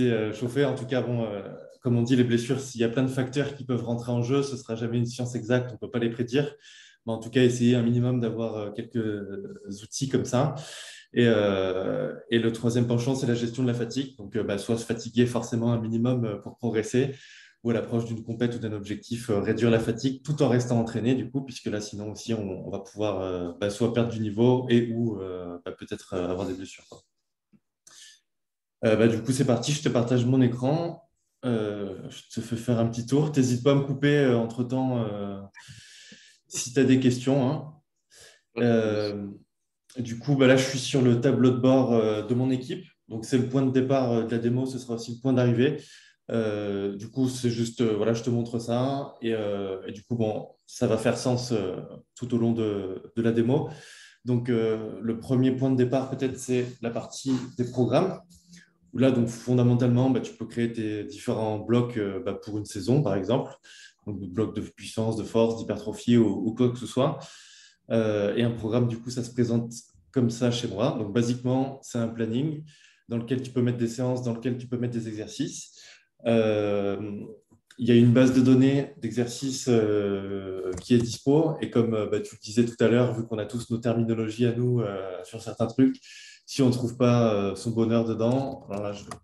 euh, 0.00 0.32
chauffé. 0.32 0.64
En 0.64 0.74
tout 0.74 0.86
cas, 0.86 1.02
euh, 1.02 1.42
comme 1.82 1.96
on 1.96 2.02
dit, 2.02 2.14
les 2.14 2.24
blessures, 2.24 2.60
s'il 2.60 2.80
y 2.80 2.84
a 2.84 2.88
plein 2.88 3.02
de 3.02 3.08
facteurs 3.08 3.54
qui 3.56 3.64
peuvent 3.64 3.84
rentrer 3.84 4.12
en 4.12 4.22
jeu, 4.22 4.42
ce 4.42 4.52
ne 4.52 4.56
sera 4.56 4.74
jamais 4.76 4.98
une 4.98 5.06
science 5.06 5.34
exacte, 5.34 5.70
on 5.70 5.74
ne 5.74 5.78
peut 5.78 5.90
pas 5.90 5.98
les 5.98 6.10
prédire. 6.10 6.54
Mais 7.06 7.12
en 7.12 7.18
tout 7.18 7.30
cas, 7.30 7.42
essayer 7.42 7.74
un 7.74 7.82
minimum 7.82 8.20
d'avoir 8.20 8.72
quelques 8.74 9.22
outils 9.82 10.08
comme 10.08 10.24
ça. 10.24 10.54
Et, 11.12 11.24
et, 11.24 12.38
le 12.38 12.50
troisième 12.52 12.86
penchant, 12.86 13.14
c'est 13.14 13.26
la 13.26 13.34
gestion 13.34 13.62
de 13.62 13.68
la 13.68 13.74
fatigue. 13.74 14.16
Donc, 14.16 14.38
bah, 14.38 14.56
soit 14.56 14.78
se 14.78 14.86
fatiguer 14.86 15.26
forcément 15.26 15.72
un 15.74 15.80
minimum 15.80 16.40
pour 16.42 16.56
progresser, 16.56 17.14
ou 17.64 17.70
à 17.70 17.72
l'approche 17.72 18.04
d'une 18.04 18.22
compète 18.22 18.54
ou 18.54 18.58
d'un 18.58 18.74
objectif, 18.74 19.30
euh, 19.30 19.40
réduire 19.40 19.70
la 19.70 19.80
fatigue 19.80 20.22
tout 20.22 20.42
en 20.42 20.48
restant 20.48 20.78
entraîné, 20.78 21.14
du 21.14 21.30
coup, 21.30 21.40
puisque 21.40 21.66
là, 21.66 21.80
sinon 21.80 22.12
aussi, 22.12 22.34
on, 22.34 22.70
va 22.70 22.78
pouvoir 22.78 23.22
euh, 23.22 23.52
bah, 23.58 23.70
soit 23.70 23.94
perdre 23.94 24.12
du 24.12 24.20
niveau 24.20 24.66
et 24.68 24.92
ou 24.92 25.18
euh, 25.18 25.58
bah, 25.64 25.72
peut-être 25.72 26.14
avoir 26.14 26.46
des 26.46 26.52
blessures. 26.52 26.84
Bah, 28.82 29.08
du 29.08 29.22
coup, 29.22 29.32
c'est 29.32 29.46
parti, 29.46 29.72
je 29.72 29.82
te 29.82 29.88
partage 29.88 30.26
mon 30.26 30.42
écran. 30.42 31.08
je 31.42 32.34
te 32.34 32.42
fais 32.42 32.56
faire 32.56 32.78
un 32.78 32.86
petit 32.86 33.06
tour. 33.06 33.32
N'hésite 33.34 33.64
pas 33.64 33.72
à 33.72 33.76
me 33.76 33.80
couper 33.80 34.26
entre-temps 34.26 35.06
si 36.48 36.74
tu 36.74 36.80
as 36.80 36.84
des 36.84 37.00
questions. 37.00 37.80
Hein. 38.58 39.32
du 39.96 40.18
coup, 40.18 40.38
là, 40.38 40.58
je 40.58 40.68
suis 40.68 40.78
sur 40.78 41.00
le 41.00 41.18
tableau 41.18 41.52
de 41.52 41.56
bord 41.56 41.92
de 42.26 42.34
mon 42.34 42.50
équipe. 42.50 42.84
Donc, 43.08 43.24
c'est 43.24 43.38
le 43.38 43.48
point 43.48 43.62
de 43.62 43.70
départ 43.70 44.26
de 44.26 44.30
la 44.30 44.38
démo, 44.38 44.66
ce 44.66 44.78
sera 44.78 44.96
aussi 44.96 45.14
le 45.14 45.20
point 45.22 45.32
d'arrivée. 45.32 45.78
Euh, 46.30 46.96
du 46.96 47.10
coup, 47.10 47.28
c'est 47.28 47.50
juste, 47.50 47.80
euh, 47.82 47.94
voilà, 47.96 48.14
je 48.14 48.22
te 48.22 48.30
montre 48.30 48.58
ça. 48.58 49.14
Et, 49.20 49.34
euh, 49.34 49.90
du 49.90 50.02
coup, 50.02 50.16
bon, 50.16 50.48
ça 50.66 50.86
va 50.86 50.96
faire 50.96 51.18
sens 51.18 51.52
tout 52.14 52.34
au 52.34 52.38
long 52.38 52.52
de, 52.52 53.02
la 53.16 53.32
démo. 53.32 53.68
Donc, 54.24 54.48
le 54.48 55.18
premier 55.20 55.52
point 55.52 55.70
de 55.70 55.76
départ, 55.76 56.10
peut-être, 56.10 56.38
c'est 56.38 56.66
la 56.80 56.90
partie 56.90 57.34
des 57.58 57.70
programmes. 57.70 58.20
Là, 58.94 59.10
donc, 59.10 59.28
fondamentalement, 59.28 60.08
bah, 60.10 60.20
tu 60.20 60.32
peux 60.32 60.46
créer 60.46 60.72
tes 60.72 61.04
différents 61.04 61.58
blocs 61.58 61.98
bah, 62.24 62.34
pour 62.34 62.58
une 62.58 62.64
saison, 62.64 63.02
par 63.02 63.14
exemple. 63.16 63.52
Donc, 64.06 64.20
blocs 64.20 64.54
de 64.54 64.62
puissance, 64.62 65.16
de 65.16 65.24
force, 65.24 65.58
d'hypertrophie 65.58 66.16
ou, 66.16 66.54
quoi 66.54 66.70
que 66.70 66.78
ce 66.78 66.86
soit. 66.86 67.18
et 67.90 68.42
un 68.42 68.52
programme, 68.52 68.88
du 68.88 68.98
coup, 68.98 69.10
ça 69.10 69.22
se 69.22 69.32
présente 69.32 69.72
comme 70.10 70.30
ça 70.30 70.50
chez 70.50 70.68
moi. 70.68 70.96
Donc, 70.98 71.12
basiquement, 71.12 71.80
c'est 71.82 71.98
un 71.98 72.08
planning 72.08 72.64
dans 73.08 73.18
lequel 73.18 73.42
tu 73.42 73.50
peux 73.50 73.60
mettre 73.60 73.78
des 73.78 73.88
séances, 73.88 74.22
dans 74.22 74.32
lequel 74.32 74.56
tu 74.56 74.66
peux 74.66 74.78
mettre 74.78 74.94
des 74.94 75.08
exercices. 75.08 75.74
Euh, 76.26 77.20
il 77.76 77.88
y 77.88 77.90
a 77.90 77.96
une 77.96 78.12
base 78.12 78.32
de 78.32 78.40
données 78.40 78.94
d'exercices 78.98 79.66
euh, 79.68 80.70
qui 80.80 80.94
est 80.94 80.98
dispo. 80.98 81.56
Et 81.60 81.70
comme 81.70 81.94
euh, 81.94 82.06
bah, 82.06 82.20
tu 82.20 82.36
le 82.36 82.40
disais 82.40 82.64
tout 82.64 82.82
à 82.82 82.88
l'heure, 82.88 83.12
vu 83.14 83.26
qu'on 83.26 83.38
a 83.38 83.46
tous 83.46 83.70
nos 83.70 83.78
terminologies 83.78 84.46
à 84.46 84.52
nous 84.52 84.82
sur 85.24 85.42
certains 85.42 85.66
trucs, 85.66 85.96
si 86.46 86.62
on 86.62 86.68
ne 86.68 86.72
trouve 86.72 86.96
pas 86.96 87.54
son 87.56 87.70
bonheur 87.70 88.04
dedans, 88.04 88.68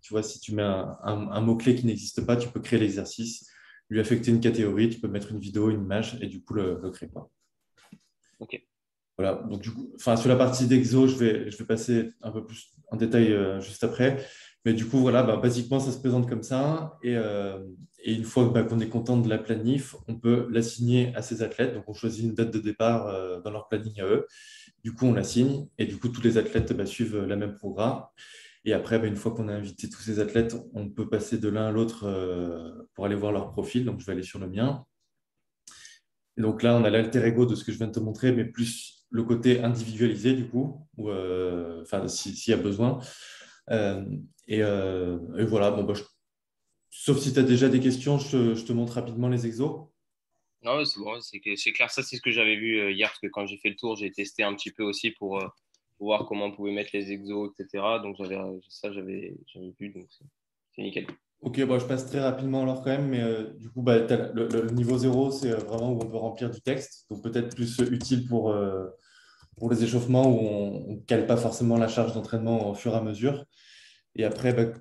tu 0.01 0.13
vois, 0.13 0.23
si 0.23 0.39
tu 0.39 0.55
mets 0.55 0.63
un, 0.63 1.41
mot-clé 1.41 1.75
qui 1.75 1.85
n'existe 1.85 2.25
pas, 2.25 2.35
tu 2.35 2.49
peux 2.49 2.59
créer 2.59 2.79
l'exercice, 2.79 3.47
lui 3.89 3.99
affecter 3.99 4.31
une 4.31 4.39
catégorie, 4.39 4.89
tu 4.89 4.99
peux 4.99 5.07
mettre 5.07 5.31
une 5.31 5.39
vidéo, 5.39 5.69
une 5.69 5.83
image 5.83 6.17
et 6.21 6.27
du 6.27 6.41
coup 6.41 6.55
le, 6.55 6.77
créer. 6.91 7.09
Pas. 7.09 7.29
Ok. 8.39 8.59
Voilà, 9.17 9.35
donc 9.35 9.61
du 9.61 9.71
coup, 9.71 9.93
sur 9.97 10.27
la 10.27 10.35
partie 10.35 10.65
d'exo, 10.65 11.07
je 11.07 11.15
vais, 11.15 11.51
je 11.51 11.57
vais 11.57 11.65
passer 11.65 12.09
un 12.23 12.31
peu 12.31 12.43
plus 12.43 12.71
en 12.89 12.97
détail 12.97 13.37
juste 13.61 13.83
après. 13.83 14.17
Mais 14.65 14.73
du 14.73 14.85
coup, 14.87 14.99
voilà, 14.99 15.23
bah, 15.23 15.37
basiquement, 15.37 15.79
ça 15.79 15.91
se 15.91 15.97
présente 15.97 16.29
comme 16.29 16.43
ça. 16.43 16.97
Et, 17.03 17.15
euh, 17.15 17.59
une 18.05 18.23
fois 18.23 18.49
bah, 18.49 18.63
qu'on 18.63 18.79
est 18.79 18.89
content 18.89 19.17
de 19.17 19.29
la 19.29 19.37
planif, 19.37 19.95
on 20.07 20.15
peut 20.15 20.47
l'assigner 20.49 21.13
à 21.15 21.21
ses 21.21 21.43
athlètes. 21.43 21.73
Donc, 21.73 21.83
on 21.87 21.93
choisit 21.93 22.23
une 22.25 22.33
date 22.33 22.51
de 22.51 22.59
départ 22.59 23.07
euh, 23.07 23.41
dans 23.41 23.51
leur 23.51 23.67
planning 23.67 23.99
à 24.01 24.05
eux. 24.05 24.27
Du 24.83 24.93
coup, 24.93 25.05
on 25.05 25.13
l'assigne. 25.13 25.67
Et 25.77 25.85
du 25.85 25.97
coup, 25.97 26.09
tous 26.09 26.21
les 26.21 26.37
athlètes 26.37 26.73
bah, 26.73 26.85
suivent 26.85 27.17
le 27.17 27.35
même 27.35 27.55
programme. 27.55 28.03
Et 28.65 28.73
après, 28.73 29.05
une 29.07 29.15
fois 29.15 29.31
qu'on 29.33 29.47
a 29.47 29.53
invité 29.53 29.89
tous 29.89 30.01
ces 30.01 30.19
athlètes, 30.19 30.55
on 30.73 30.89
peut 30.89 31.09
passer 31.09 31.39
de 31.39 31.49
l'un 31.49 31.67
à 31.67 31.71
l'autre 31.71 32.05
euh, 32.05 32.87
pour 32.93 33.05
aller 33.05 33.15
voir 33.15 33.31
leur 33.31 33.49
profil. 33.49 33.85
Donc, 33.85 33.99
je 33.99 34.05
vais 34.05 34.11
aller 34.13 34.23
sur 34.23 34.39
le 34.39 34.47
mien. 34.47 34.85
Et 36.37 36.41
donc 36.41 36.63
là, 36.63 36.75
on 36.75 36.83
a 36.83 36.89
l'alter 36.89 37.25
ego 37.25 37.45
de 37.45 37.55
ce 37.55 37.63
que 37.63 37.71
je 37.71 37.77
viens 37.77 37.87
de 37.87 37.91
te 37.91 37.99
montrer, 37.99 38.31
mais 38.31 38.45
plus 38.45 39.05
le 39.09 39.23
côté 39.23 39.61
individualisé, 39.61 40.33
du 40.33 40.47
coup, 40.47 40.87
enfin, 40.97 42.07
s'il 42.07 42.51
y 42.51 42.53
a 42.53 42.57
besoin. 42.57 42.99
Euh, 43.69 44.03
euh, 44.49 45.37
et, 45.37 45.45
voilà, 45.45 45.71
bon, 45.71 45.83
bah, 45.83 45.93
sauf 46.89 47.19
si 47.19 47.33
tu 47.33 47.39
as 47.39 47.43
déjà 47.43 47.69
des 47.69 47.79
questions, 47.79 48.17
je 48.17 48.65
te, 48.65 48.73
montre 48.73 48.93
rapidement 48.93 49.29
les 49.29 49.45
exos. 49.45 49.87
Non, 50.63 50.83
c'est 50.85 50.99
bon, 50.99 51.19
c'est 51.21 51.71
clair. 51.71 51.89
Ça, 51.89 52.03
c'est 52.03 52.17
ce 52.17 52.21
que 52.21 52.31
j'avais 52.31 52.55
vu 52.55 52.79
euh, 52.79 52.91
hier, 52.91 53.09
parce 53.09 53.19
que 53.19 53.27
quand 53.27 53.45
j'ai 53.45 53.57
fait 53.57 53.69
le 53.69 53.75
tour, 53.75 53.95
j'ai 53.95 54.11
testé 54.11 54.43
un 54.43 54.53
petit 54.53 54.71
peu 54.71 54.83
aussi 54.83 55.11
pour, 55.11 55.41
voir 55.99 56.25
comment 56.25 56.45
on 56.45 56.51
pouvait 56.51 56.71
mettre 56.71 56.89
les 56.93 57.11
exos, 57.11 57.51
etc. 57.59 57.83
Donc, 58.01 58.17
ça, 58.69 58.91
j'avais 58.91 59.35
vu, 59.79 59.89
donc 59.89 60.07
c'est 60.75 60.81
nickel. 60.81 61.05
Ok, 61.41 61.63
bon, 61.63 61.79
je 61.79 61.85
passe 61.85 62.07
très 62.07 62.19
rapidement 62.19 62.63
alors 62.63 62.83
quand 62.83 62.89
même, 62.91 63.09
mais 63.09 63.23
du 63.59 63.69
coup, 63.69 63.81
bah, 63.81 63.99
le, 63.99 64.71
niveau 64.71 64.97
0, 64.97 65.31
c'est 65.31 65.51
vraiment 65.51 65.91
où 65.91 65.99
on 66.01 66.09
peut 66.09 66.17
remplir 66.17 66.49
du 66.49 66.61
texte, 66.61 67.05
donc 67.09 67.23
peut-être 67.23 67.55
plus 67.55 67.79
utile 67.79 68.27
pour, 68.27 68.53
pour 69.61 69.69
les 69.69 69.83
échauffements 69.83 70.27
où 70.27 70.39
on 70.39 70.93
ne 70.93 70.99
cale 71.01 71.27
pas 71.27 71.37
forcément 71.37 71.77
la 71.77 71.87
charge 71.87 72.15
d'entraînement 72.15 72.71
au 72.71 72.73
fur 72.73 72.93
et 72.93 72.97
à 72.97 73.01
mesure. 73.01 73.45
Et 74.15 74.25
après, 74.25 74.53
bah, 74.53 74.73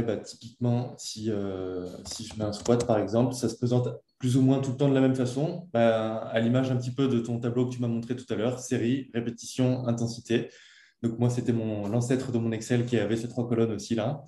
bah, 0.00 0.16
typiquement, 0.16 0.94
si, 0.96 1.30
euh, 1.30 1.86
si 2.06 2.24
je 2.24 2.34
mets 2.38 2.46
un 2.46 2.54
squat, 2.54 2.86
par 2.86 2.98
exemple, 2.98 3.34
ça 3.34 3.50
se 3.50 3.56
présente 3.56 3.86
plus 4.18 4.38
ou 4.38 4.40
moins 4.40 4.60
tout 4.60 4.70
le 4.70 4.78
temps 4.78 4.88
de 4.88 4.94
la 4.94 5.02
même 5.02 5.14
façon, 5.14 5.68
bah, 5.74 6.20
à 6.20 6.40
l'image 6.40 6.70
un 6.70 6.76
petit 6.78 6.90
peu 6.90 7.06
de 7.06 7.18
ton 7.18 7.38
tableau 7.38 7.68
que 7.68 7.74
tu 7.74 7.82
m'as 7.82 7.88
montré 7.88 8.16
tout 8.16 8.24
à 8.30 8.34
l'heure, 8.34 8.58
série, 8.60 9.10
répétition, 9.12 9.86
intensité. 9.86 10.48
Donc, 11.02 11.18
moi, 11.18 11.28
c'était 11.28 11.52
l'ancêtre 11.52 12.32
de 12.32 12.38
mon 12.38 12.50
Excel 12.50 12.86
qui 12.86 12.96
avait 12.96 13.16
ces 13.16 13.28
trois 13.28 13.46
colonnes 13.46 13.72
aussi 13.72 13.94
là. 13.94 14.24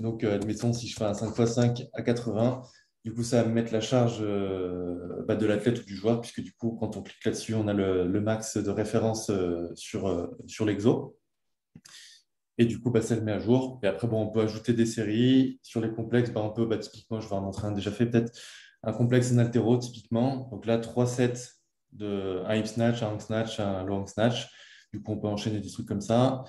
Donc, 0.00 0.22
admettons, 0.22 0.74
si 0.74 0.86
je 0.86 0.96
fais 0.96 1.04
un 1.04 1.14
5 1.14 1.34
x 1.38 1.54
5 1.54 1.82
à 1.94 2.02
80, 2.02 2.60
du 3.04 3.12
coup, 3.12 3.22
ça 3.22 3.42
va 3.42 3.48
me 3.48 3.54
mettre 3.54 3.72
la 3.72 3.80
charge 3.80 4.20
bah, 5.26 5.36
de 5.36 5.46
l'athlète 5.46 5.80
ou 5.80 5.84
du 5.84 5.94
joueur, 5.94 6.20
puisque 6.20 6.40
du 6.40 6.52
coup, 6.52 6.76
quand 6.80 6.96
on 6.96 7.02
clique 7.02 7.24
là-dessus, 7.24 7.54
on 7.54 7.68
a 7.68 7.74
le, 7.74 8.20
max 8.20 8.56
de 8.56 8.70
référence 8.70 9.30
sur, 9.74 10.30
sur 10.46 10.64
l'exo. 10.64 11.16
Et 12.58 12.66
du 12.66 12.80
coup, 12.80 12.90
bah, 12.90 13.02
ça 13.02 13.16
le 13.16 13.22
met 13.22 13.32
à 13.32 13.38
jour. 13.38 13.80
Et 13.82 13.86
après, 13.86 14.06
bon, 14.06 14.22
on 14.22 14.30
peut 14.30 14.40
ajouter 14.40 14.72
des 14.72 14.86
séries. 14.86 15.58
Sur 15.62 15.80
les 15.80 15.90
complexes, 15.90 16.30
bah, 16.30 16.40
on 16.42 16.50
peut, 16.50 16.66
bah, 16.66 16.78
typiquement, 16.78 17.20
je 17.20 17.28
vais 17.28 17.34
en 17.34 17.50
un 17.50 17.72
déjà 17.72 17.90
fait, 17.90 18.06
peut-être 18.06 18.32
un 18.82 18.92
complexe 18.92 19.32
en 19.32 19.38
altéro, 19.38 19.76
typiquement. 19.78 20.48
Donc 20.50 20.66
là, 20.66 20.78
trois 20.78 21.06
sets 21.06 21.50
de 21.92 22.42
un 22.46 22.56
hip 22.56 22.66
snatch, 22.66 23.02
un 23.02 23.08
hang 23.08 23.20
snatch, 23.20 23.60
un 23.60 23.84
low 23.84 23.94
hang 23.94 24.08
snatch. 24.08 24.48
Du 24.92 25.02
coup, 25.02 25.12
on 25.12 25.18
peut 25.18 25.26
enchaîner 25.26 25.60
des 25.60 25.70
trucs 25.70 25.88
comme 25.88 26.00
ça. 26.00 26.44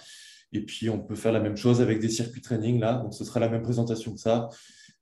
Et 0.52 0.62
puis, 0.62 0.90
on 0.90 1.00
peut 1.00 1.16
faire 1.16 1.32
la 1.32 1.40
même 1.40 1.58
chose 1.58 1.82
avec 1.82 2.00
des 2.00 2.10
circuits 2.10 2.42
training 2.42 2.80
là. 2.80 2.98
Donc, 2.98 3.14
ce 3.14 3.24
sera 3.24 3.40
la 3.40 3.50
même 3.50 3.64
présentation 3.64 4.14
que 4.14 4.20
ça. 4.20 4.50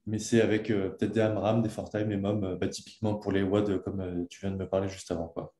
Mais 0.06 0.20
c'est 0.20 0.42
avec 0.42 0.70
euh, 0.70 0.90
peut-être 0.90 1.14
des 1.14 1.22
AMRAM, 1.22 1.62
des 1.62 1.70
ForTime 1.70 2.12
et 2.12 2.18
MOM, 2.18 2.44
euh, 2.44 2.56
bah, 2.56 2.68
typiquement 2.68 3.16
pour 3.16 3.32
les 3.32 3.48
comme 3.84 4.02
euh, 4.02 4.26
tu 4.30 4.42
viens 4.42 4.52
de 4.52 4.58
me 4.58 4.68
parler 4.68 4.90
juste 4.90 5.10
avant. 5.12 5.28
Quoi. 5.28 5.54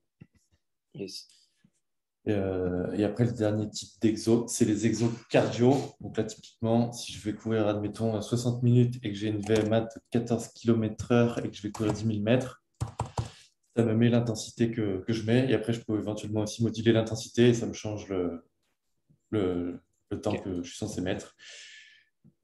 Yes. 0.94 1.28
Et 2.26 3.04
après, 3.04 3.26
le 3.26 3.34
dernier 3.34 3.70
type 3.70 4.00
d'exo, 4.00 4.48
c'est 4.48 4.64
les 4.64 4.86
exos 4.86 5.12
cardio. 5.30 5.76
Donc 6.00 6.16
là, 6.16 6.24
typiquement, 6.24 6.94
si 6.94 7.12
je 7.12 7.20
vais 7.20 7.34
courir, 7.36 7.68
admettons, 7.68 8.22
60 8.22 8.64
minutes 8.64 8.96
et 9.04 9.12
que 9.12 9.18
j'ai 9.18 9.28
une 9.28 9.42
VMA 9.42 9.82
de 9.82 9.90
14 10.12 10.48
km/h 10.54 11.40
et 11.44 11.50
que 11.50 11.54
je 11.54 11.62
vais 11.62 11.72
courir 11.72 11.92
10 11.92 12.06
000 12.06 12.20
mètres, 12.22 12.64
ça 13.76 13.84
me 13.84 13.94
met 13.94 14.08
l'intensité 14.08 14.72
que, 14.72 15.00
que, 15.00 15.12
je 15.12 15.26
mets. 15.26 15.52
Et 15.52 15.54
après, 15.54 15.74
je 15.74 15.82
peux 15.82 15.98
éventuellement 15.98 16.42
aussi 16.42 16.64
moduler 16.64 16.94
l'intensité 16.94 17.50
et 17.50 17.54
ça 17.54 17.66
me 17.66 17.74
change 17.74 18.08
le, 18.08 18.46
le, 19.32 19.82
le 20.10 20.22
temps 20.22 20.38
que 20.38 20.64
je 20.64 20.70
suis 20.70 20.78
censé 20.78 21.02
mettre. 21.02 21.36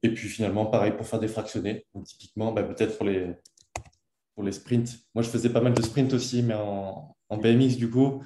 Et 0.02 0.12
puis 0.14 0.28
finalement, 0.28 0.66
pareil 0.66 0.92
pour 0.92 1.06
faire 1.06 1.20
des 1.20 1.28
fractionnés. 1.28 1.86
Donc 1.94 2.04
typiquement, 2.06 2.52
bah, 2.52 2.62
peut-être 2.62 2.96
pour 2.96 3.06
les, 3.06 3.34
pour 4.34 4.44
les 4.44 4.52
sprints. 4.52 4.90
Moi, 5.14 5.22
je 5.22 5.28
faisais 5.28 5.50
pas 5.50 5.60
mal 5.60 5.74
de 5.74 5.82
sprints 5.82 6.12
aussi, 6.14 6.42
mais 6.42 6.54
en, 6.54 7.16
en 7.28 7.36
BMX, 7.36 7.76
du 7.76 7.90
coup 7.90 8.22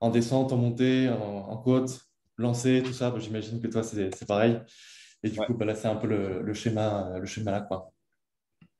en 0.00 0.10
descente, 0.10 0.52
en 0.52 0.56
montée, 0.56 1.08
en, 1.10 1.56
côte, 1.58 2.00
lancer, 2.38 2.82
tout 2.84 2.92
ça. 2.92 3.10
Bah, 3.10 3.18
j'imagine 3.18 3.60
que 3.60 3.68
toi, 3.68 3.82
c'est 3.82 4.26
pareil. 4.26 4.60
Et 5.22 5.28
du 5.28 5.38
coup, 5.38 5.54
bah, 5.54 5.66
là, 5.66 5.74
c'est 5.74 5.88
un 5.88 5.96
peu 5.96 6.06
le, 6.06 6.54
schéma, 6.54 7.18
le 7.18 7.26
schéma 7.26 7.50
là. 7.52 7.60
Quoi. 7.60 7.92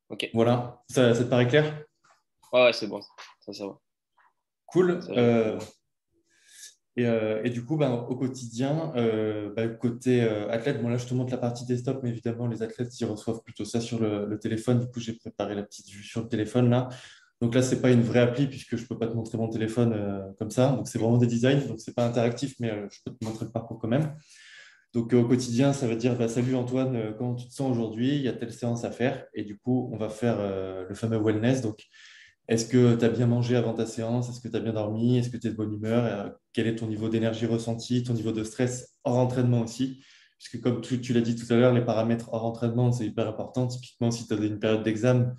Ok. 0.08 0.28
Voilà. 0.32 0.82
Ça, 0.88 1.12
te 1.14 1.22
paraît 1.24 1.46
clair? 1.46 1.84
Ouais, 2.52 2.72
c'est 2.72 2.86
bon. 2.86 3.00
Ça, 3.40 3.52
ça 3.52 3.66
va. 3.66 3.78
Cool. 4.66 5.00
Euh, 5.10 5.58
et, 7.00 7.06
euh, 7.06 7.42
et, 7.44 7.50
du 7.50 7.64
coup, 7.64 7.76
bah, 7.76 7.90
au 8.08 8.16
quotidien, 8.16 8.92
euh, 8.96 9.68
côté 9.78 10.22
athlète, 10.22 10.82
bon 10.82 10.88
là 10.88 10.96
je 10.96 11.06
te 11.06 11.14
montre 11.14 11.30
la 11.30 11.38
partie 11.38 11.64
desktop, 11.64 12.00
mais 12.02 12.10
évidemment 12.10 12.46
les 12.46 12.62
athlètes 12.62 12.98
ils 13.00 13.04
reçoivent 13.04 13.42
plutôt 13.42 13.64
ça 13.64 13.80
sur 13.80 14.00
le, 14.00 14.38
téléphone. 14.38 14.80
Du 14.80 14.86
coup, 14.86 15.00
j'ai 15.00 15.14
préparé 15.14 15.54
la 15.54 15.62
petite 15.62 15.88
vue 15.88 16.02
sur 16.02 16.22
le 16.22 16.28
téléphone 16.28 16.70
là. 16.70 16.88
Donc 17.40 17.54
là, 17.54 17.62
ce 17.62 17.74
n'est 17.74 17.80
pas 17.80 17.90
une 17.90 18.02
vraie 18.02 18.20
appli 18.20 18.46
puisque 18.46 18.76
je 18.76 18.84
peux 18.86 18.98
pas 18.98 19.06
te 19.06 19.14
montrer 19.14 19.38
mon 19.38 19.48
téléphone 19.48 19.94
euh, 19.94 20.20
comme 20.38 20.50
ça. 20.50 20.72
Donc 20.72 20.88
c'est 20.88 20.98
vraiment 20.98 21.16
des 21.16 21.26
designs, 21.26 21.66
donc 21.66 21.80
ce 21.80 21.90
n'est 21.90 21.94
pas 21.94 22.06
interactif, 22.06 22.54
mais 22.60 22.70
euh, 22.70 22.86
je 22.90 22.98
peux 23.04 23.16
te 23.16 23.24
montrer 23.24 23.46
le 23.46 23.50
parcours 23.50 23.78
quand 23.78 23.88
même. 23.88 24.14
Donc 24.92 25.12
au 25.14 25.24
quotidien, 25.24 25.72
ça 25.72 25.86
veut 25.86 25.96
dire 25.96 26.16
bah, 26.18 26.28
Salut 26.28 26.54
Antoine, 26.54 26.96
euh, 26.96 27.12
comment 27.16 27.34
tu 27.34 27.48
te 27.48 27.54
sens 27.54 27.70
aujourd'hui? 27.70 28.16
Il 28.16 28.22
y 28.22 28.28
a 28.28 28.34
telle 28.34 28.52
séance 28.52 28.84
à 28.84 28.90
faire. 28.90 29.24
Et 29.32 29.44
du 29.44 29.56
coup, 29.56 29.88
on 29.92 29.96
va 29.96 30.10
faire 30.10 30.38
le 30.88 30.94
fameux 30.94 31.18
wellness. 31.18 31.62
Est-ce 32.50 32.66
que 32.66 32.96
tu 32.96 33.04
as 33.04 33.08
bien 33.08 33.28
mangé 33.28 33.54
avant 33.54 33.74
ta 33.74 33.86
séance? 33.86 34.28
Est-ce 34.28 34.40
que 34.40 34.48
tu 34.48 34.56
as 34.56 34.60
bien 34.60 34.72
dormi? 34.72 35.18
Est-ce 35.18 35.30
que 35.30 35.36
tu 35.36 35.46
es 35.46 35.50
de 35.50 35.56
bonne 35.56 35.72
humeur? 35.72 36.34
Quel 36.52 36.66
est 36.66 36.74
ton 36.74 36.88
niveau 36.88 37.08
d'énergie 37.08 37.46
ressenti 37.46 38.02
Ton 38.02 38.12
niveau 38.12 38.32
de 38.32 38.42
stress 38.42 38.96
hors 39.04 39.18
entraînement 39.18 39.60
aussi? 39.60 40.02
Puisque 40.36 40.60
comme 40.60 40.80
tu, 40.80 41.12
l'as 41.12 41.20
dit 41.20 41.36
tout 41.36 41.50
à 41.52 41.56
l'heure, 41.56 41.72
les 41.72 41.84
paramètres 41.84 42.28
hors 42.32 42.44
entraînement, 42.44 42.90
c'est 42.90 43.06
hyper 43.06 43.28
important. 43.28 43.68
Typiquement, 43.68 44.10
si 44.10 44.26
tu 44.26 44.34
as 44.34 44.36
une 44.36 44.58
période 44.58 44.82
d'examen, 44.82 45.36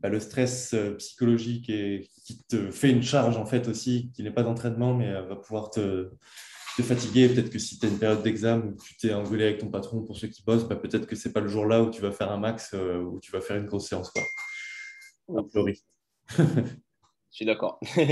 bah, 0.00 0.08
le 0.08 0.18
stress 0.18 0.74
euh, 0.74 0.96
psychologique 0.96 1.66
qui 1.66 2.44
te 2.48 2.72
fait 2.72 2.90
une 2.90 3.04
charge 3.04 3.36
en 3.36 3.46
fait 3.46 3.68
aussi, 3.68 4.10
qui 4.12 4.24
n'est 4.24 4.32
pas 4.32 4.42
d'entraînement, 4.42 4.94
mais 4.94 5.10
euh, 5.10 5.22
va 5.22 5.36
pouvoir 5.36 5.70
te, 5.70 6.10
fatiguer. 6.80 7.28
Peut-être 7.28 7.50
que 7.50 7.58
si 7.58 7.78
tu 7.78 7.86
as 7.86 7.88
une 7.88 7.98
période 7.98 8.22
d'examen 8.22 8.64
où 8.66 8.76
tu 8.82 8.96
t'es 8.96 9.12
engueulé 9.12 9.44
avec 9.44 9.58
ton 9.58 9.68
patron 9.68 10.02
pour 10.02 10.16
ceux 10.16 10.28
qui 10.28 10.42
bossent, 10.42 10.66
bah, 10.66 10.76
peut-être 10.76 11.06
que 11.06 11.14
c'est 11.14 11.32
pas 11.32 11.40
le 11.40 11.48
jour-là 11.48 11.84
où 11.84 11.90
tu 11.90 12.00
vas 12.00 12.10
faire 12.10 12.32
un 12.32 12.38
max, 12.38 12.70
euh, 12.74 12.98
où 12.98 13.20
tu 13.20 13.30
vas 13.30 13.40
faire 13.40 13.56
une 13.56 13.66
grosse 13.66 13.88
séance. 13.88 14.10
Quoi. 14.10 14.22
Je 16.36 16.42
suis 17.30 17.46
d'accord. 17.46 17.80
du 17.96 18.04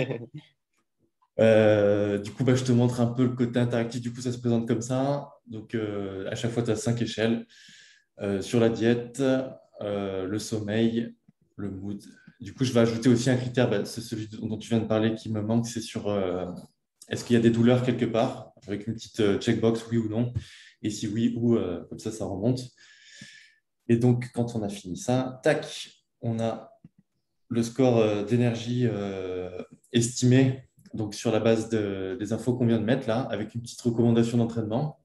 coup, 2.33 2.45
bah, 2.45 2.55
je 2.55 2.65
te 2.65 2.73
montre 2.73 3.01
un 3.01 3.07
peu 3.07 3.25
le 3.25 3.35
côté 3.35 3.59
interactif. 3.59 4.01
Du 4.01 4.13
coup, 4.13 4.21
ça 4.21 4.33
se 4.33 4.39
présente 4.39 4.67
comme 4.67 4.83
ça. 4.83 5.29
Donc, 5.47 5.75
à 5.75 6.35
chaque 6.35 6.53
fois, 6.53 6.63
tu 6.63 6.71
as 6.71 6.77
cinq 6.77 7.03
échelles. 7.03 7.47
sur 8.41 8.61
la 8.61 8.69
diète, 8.69 9.23
le 9.81 10.39
sommeil, 10.39 11.15
le 11.57 11.71
mood. 11.71 12.03
Du 12.41 12.53
coup, 12.53 12.65
je 12.65 12.73
vais 12.73 12.81
ajouter 12.81 13.09
aussi 13.09 13.31
un 13.31 13.37
critère, 13.37 13.71
bah, 13.71 13.85
c'est 13.85 14.03
celui 14.03 14.29
dont 14.29 14.59
tu 14.59 14.69
viens 14.69 14.81
de 14.81 14.87
parler 14.87 15.15
qui 15.15 15.31
me 15.31 15.41
manque, 15.41 15.67
c'est 15.67 15.81
sur 15.81 16.09
euh, 16.09 16.47
est-ce 17.09 17.25
qu'il 17.25 17.35
y 17.35 17.39
a 17.39 17.43
des 17.43 17.51
douleurs 17.51 17.83
quelque 17.83 18.05
part, 18.05 18.53
avec 18.67 18.87
une 18.87 18.95
petite 18.95 19.21
euh, 19.21 19.39
checkbox, 19.39 19.87
oui 19.91 19.97
ou 19.97 20.09
non, 20.09 20.35
et 20.83 20.91
si 20.91 21.09
oui, 21.09 21.35
ou 21.37 21.57
euh, 21.57 21.85
comme 21.89 21.99
ça, 21.99 22.13
ça 22.13 22.27
remonte. 22.27 22.61
Et 23.89 23.97
donc, 23.97 24.31
quand 24.35 24.55
on 24.55 24.63
a 24.63 24.69
fini 24.69 24.99
ça, 24.99 25.41
tac, 25.43 25.89
on 26.21 26.39
a 26.41 26.76
le 27.49 27.63
score 27.63 28.25
d'énergie 28.25 28.89
estimé, 29.93 30.69
donc 30.95 31.15
sur 31.15 31.31
la 31.31 31.41
base 31.41 31.69
des 31.69 32.33
infos 32.33 32.55
qu'on 32.55 32.67
vient 32.67 32.79
de 32.79 32.85
mettre 32.85 33.07
là, 33.09 33.21
avec 33.31 33.55
une 33.55 33.63
petite 33.63 33.81
recommandation 33.81 34.39
d'entraînement. 34.39 35.01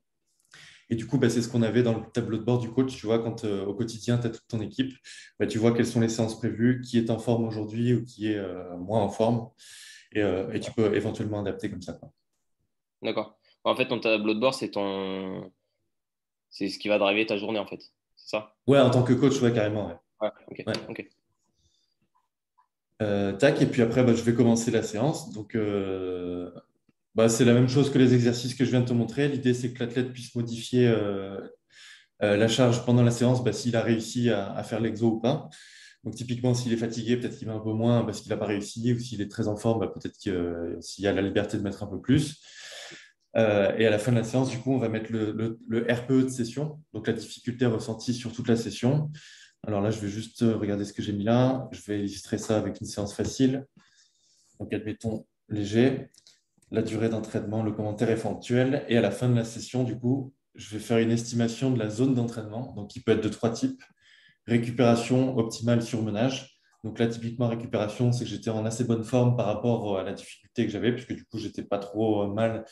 Et 0.91 0.95
du 0.95 1.07
coup, 1.07 1.17
bah, 1.17 1.29
c'est 1.29 1.41
ce 1.41 1.47
qu'on 1.47 1.61
avait 1.61 1.83
dans 1.83 1.97
le 1.97 2.03
tableau 2.11 2.37
de 2.37 2.43
bord 2.43 2.59
du 2.59 2.69
coach. 2.69 2.93
Tu 2.97 3.05
vois, 3.05 3.19
quand 3.19 3.45
euh, 3.45 3.65
au 3.65 3.73
quotidien, 3.73 4.17
tu 4.17 4.27
as 4.27 4.29
toute 4.29 4.45
ton 4.49 4.59
équipe, 4.59 4.93
bah, 5.39 5.47
tu 5.47 5.57
vois 5.57 5.71
quelles 5.71 5.87
sont 5.87 6.01
les 6.01 6.09
séances 6.09 6.37
prévues, 6.37 6.81
qui 6.81 6.97
est 6.97 7.09
en 7.09 7.17
forme 7.17 7.45
aujourd'hui 7.45 7.93
ou 7.93 8.03
qui 8.03 8.29
est 8.29 8.37
euh, 8.37 8.75
moins 8.75 8.99
en 8.99 9.07
forme. 9.07 9.49
Euh, 10.17 10.51
et, 10.51 10.59
tu 10.59 10.69
peux 10.73 10.93
éventuellement 10.93 11.39
adapter 11.39 11.71
comme 11.71 11.81
ça. 11.81 11.97
D'accord. 13.01 13.39
En 13.63 13.73
fait, 13.73 13.87
ton 13.87 14.01
tableau 14.01 14.33
de 14.33 14.39
bord, 14.41 14.53
c'est 14.53 14.71
ton... 14.71 15.49
c'est 16.49 16.67
ce 16.67 16.77
qui 16.77 16.89
va 16.89 16.99
driver 16.99 17.25
ta 17.25 17.37
journée, 17.37 17.59
en 17.59 17.65
fait. 17.65 17.81
C'est 18.17 18.31
ça? 18.31 18.53
Ouais, 18.67 18.79
en 18.79 18.89
tant 18.89 19.03
que 19.03 19.13
coach, 19.13 19.41
ouais, 19.41 19.53
carrément. 19.53 19.97
Ouais, 20.19 20.29
ok. 23.01 23.37
tac, 23.37 23.61
et 23.61 23.65
puis 23.65 23.81
après, 23.81 24.03
bah, 24.03 24.13
je 24.13 24.21
vais 24.23 24.33
commencer 24.33 24.71
la 24.71 24.83
séance. 24.83 25.31
Donc, 25.33 25.55
bah, 27.15 27.27
c'est 27.27 27.43
la 27.43 27.53
même 27.53 27.67
chose 27.67 27.91
que 27.91 27.97
les 27.97 28.13
exercices 28.13 28.55
que 28.55 28.63
je 28.63 28.71
viens 28.71 28.81
de 28.81 28.85
te 28.85 28.93
montrer. 28.93 29.27
L'idée, 29.27 29.53
c'est 29.53 29.73
que 29.73 29.79
l'athlète 29.79 30.13
puisse 30.13 30.33
modifier 30.33 30.87
euh, 30.87 31.39
euh, 32.23 32.37
la 32.37 32.47
charge 32.47 32.85
pendant 32.85 33.03
la 33.03 33.11
séance 33.11 33.43
bah, 33.43 33.51
s'il 33.51 33.75
a 33.75 33.81
réussi 33.81 34.29
à, 34.29 34.63
faire 34.63 34.79
l'exo 34.79 35.07
ou 35.07 35.19
pas. 35.19 35.49
Donc, 36.03 36.15
typiquement, 36.15 36.53
s'il 36.53 36.71
est 36.73 36.77
fatigué, 36.77 37.17
peut-être 37.17 37.37
qu'il 37.37 37.47
va 37.47 37.53
un 37.53 37.59
peu 37.59 37.73
moins 37.73 38.03
parce 38.05 38.21
qu'il 38.21 38.29
n'a 38.29 38.37
pas 38.37 38.45
réussi, 38.45 38.93
ou 38.93 38.99
s'il 38.99 39.21
est 39.21 39.29
très 39.29 39.47
en 39.47 39.57
forme, 39.57 39.81
bah, 39.81 39.87
peut-être 39.93 40.17
qu'il 40.17 40.31
euh, 40.31 40.79
y 40.99 41.07
a 41.07 41.11
la 41.11 41.21
liberté 41.21 41.57
de 41.57 41.63
mettre 41.63 41.83
un 41.83 41.87
peu 41.87 41.99
plus. 41.99 42.41
et 43.35 43.39
à 43.39 43.89
la 43.89 43.99
fin 43.99 44.11
de 44.11 44.17
la 44.17 44.23
séance, 44.23 44.49
du 44.49 44.59
coup, 44.59 44.73
on 44.73 44.79
va 44.79 44.89
mettre 44.89 45.11
le, 45.11 45.59
le, 45.67 45.93
RPE 45.93 46.25
de 46.25 46.29
session, 46.29 46.79
donc 46.93 47.07
la 47.07 47.13
difficulté 47.13 47.65
ressentie 47.65 48.13
sur 48.13 48.31
toute 48.31 48.47
la 48.47 48.55
session. 48.55 49.11
Alors 49.67 49.81
là, 49.81 49.91
je 49.91 49.99
vais 49.99 50.09
juste 50.09 50.41
regarder 50.41 50.85
ce 50.85 50.93
que 50.93 51.03
j'ai 51.03 51.13
mis 51.13 51.23
là. 51.23 51.67
Je 51.71 51.81
vais 51.83 51.99
illustrer 51.99 52.37
ça 52.37 52.57
avec 52.57 52.81
une 52.81 52.87
séance 52.87 53.13
facile. 53.13 53.65
Donc, 54.59 54.73
admettons 54.73 55.25
léger 55.49 56.09
la 56.71 56.81
durée 56.81 57.09
d'entraînement, 57.09 57.63
le 57.63 57.71
commentaire 57.71 58.09
éventuel. 58.09 58.85
Et 58.87 58.97
à 58.97 59.01
la 59.01 59.11
fin 59.11 59.29
de 59.29 59.35
la 59.35 59.43
session, 59.43 59.83
du 59.83 59.97
coup, 59.97 60.33
je 60.55 60.69
vais 60.69 60.79
faire 60.79 60.97
une 60.97 61.11
estimation 61.11 61.71
de 61.71 61.79
la 61.79 61.89
zone 61.89 62.15
d'entraînement, 62.15 62.73
donc 62.73 62.89
qui 62.89 63.01
peut 63.01 63.11
être 63.11 63.23
de 63.23 63.29
trois 63.29 63.51
types. 63.51 63.83
Récupération 64.47 65.37
optimale 65.37 65.83
surmenage. 65.83 66.59
Donc 66.83 66.97
là, 66.97 67.07
typiquement, 67.07 67.47
récupération, 67.47 68.11
c'est 68.11 68.23
que 68.23 68.29
j'étais 68.29 68.49
en 68.49 68.65
assez 68.65 68.83
bonne 68.83 69.03
forme 69.03 69.37
par 69.37 69.45
rapport 69.45 69.99
à 69.99 70.03
la 70.03 70.13
difficulté 70.13 70.65
que 70.65 70.71
j'avais, 70.71 70.93
puisque 70.93 71.13
du 71.13 71.25
coup, 71.25 71.37
j'étais 71.37 71.63
pas 71.63 71.77
trop 71.77 72.27
mal 72.27 72.65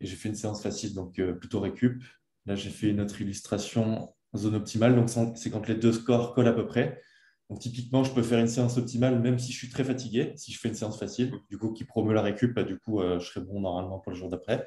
et 0.00 0.06
j'ai 0.06 0.16
fait 0.16 0.28
une 0.28 0.34
séance 0.34 0.62
facile, 0.62 0.94
donc 0.94 1.18
euh, 1.18 1.32
plutôt 1.32 1.60
récup. 1.60 2.02
Là, 2.46 2.54
j'ai 2.56 2.70
fait 2.70 2.88
une 2.88 3.00
autre 3.00 3.20
illustration 3.22 4.13
zone 4.38 4.54
optimale, 4.56 4.96
donc 4.96 5.08
c'est 5.36 5.50
quand 5.50 5.66
les 5.68 5.74
deux 5.74 5.92
scores 5.92 6.34
collent 6.34 6.48
à 6.48 6.52
peu 6.52 6.66
près. 6.66 7.00
Donc, 7.50 7.60
typiquement, 7.60 8.04
je 8.04 8.12
peux 8.12 8.22
faire 8.22 8.38
une 8.38 8.48
séance 8.48 8.78
optimale 8.78 9.20
même 9.20 9.38
si 9.38 9.52
je 9.52 9.58
suis 9.58 9.68
très 9.68 9.84
fatigué, 9.84 10.32
si 10.36 10.50
je 10.52 10.58
fais 10.58 10.68
une 10.68 10.74
séance 10.74 10.98
facile, 10.98 11.32
du 11.50 11.58
coup, 11.58 11.72
qui 11.72 11.84
promeut 11.84 12.14
la 12.14 12.22
récup, 12.22 12.54
bah, 12.54 12.62
du 12.62 12.78
coup, 12.78 13.00
euh, 13.00 13.20
je 13.20 13.26
serai 13.26 13.40
bon 13.40 13.60
normalement 13.60 13.98
pour 13.98 14.12
le 14.12 14.18
jour 14.18 14.30
d'après. 14.30 14.66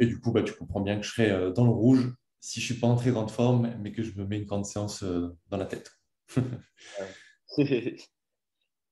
Et 0.00 0.06
du 0.06 0.20
coup, 0.20 0.32
bah, 0.32 0.42
tu 0.42 0.52
comprends 0.54 0.80
bien 0.80 0.96
que 0.98 1.06
je 1.06 1.10
serai 1.10 1.30
euh, 1.30 1.52
dans 1.52 1.64
le 1.64 1.70
rouge 1.70 2.12
si 2.40 2.60
je 2.60 2.64
ne 2.64 2.72
suis 2.72 2.80
pas 2.80 2.88
en 2.88 2.96
très 2.96 3.10
grande 3.10 3.30
forme, 3.30 3.72
mais 3.80 3.92
que 3.92 4.02
je 4.02 4.18
me 4.18 4.26
mets 4.26 4.38
une 4.38 4.44
grande 4.44 4.66
séance 4.66 5.04
euh, 5.04 5.28
dans 5.48 5.56
la 5.56 5.66
tête. 5.66 5.92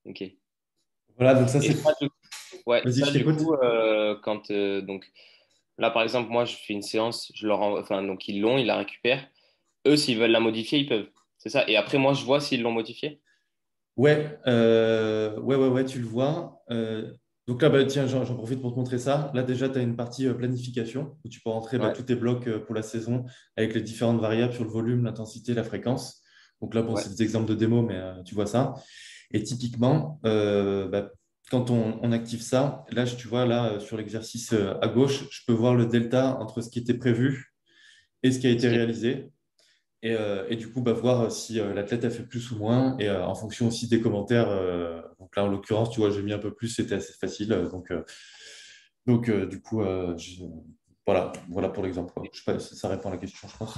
ok. 0.07 0.25
Voilà, 1.17 1.35
donc 1.35 1.49
ça, 1.49 1.61
c'est. 1.61 1.77
Ouais, 2.67 2.83
ça, 2.91 3.11
du 3.11 3.25
coup, 3.25 3.57
quand. 4.23 4.51
donc, 4.83 5.11
là, 5.77 5.91
par 5.91 6.03
exemple, 6.03 6.31
moi, 6.31 6.45
je 6.45 6.55
fais 6.55 6.73
une 6.73 6.83
séance, 6.83 7.33
je 7.35 7.49
leur 7.49 7.61
enfin, 7.61 8.03
donc 8.03 8.29
ils 8.29 8.41
l'ont, 8.41 8.59
ils 8.59 8.67
la 8.67 8.77
récupèrent. 8.77 9.29
Eux, 9.87 9.97
s'ils 9.97 10.19
veulent 10.19 10.31
la 10.31 10.41
modifier, 10.41 10.79
ils 10.79 10.89
peuvent. 10.89 11.09
C'est 11.39 11.49
ça. 11.49 11.69
Et 11.69 11.77
après, 11.77 11.99
moi, 11.99 12.13
je 12.13 12.25
vois 12.25 12.41
s'ils 12.41 12.63
l'ont 12.63 12.73
modifié. 12.73 13.21
Ouais, 13.97 14.39
euh, 14.47 15.39
ouais, 15.41 15.57
ouais, 15.57 15.69
ouais, 15.69 15.85
tu 15.85 15.99
le 15.99 16.07
vois. 16.07 16.63
Euh, 16.71 17.13
Donc 17.47 17.61
là, 17.63 17.69
bah, 17.69 17.85
tiens, 17.85 18.07
j'en 18.07 18.25
profite 18.37 18.61
pour 18.61 18.73
te 18.73 18.79
montrer 18.79 18.99
ça. 18.99 19.31
Là, 19.35 19.43
déjà, 19.43 19.69
tu 19.69 19.79
as 19.79 19.83
une 19.83 19.97
partie 19.97 20.27
euh, 20.27 20.35
planification 20.35 21.17
où 21.25 21.29
tu 21.29 21.41
peux 21.41 21.51
rentrer 21.51 21.79
bah, 21.79 21.91
tous 21.91 22.05
tes 22.05 22.15
blocs 22.15 22.49
pour 22.61 22.75
la 22.75 22.83
saison 22.83 23.25
avec 23.57 23.75
les 23.75 23.83
différentes 23.83 24.21
variables 24.21 24.55
sur 24.55 24.65
le 24.65 24.71
volume, 24.71 25.05
l'intensité, 25.05 25.53
la 25.53 25.65
fréquence. 25.65 26.23
Donc 26.61 26.75
là, 26.75 26.83
bon, 26.83 26.97
c'est 26.97 27.11
des 27.11 27.23
exemples 27.23 27.49
de 27.49 27.55
démo, 27.55 27.83
mais 27.83 28.01
tu 28.25 28.35
vois 28.35 28.47
ça. 28.47 28.75
Et 29.33 29.43
typiquement, 29.43 30.21
bah, 30.23 31.11
quand 31.51 31.71
on, 31.71 32.13
active 32.13 32.41
ça, 32.41 32.85
là, 32.93 33.05
tu 33.05 33.27
vois, 33.27 33.45
là, 33.47 33.81
sur 33.81 33.97
l'exercice 33.97 34.53
à 34.53 34.87
gauche, 34.87 35.25
je 35.29 35.41
peux 35.45 35.53
voir 35.53 35.75
le 35.75 35.87
delta 35.87 36.39
entre 36.39 36.61
ce 36.61 36.71
qui 36.71 36.79
était 36.79 36.95
prévu 36.95 37.53
et 38.23 38.31
ce 38.31 38.39
qui 38.39 38.47
a 38.47 38.51
été 38.51 38.69
réalisé. 38.69 39.33
Euh, 40.05 40.47
et, 40.49 40.57
du 40.57 40.71
coup, 40.71 40.81
bah, 40.81 40.93
voir 40.93 41.31
si 41.31 41.61
euh, 41.61 41.73
l'athlète 41.75 42.05
a 42.05 42.11
fait 42.11 42.25
plus 42.25 42.51
ou 42.51 42.59
moins, 42.59 42.97
et 42.99 43.09
euh, 43.09 43.25
en 43.25 43.35
fonction 43.35 43.69
aussi 43.69 43.89
des 43.89 44.01
commentaires. 44.01 44.49
donc 45.19 45.37
là, 45.37 45.45
en 45.45 45.49
l'occurrence, 45.49 45.91
tu 45.91 46.01
vois, 46.01 46.11
j'ai 46.11 46.23
mis 46.23 46.33
un 46.33 46.39
peu 46.39 46.53
plus, 46.53 46.69
c'était 46.69 46.95
assez 46.95 47.13
facile. 47.15 47.49
donc, 47.71 47.93
donc 49.07 49.31
du 49.49 49.61
coup, 49.61 49.83
voilà, 51.07 51.33
voilà 51.49 51.69
pour 51.69 51.85
l'exemple. 51.85 52.13
ça 52.59 52.89
répond 52.89 53.09
à 53.09 53.13
la 53.13 53.19
question, 53.19 53.49
je 53.49 53.57
pense. 53.57 53.75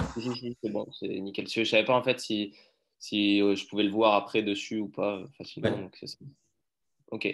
c'est 0.61 0.69
bon, 0.69 0.87
c'est 0.91 1.07
nickel. 1.07 1.47
Je 1.47 1.59
ne 1.61 1.65
savais 1.65 1.85
pas 1.85 1.95
en 1.95 2.03
fait 2.03 2.19
si, 2.19 2.53
si 2.99 3.39
je 3.39 3.67
pouvais 3.67 3.83
le 3.83 3.91
voir 3.91 4.13
après 4.13 4.43
dessus 4.43 4.79
ou 4.79 4.89
pas 4.89 5.23
facilement. 5.37 5.77
Donc 5.77 5.95
c'est 5.99 6.07
ça. 6.07 6.17
Ok. 7.11 7.27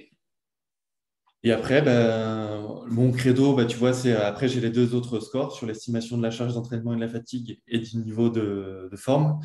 Et 1.44 1.52
après, 1.52 1.82
ben, 1.82 2.84
mon 2.88 3.12
credo, 3.12 3.56
ben, 3.56 3.66
tu 3.66 3.78
vois, 3.78 3.94
c'est 3.94 4.14
après, 4.14 4.48
j'ai 4.48 4.62
les 4.62 4.70
deux 4.70 4.94
autres 4.94 5.20
scores 5.20 5.56
sur 5.56 5.66
l'estimation 5.66 6.18
de 6.18 6.24
la 6.24 6.32
charge 6.32 6.54
d'entraînement 6.54 6.94
et 6.94 6.98
de 6.98 7.02
la 7.02 7.10
fatigue 7.10 7.60
et 7.68 7.80
du 7.80 7.98
niveau 7.98 8.30
de, 8.30 8.90
forme. 8.96 9.40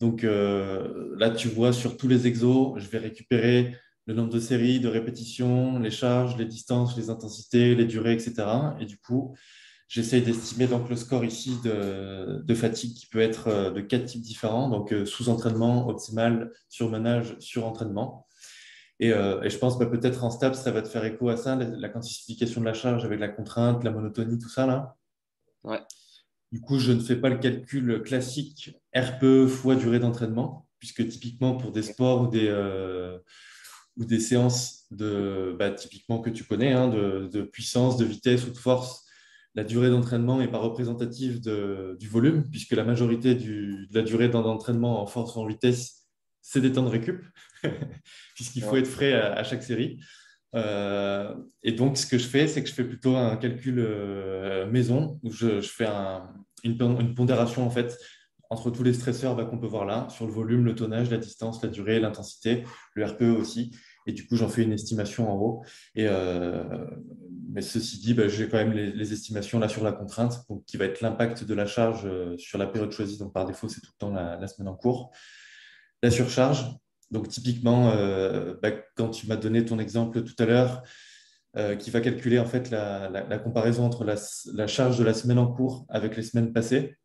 Donc 0.00 0.24
euh, 0.24 1.14
là, 1.16 1.30
tu 1.30 1.48
vois, 1.48 1.72
sur 1.72 1.96
tous 1.96 2.08
les 2.08 2.26
exos, 2.26 2.74
je 2.78 2.88
vais 2.88 2.98
récupérer 2.98 3.76
le 4.06 4.14
nombre 4.14 4.30
de 4.30 4.40
séries, 4.40 4.80
de 4.80 4.88
répétitions, 4.88 5.78
les 5.78 5.90
charges, 5.90 6.36
les 6.36 6.44
distances, 6.44 6.96
les 6.96 7.10
intensités, 7.10 7.74
les 7.74 7.86
durées, 7.86 8.12
etc. 8.12 8.34
Et 8.80 8.86
du 8.86 8.98
coup, 8.98 9.34
j'essaye 9.88 10.22
d'estimer 10.22 10.66
donc 10.66 10.88
le 10.88 10.96
score 10.96 11.24
ici 11.24 11.56
de, 11.64 12.54
fatigue 12.54 12.94
qui 12.94 13.06
peut 13.06 13.20
être 13.20 13.48
euh, 13.48 13.70
de 13.70 13.80
quatre 13.80 14.06
types 14.06 14.22
différents, 14.22 14.68
donc 14.68 14.92
euh, 14.92 15.04
sous-entraînement, 15.06 15.88
optimal, 15.88 16.52
surmenage, 16.68 17.36
surentraînement. 17.38 18.26
Euh, 19.10 19.42
et, 19.42 19.50
je 19.50 19.58
pense 19.58 19.76
que 19.76 19.84
bah, 19.84 19.90
peut-être 19.90 20.24
en 20.24 20.30
STAPS, 20.30 20.62
ça 20.62 20.70
va 20.70 20.82
te 20.82 20.88
faire 20.88 21.04
écho 21.04 21.28
à 21.28 21.36
ça, 21.36 21.56
la, 21.56 21.88
quantification 21.88 22.60
de 22.60 22.66
la 22.66 22.74
charge 22.74 23.04
avec 23.04 23.18
la 23.18 23.28
contrainte, 23.28 23.82
la 23.84 23.90
monotonie, 23.90 24.38
tout 24.38 24.48
ça 24.48 24.66
là. 24.66 24.96
Ouais. 25.64 25.80
Du 26.52 26.60
coup, 26.60 26.78
je 26.78 26.92
ne 26.92 27.00
fais 27.00 27.16
pas 27.16 27.28
le 27.28 27.38
calcul 27.38 28.02
classique 28.02 28.76
RPE 28.94 29.46
fois 29.46 29.74
durée 29.74 29.98
d'entraînement, 29.98 30.68
puisque 30.78 31.06
typiquement 31.08 31.56
pour 31.56 31.72
des 31.72 31.82
sports 31.82 32.22
ou 32.22 32.26
des, 32.28 32.48
euh, 32.48 33.18
ou 33.96 34.04
des 34.04 34.20
séances 34.20 34.84
de, 34.90 35.56
bah, 35.58 35.70
typiquement 35.70 36.20
que 36.20 36.30
tu 36.30 36.44
connais, 36.44 36.72
hein, 36.72 36.88
de, 36.88 37.42
puissance, 37.42 37.96
de 37.96 38.04
vitesse 38.04 38.46
ou 38.46 38.50
de 38.50 38.58
force, 38.58 39.04
la 39.54 39.64
durée 39.64 39.90
d'entraînement 39.90 40.38
n'est 40.38 40.50
pas 40.50 40.58
représentative 40.58 41.40
du 41.40 42.08
volume, 42.08 42.48
puisque 42.50 42.72
la 42.72 42.84
majorité 42.84 43.34
de 43.34 43.86
la 43.92 44.02
durée 44.02 44.28
d'entraînement 44.28 45.02
en 45.02 45.06
force 45.06 45.34
ou 45.36 45.40
en 45.40 45.46
vitesse, 45.46 46.06
c'est 46.40 46.60
des 46.60 46.72
temps 46.72 46.82
de 46.82 46.88
récup. 46.88 47.22
puisqu'il 48.34 48.62
faut 48.62 48.76
être 48.76 48.86
frais 48.86 49.12
à, 49.12 49.42
chaque 49.44 49.62
série. 49.62 49.98
Euh, 50.54 51.34
et 51.62 51.72
donc, 51.72 51.96
ce 51.96 52.06
que 52.06 52.18
je 52.18 52.26
fais, 52.26 52.46
c'est 52.46 52.62
que 52.62 52.68
je 52.68 52.74
fais 52.74 52.84
plutôt 52.84 53.16
un 53.16 53.36
calcul 53.36 53.78
euh, 53.78 54.66
maison 54.66 55.18
où 55.22 55.30
je, 55.30 55.60
fais 55.60 55.86
une, 56.64 56.76
pondération 57.14 57.66
en 57.66 57.70
fait 57.70 57.98
entre 58.50 58.70
tous 58.70 58.82
les 58.82 58.92
stresseurs 58.92 59.34
bah, 59.34 59.46
qu'on 59.46 59.58
peut 59.58 59.66
voir 59.66 59.86
là, 59.86 60.08
sur 60.10 60.26
le 60.26 60.32
volume, 60.32 60.64
le 60.64 60.74
tonnage, 60.74 61.10
la 61.10 61.16
distance, 61.16 61.62
la 61.62 61.70
durée, 61.70 62.00
l'intensité, 62.00 62.64
le 62.94 63.06
RPE 63.06 63.22
aussi. 63.22 63.74
Et 64.06 64.12
du 64.12 64.26
coup, 64.26 64.36
j'en 64.36 64.48
fais 64.48 64.62
une 64.62 64.72
estimation 64.72 65.32
en 65.32 65.36
haut. 65.36 65.64
Et, 65.94 66.06
euh, 66.06 66.64
mais 67.50 67.62
ceci 67.62 68.00
dit, 68.00 68.12
bah, 68.12 68.28
j'ai 68.28 68.48
quand 68.48 68.58
même 68.58 68.72
les, 68.72 69.12
estimations 69.12 69.58
là 69.58 69.68
sur 69.68 69.82
la 69.84 69.92
contrainte, 69.92 70.44
qui 70.66 70.76
va 70.76 70.84
être 70.84 71.00
l'impact 71.00 71.44
de 71.44 71.54
la 71.54 71.66
charge 71.66 72.06
sur 72.36 72.58
la 72.58 72.66
période 72.66 72.92
choisie. 72.92 73.16
Donc, 73.16 73.32
par 73.32 73.46
défaut, 73.46 73.68
c'est 73.68 73.80
tout 73.80 73.92
le 73.94 73.98
temps 73.98 74.10
la 74.10 74.46
semaine 74.48 74.68
en 74.68 74.74
cours. 74.74 75.12
La 76.02 76.10
surcharge, 76.10 76.66
donc, 77.12 77.28
typiquement, 77.28 77.90
euh, 77.90 78.54
bah, 78.62 78.70
quand 78.96 79.10
tu 79.10 79.26
m'as 79.26 79.36
donné 79.36 79.64
ton 79.66 79.78
exemple 79.78 80.24
tout 80.24 80.34
à 80.38 80.46
l'heure, 80.46 80.82
euh, 81.58 81.76
qui 81.76 81.90
va 81.90 82.00
calculer 82.00 82.38
en 82.38 82.46
fait 82.46 82.70
la, 82.70 83.38
comparaison 83.38 83.84
entre 83.84 84.04
la, 84.04 84.66
charge 84.66 84.98
de 84.98 85.04
la 85.04 85.12
semaine 85.12 85.38
en 85.38 85.46
cours 85.52 85.84
avec 85.90 86.16
les 86.16 86.22
semaines 86.22 86.54
passées. 86.54 86.96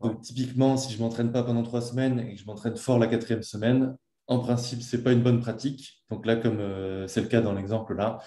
Donc, 0.00 0.22
typiquement, 0.22 0.76
si 0.76 0.92
je 0.92 0.98
ne 0.98 1.02
m'entraîne 1.02 1.32
pas 1.32 1.42
pendant 1.42 1.64
trois 1.64 1.82
semaines 1.82 2.20
et 2.20 2.34
que 2.36 2.40
je 2.40 2.46
m'entraîne 2.46 2.76
fort 2.76 3.00
la 3.00 3.08
quatrième 3.08 3.42
semaine, 3.42 3.96
en 4.28 4.38
principe, 4.38 4.80
ce 4.80 4.96
n'est 4.96 5.02
pas 5.02 5.10
une 5.10 5.24
bonne 5.24 5.40
pratique. 5.40 6.04
Donc 6.08 6.24
là, 6.24 6.36
comme 6.36 6.60
euh, 6.60 7.08
c'est 7.08 7.20
le 7.20 7.26
cas 7.26 7.40
dans 7.40 7.52
l'exemple 7.52 7.96
là, 7.96 8.20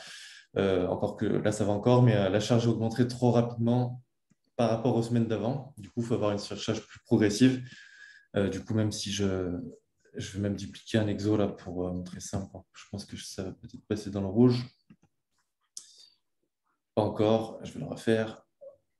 encore 0.89 1.15
que 1.15 1.25
là, 1.25 1.53
ça 1.53 1.63
va 1.63 1.71
encore, 1.71 2.03
mais 2.03 2.29
la 2.29 2.39
charge 2.41 2.67
augmenterait 2.67 3.07
trop 3.07 3.31
rapidement 3.31 4.03
par 4.57 4.69
rapport 4.69 4.95
aux 4.97 5.01
semaines 5.01 5.27
d'avant. 5.27 5.73
Du 5.77 5.89
coup, 5.89 6.01
il 6.01 6.05
faut 6.05 6.13
avoir 6.13 6.31
une 6.31 6.39
surcharge 6.39 6.85
plus 6.85 6.99
progressive. 7.05 7.63
du 8.51 8.63
coup, 8.63 8.75
même 8.75 8.91
si 8.91 9.11
je, 9.11 9.57
je 10.15 10.31
vais 10.33 10.39
même 10.39 10.55
dupliquer 10.55 10.97
un 10.99 11.07
exo 11.07 11.35
là 11.37 11.47
pour 11.47 11.87
euh, 11.87 11.91
montrer 11.91 12.19
ça. 12.19 12.49
Je 12.73 12.83
pense 12.91 13.05
que 13.05 13.17
ça 13.17 13.43
va 13.43 13.51
peut-être 13.51 13.85
passer 13.87 14.09
dans 14.09 14.21
le 14.21 14.27
rouge. 14.27 14.65
Pas 16.95 17.01
encore, 17.01 17.59
je 17.63 17.73
vais 17.73 17.79
le 17.79 17.87
refaire. 17.87 18.45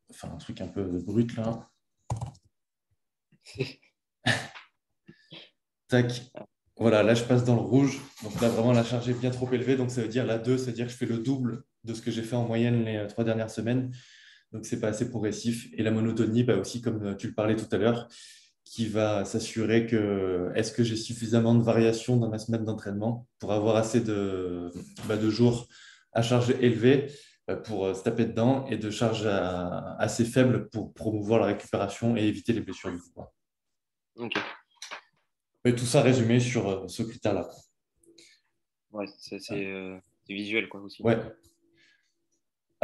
Enfin, 0.09 0.31
un 0.31 0.37
truc 0.37 0.61
un 0.61 0.67
peu 0.67 0.83
brut 0.83 1.35
là. 1.35 1.69
Tac. 5.87 6.31
Voilà, 6.77 7.03
là 7.03 7.13
je 7.13 7.23
passe 7.23 7.43
dans 7.45 7.55
le 7.55 7.61
rouge. 7.61 8.01
Donc 8.23 8.41
là, 8.41 8.49
vraiment, 8.49 8.73
la 8.73 8.83
charge 8.83 9.07
est 9.07 9.13
bien 9.13 9.29
trop 9.29 9.51
élevée. 9.51 9.75
Donc 9.75 9.91
ça 9.91 10.01
veut 10.01 10.07
dire 10.07 10.25
la 10.25 10.39
2, 10.39 10.57
ça 10.57 10.65
veut 10.65 10.71
dire 10.73 10.87
que 10.87 10.91
je 10.91 10.97
fais 10.97 11.05
le 11.05 11.19
double 11.19 11.63
de 11.83 11.93
ce 11.93 12.01
que 12.01 12.09
j'ai 12.11 12.23
fait 12.23 12.35
en 12.35 12.47
moyenne 12.47 12.83
les 12.85 12.97
euh, 12.97 13.07
trois 13.07 13.23
dernières 13.23 13.51
semaines. 13.51 13.91
Donc 14.51 14.65
c'est 14.65 14.79
pas 14.79 14.87
assez 14.87 15.09
progressif. 15.09 15.69
Et 15.73 15.83
la 15.83 15.91
monotonie, 15.91 16.43
bah, 16.43 16.57
aussi, 16.57 16.81
comme 16.81 17.03
euh, 17.03 17.15
tu 17.15 17.27
le 17.27 17.33
parlais 17.33 17.55
tout 17.55 17.67
à 17.71 17.77
l'heure, 17.77 18.07
qui 18.65 18.87
va 18.87 19.25
s'assurer 19.25 19.85
que 19.85 20.51
est-ce 20.55 20.71
que 20.71 20.83
j'ai 20.83 20.95
suffisamment 20.95 21.55
de 21.55 21.63
variations 21.63 22.17
dans 22.17 22.29
ma 22.29 22.39
semaine 22.39 22.65
d'entraînement 22.65 23.27
pour 23.39 23.51
avoir 23.51 23.75
assez 23.75 24.01
de, 24.01 24.71
bah, 25.07 25.17
de 25.17 25.29
jours 25.29 25.67
à 26.13 26.21
charge 26.21 26.51
élevée 26.61 27.11
euh, 27.49 27.57
pour 27.57 27.85
euh, 27.85 27.93
se 27.93 28.03
taper 28.03 28.25
dedans 28.25 28.65
et 28.67 28.77
de 28.77 28.89
charge 28.89 29.25
assez 29.25 30.25
faible 30.25 30.69
pour 30.69 30.93
promouvoir 30.93 31.41
la 31.41 31.47
récupération 31.47 32.15
et 32.15 32.21
éviter 32.21 32.53
les 32.53 32.61
blessures 32.61 32.91
du 32.91 32.99
coup. 32.99 33.23
Ok. 34.15 34.33
Mais 35.65 35.75
tout 35.75 35.85
ça 35.85 36.01
résumé 36.01 36.39
sur 36.39 36.69
euh, 36.69 36.87
ce 36.87 37.03
critère-là. 37.03 37.49
Ouais, 38.91 39.07
c'est 39.17 39.39
visuel 40.29 40.69
quoi 40.69 40.81
aussi. 40.81 41.03
Ouais. 41.03 41.17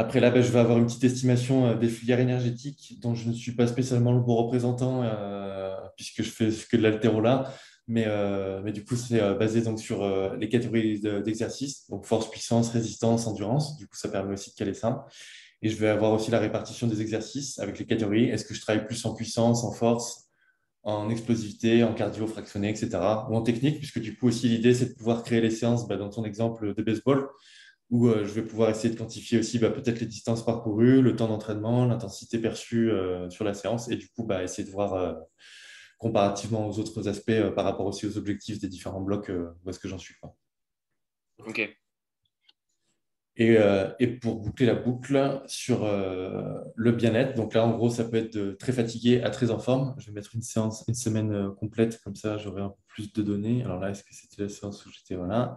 Après 0.00 0.20
là, 0.20 0.30
ben, 0.30 0.42
je 0.42 0.50
vais 0.50 0.58
avoir 0.58 0.78
une 0.78 0.86
petite 0.86 1.04
estimation 1.04 1.76
des 1.76 1.88
filières 1.88 2.20
énergétiques 2.20 2.98
dont 3.00 3.14
je 3.14 3.28
ne 3.28 3.34
suis 3.34 3.52
pas 3.52 3.66
spécialement 3.66 4.12
le 4.12 4.20
bon 4.20 4.34
représentant 4.34 5.04
puisque 5.96 6.22
je 6.22 6.30
fais 6.30 6.48
que 6.70 6.76
de 6.76 6.82
l'altéro 6.82 7.20
là. 7.20 7.52
Mais, 7.90 8.04
euh, 8.06 8.60
mais, 8.62 8.70
du 8.70 8.84
coup, 8.84 8.94
c'est 8.94 9.20
euh, 9.20 9.34
basé 9.34 9.62
donc 9.62 9.80
sur 9.80 10.04
euh, 10.04 10.36
les 10.36 10.48
catégories 10.48 11.00
d'exercice, 11.00 11.90
donc 11.90 12.06
force, 12.06 12.30
puissance, 12.30 12.70
résistance, 12.70 13.26
endurance. 13.26 13.76
Du 13.78 13.88
coup, 13.88 13.96
ça 13.96 14.08
permet 14.08 14.34
aussi 14.34 14.50
de 14.50 14.54
caler 14.54 14.74
ça. 14.74 15.06
Et 15.60 15.68
je 15.68 15.76
vais 15.76 15.88
avoir 15.88 16.12
aussi 16.12 16.30
la 16.30 16.38
répartition 16.38 16.86
des 16.86 17.02
exercices 17.02 17.58
avec 17.58 17.80
les 17.80 17.86
catégories. 17.86 18.28
Est-ce 18.28 18.44
que 18.44 18.54
je 18.54 18.60
travaille 18.60 18.86
plus 18.86 19.04
en 19.06 19.14
puissance, 19.14 19.64
en 19.64 19.72
force, 19.72 20.28
en 20.84 21.10
explosivité, 21.10 21.82
en 21.82 21.92
cardio 21.92 22.28
fractionné, 22.28 22.70
etc. 22.70 22.90
Ou 23.28 23.36
en 23.36 23.42
technique, 23.42 23.78
puisque 23.78 23.98
du 23.98 24.16
coup 24.16 24.28
aussi 24.28 24.48
l'idée, 24.48 24.72
c'est 24.72 24.90
de 24.90 24.94
pouvoir 24.94 25.24
créer 25.24 25.40
les 25.40 25.50
séances 25.50 25.88
bah, 25.88 25.96
dans 25.96 26.10
ton 26.10 26.24
exemple 26.24 26.74
de 26.74 26.82
baseball, 26.84 27.28
où 27.90 28.08
je 28.08 28.32
vais 28.32 28.42
pouvoir 28.42 28.70
essayer 28.70 28.94
de 28.94 28.98
quantifier 28.98 29.38
aussi 29.38 29.58
bah, 29.58 29.70
peut-être 29.70 30.00
les 30.00 30.06
distances 30.06 30.44
parcourues, 30.44 31.02
le 31.02 31.16
temps 31.16 31.28
d'entraînement, 31.28 31.86
l'intensité 31.86 32.38
perçue 32.38 32.90
sur 33.30 33.44
la 33.44 33.54
séance, 33.54 33.90
et 33.90 33.96
du 33.96 34.08
coup 34.08 34.24
bah, 34.24 34.44
essayer 34.44 34.64
de 34.64 34.72
voir 34.72 35.16
comparativement 36.00 36.66
aux 36.66 36.78
autres 36.78 37.06
aspects 37.08 37.28
euh, 37.28 37.52
par 37.52 37.64
rapport 37.64 37.86
aussi 37.86 38.06
aux 38.06 38.16
objectifs 38.16 38.58
des 38.58 38.68
différents 38.68 39.02
blocs, 39.02 39.30
euh, 39.30 39.50
où 39.62 39.70
est-ce 39.70 39.78
que 39.78 39.86
j'en 39.86 39.98
suis 39.98 40.14
pas. 40.20 40.34
Ok. 41.46 41.58
Et, 43.36 43.56
euh, 43.56 43.92
et, 44.00 44.08
pour 44.08 44.40
boucler 44.40 44.66
la 44.66 44.74
boucle 44.74 45.42
sur 45.46 45.86
le 45.86 46.92
bien-être, 46.92 47.34
donc 47.36 47.54
là 47.54 47.64
en 47.64 47.74
gros 47.74 47.88
ça 47.88 48.04
peut 48.04 48.16
être 48.16 48.34
de 48.34 48.52
très 48.52 48.72
fatigué 48.72 49.22
à 49.22 49.30
très 49.30 49.50
en 49.50 49.58
forme. 49.58 49.94
Je 49.98 50.06
vais 50.06 50.12
mettre 50.12 50.34
une 50.34 50.42
séance, 50.42 50.84
une 50.88 50.94
semaine 50.94 51.54
complète, 51.54 52.00
comme 52.02 52.16
ça 52.16 52.36
j'aurai 52.36 52.60
un 52.60 52.70
peu 52.70 52.82
plus 52.88 53.12
de 53.12 53.22
données. 53.22 53.62
Alors 53.62 53.78
là, 53.78 53.90
est-ce 53.90 54.02
que 54.02 54.12
c'était 54.14 54.42
la 54.42 54.48
séance 54.50 54.84
où 54.84 54.90
j'étais? 54.90 55.14
Voilà. 55.14 55.56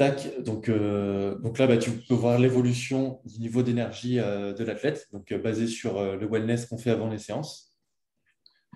Tac, 0.00 0.42
donc, 0.42 0.68
là, 0.68 1.66
bah, 1.66 1.76
tu 1.76 1.90
peux 1.90 2.14
voir 2.14 2.38
l'évolution 2.38 3.20
du 3.26 3.38
niveau 3.38 3.62
d'énergie 3.62 4.16
de 4.16 4.64
l'athlète, 4.64 5.08
donc 5.12 5.32
basé 5.34 5.66
sur 5.66 6.02
le 6.16 6.26
wellness 6.26 6.64
qu'on 6.64 6.78
fait 6.78 6.90
avant 6.90 7.10
les 7.10 7.18
séances 7.18 7.70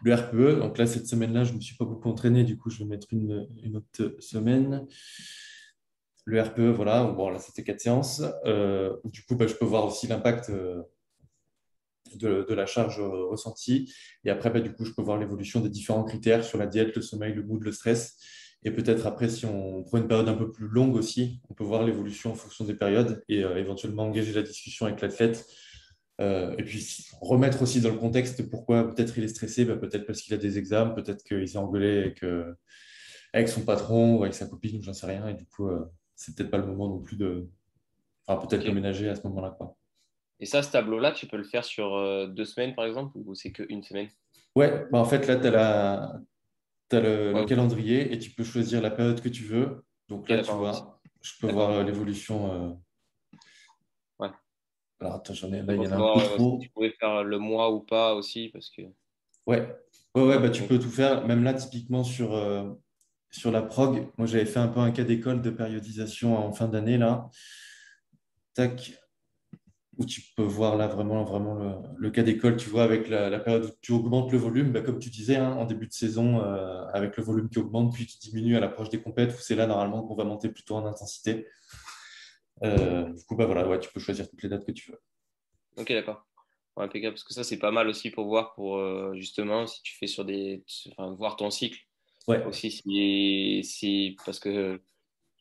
le 0.04 0.14
RPE. 0.14 0.60
Donc 0.60 0.78
là, 0.78 0.86
cette 0.86 1.06
semaine-là, 1.06 1.44
je 1.44 1.52
ne 1.52 1.56
me 1.56 1.60
suis 1.60 1.76
pas 1.76 1.84
beaucoup 1.84 2.08
entraîné, 2.08 2.44
du 2.44 2.58
coup, 2.58 2.70
je 2.70 2.78
vais 2.78 2.84
mettre 2.84 3.08
une, 3.12 3.48
autre 3.74 4.16
semaine. 4.20 4.86
Le 6.26 6.40
RPE, 6.40 6.60
voilà, 6.60 7.04
bon, 7.04 7.30
là, 7.30 7.38
c'était 7.38 7.64
quatre 7.64 7.80
séances. 7.80 8.22
Euh, 8.44 8.96
du 9.04 9.22
coup, 9.24 9.34
bah, 9.34 9.46
je 9.46 9.54
peux 9.54 9.64
voir 9.64 9.86
aussi 9.86 10.06
l'impact 10.06 10.50
euh, 10.50 10.82
de, 12.16 12.54
la 12.54 12.66
charge 12.66 13.00
ressentie. 13.00 13.92
Et 14.24 14.30
après, 14.30 14.50
bah, 14.50 14.60
du 14.60 14.72
coup, 14.72 14.84
je 14.84 14.92
peux 14.92 15.02
voir 15.02 15.18
l'évolution 15.18 15.60
des 15.60 15.70
différents 15.70 16.04
critères 16.04 16.44
sur 16.44 16.58
la 16.58 16.66
diète, 16.66 16.94
le 16.94 17.02
sommeil, 17.02 17.32
le 17.34 17.42
mood, 17.42 17.62
le 17.62 17.72
stress. 17.72 18.18
Et 18.64 18.70
peut-être 18.70 19.06
après, 19.06 19.28
si 19.28 19.46
on 19.46 19.82
prend 19.82 19.98
une 19.98 20.08
période 20.08 20.28
un 20.28 20.34
peu 20.34 20.50
plus 20.50 20.68
longue 20.68 20.96
aussi, 20.96 21.40
on 21.50 21.54
peut 21.54 21.64
voir 21.64 21.84
l'évolution 21.84 22.32
en 22.32 22.34
fonction 22.34 22.64
des 22.64 22.74
périodes 22.74 23.22
et 23.28 23.40
éventuellement 23.40 24.04
engager 24.04 24.32
la 24.32 24.42
discussion 24.42 24.86
avec 24.86 25.00
l'athlète. 25.00 25.46
et 26.20 26.62
puis 26.64 27.06
remettre 27.20 27.60
aussi 27.62 27.80
dans 27.80 27.90
le 27.90 27.98
contexte 27.98 28.48
pourquoi 28.48 28.94
peut-être 28.94 29.18
il 29.18 29.24
est 29.24 29.28
stressé, 29.28 29.64
bah, 29.66 29.76
peut-être 29.76 30.06
parce 30.06 30.22
qu'il 30.22 30.32
a 30.32 30.38
des 30.38 30.58
examens, 30.58 30.94
peut-être 30.94 31.22
qu'il 31.24 31.46
s'est 31.46 31.58
engueulé 31.58 31.98
avec, 31.98 32.24
avec 33.34 33.48
son 33.48 33.62
patron 33.62 34.16
ou 34.16 34.22
avec 34.22 34.34
sa 34.34 34.46
copine, 34.46 34.82
j'en 34.82 34.94
sais 34.94 35.06
rien. 35.06 35.28
Et 35.28 35.34
du 35.34 35.44
coup, 35.44 35.68
c'est 36.14 36.34
peut-être 36.34 36.50
pas 36.50 36.58
le 36.58 36.66
moment 36.66 36.88
non 36.88 37.00
plus 37.00 37.16
de. 37.16 37.48
Enfin, 38.26 38.46
peut-être 38.46 38.62
okay. 38.62 38.72
ménager 38.72 39.08
à 39.08 39.14
ce 39.14 39.22
moment-là. 39.24 39.54
Quoi. 39.58 39.76
Et 40.40 40.46
ça, 40.46 40.62
ce 40.62 40.70
tableau-là, 40.70 41.12
tu 41.12 41.26
peux 41.26 41.36
le 41.36 41.44
faire 41.44 41.64
sur 41.64 41.94
euh, 41.94 42.26
deux 42.26 42.44
semaines, 42.44 42.74
par 42.74 42.86
exemple, 42.86 43.16
ou 43.16 43.34
c'est 43.34 43.52
qu'une 43.52 43.82
semaine? 43.82 44.08
Ouais, 44.56 44.86
bah 44.90 44.98
en 44.98 45.04
fait, 45.04 45.26
là, 45.26 45.36
tu 45.36 45.46
as, 45.46 45.50
la... 45.50 46.20
as 46.92 47.00
le, 47.00 47.44
calendrier 47.46 48.12
et 48.12 48.18
tu 48.18 48.30
peux 48.30 48.44
choisir 48.44 48.80
la 48.80 48.90
période 48.90 49.20
que 49.20 49.28
tu 49.28 49.44
veux. 49.44 49.84
Donc 50.08 50.28
là, 50.28 50.42
tu 50.42 50.52
vois, 50.52 51.00
je 51.22 51.32
peux 51.40 51.50
voir 51.50 51.70
euh, 51.70 51.82
l'évolution. 51.82 52.52
Euh... 52.52 53.38
Ouais. 54.18 54.30
Alors, 55.00 55.14
attends, 55.14 55.34
j'en 55.34 55.52
ai. 55.52 55.62
Là, 55.62 55.74
il 55.74 55.82
y 55.82 55.88
en 55.88 55.92
a 55.92 55.96
un 55.96 56.14
peu 56.14 56.36
trop. 56.36 56.58
tu 56.60 56.68
pouvais 56.70 56.94
faire 56.98 57.24
le 57.24 57.38
mois 57.38 57.72
ou 57.72 57.80
pas 57.80 58.14
aussi, 58.14 58.50
parce 58.52 58.70
que. 58.70 58.82
Ouais, 59.46 59.76
ouais, 60.14 60.22
ouais 60.22 60.38
bah, 60.38 60.50
tu 60.50 60.62
peux 60.64 60.78
tout 60.78 60.90
faire. 60.90 61.26
Même 61.26 61.44
là, 61.44 61.54
typiquement, 61.54 62.04
sur, 62.04 62.34
euh, 62.34 62.70
sur 63.30 63.50
la 63.50 63.62
prog, 63.62 64.06
moi 64.16 64.26
j'avais 64.26 64.46
fait 64.46 64.60
un 64.60 64.68
peu 64.68 64.80
un 64.80 64.92
cas 64.92 65.04
d'école 65.04 65.42
de 65.42 65.50
périodisation 65.50 66.36
en 66.38 66.52
fin 66.52 66.68
d'année 66.68 66.98
là. 66.98 67.28
Tac, 68.54 68.92
où 69.98 70.04
tu 70.04 70.22
peux 70.36 70.42
voir 70.42 70.76
là 70.76 70.86
vraiment, 70.86 71.24
vraiment 71.24 71.84
le, 71.96 72.10
cas 72.10 72.22
d'école, 72.22 72.56
tu 72.56 72.68
vois, 72.68 72.82
avec 72.82 73.08
la, 73.08 73.38
période 73.40 73.64
où 73.64 73.70
tu 73.80 73.92
augmentes 73.92 74.32
le 74.32 74.38
volume, 74.38 74.72
bah, 74.72 74.80
comme 74.80 74.98
tu 74.98 75.10
disais, 75.10 75.36
hein, 75.36 75.52
en 75.52 75.64
début 75.64 75.86
de 75.86 75.92
saison, 75.92 76.40
euh, 76.40 76.84
avec 76.92 77.16
le 77.16 77.22
volume 77.22 77.48
qui 77.48 77.58
augmente, 77.58 77.92
puis 77.94 78.06
qui 78.06 78.18
diminue 78.18 78.56
à 78.56 78.60
l'approche 78.60 78.88
des 78.90 79.00
compètes, 79.00 79.32
où 79.32 79.40
c'est 79.40 79.54
là 79.54 79.66
normalement 79.66 80.02
qu'on 80.02 80.14
va 80.14 80.24
monter 80.24 80.48
plutôt 80.48 80.76
en 80.76 80.86
intensité. 80.86 81.46
Euh, 82.62 83.12
du 83.12 83.24
coup, 83.24 83.36
bah, 83.36 83.46
voilà, 83.46 83.68
ouais, 83.68 83.80
tu 83.80 83.90
peux 83.92 84.00
choisir 84.00 84.28
toutes 84.28 84.42
les 84.42 84.48
dates 84.48 84.64
que 84.64 84.72
tu 84.72 84.90
veux. 84.90 85.00
Ok, 85.76 85.88
d'accord. 85.92 86.24
impeccable, 86.76 87.14
parce 87.14 87.24
que 87.24 87.34
ça, 87.34 87.44
c'est 87.44 87.58
pas 87.58 87.70
mal 87.70 87.88
aussi 87.88 88.10
pour 88.10 88.26
voir, 88.26 88.54
pour 88.54 88.78
euh, 88.78 89.14
justement, 89.14 89.66
si 89.66 89.82
tu 89.82 89.96
fais 89.96 90.06
sur 90.06 90.24
des. 90.24 90.64
Enfin, 90.92 91.14
voir 91.14 91.36
ton 91.36 91.50
cycle 91.50 91.80
Ouais. 92.26 92.42
Aussi, 92.46 92.70
si, 92.70 93.60
si, 93.64 94.16
parce 94.24 94.38
que 94.38 94.80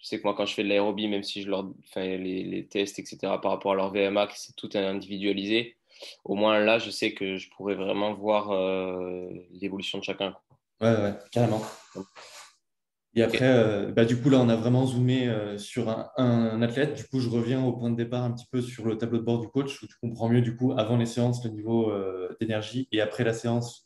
je 0.03 0.09
sais 0.09 0.17
que 0.19 0.23
moi, 0.23 0.33
quand 0.35 0.45
je 0.45 0.53
fais 0.53 0.63
de 0.63 0.67
l'aérobie, 0.67 1.07
même 1.07 1.23
si 1.23 1.41
je 1.41 1.49
leur 1.49 1.71
fais 1.93 2.17
les, 2.17 2.43
les, 2.43 2.67
tests, 2.67 2.99
etc., 2.99 3.17
par 3.41 3.51
rapport 3.51 3.71
à 3.71 3.75
leur 3.75 3.93
VMA, 3.93 4.27
c'est 4.35 4.53
tout 4.55 4.69
individualisé, 4.73 5.77
au 6.25 6.35
moins 6.35 6.59
là, 6.59 6.77
je 6.77 6.89
sais 6.89 7.13
que 7.13 7.37
je 7.37 7.49
pourrais 7.51 7.75
vraiment 7.75 8.13
voir 8.13 8.51
euh, 8.51 9.29
l'évolution 9.51 9.99
de 9.99 10.03
chacun. 10.03 10.35
Ouais, 10.81 10.91
ouais, 10.91 11.13
carrément. 11.31 11.61
Et 13.15 13.23
après, 13.23 13.47
euh, 13.47 13.93
bah, 13.93 14.03
du 14.03 14.19
coup, 14.21 14.29
là, 14.29 14.39
on 14.39 14.49
a 14.49 14.57
vraiment 14.57 14.85
zoomé 14.85 15.29
euh, 15.29 15.57
sur 15.57 15.87
un, 15.87 16.09
un, 16.17 16.61
athlète. 16.61 16.95
Du 16.95 17.05
coup, 17.05 17.21
je 17.21 17.29
reviens 17.29 17.63
au 17.63 17.71
point 17.71 17.89
de 17.89 17.95
départ 17.95 18.23
un 18.23 18.31
petit 18.31 18.47
peu 18.51 18.61
sur 18.61 18.85
le 18.85 18.97
tableau 18.97 19.19
de 19.19 19.23
bord 19.23 19.39
du 19.39 19.47
coach, 19.47 19.81
où 19.83 19.87
tu 19.87 19.95
comprends 20.01 20.27
mieux, 20.27 20.41
du 20.41 20.57
coup, 20.57 20.73
avant 20.73 20.97
les 20.97 21.05
séances, 21.05 21.45
le 21.45 21.51
niveau 21.51 21.93
d'énergie, 22.41 22.89
et 22.91 22.99
après 22.99 23.23
la 23.23 23.33
séance, 23.33 23.85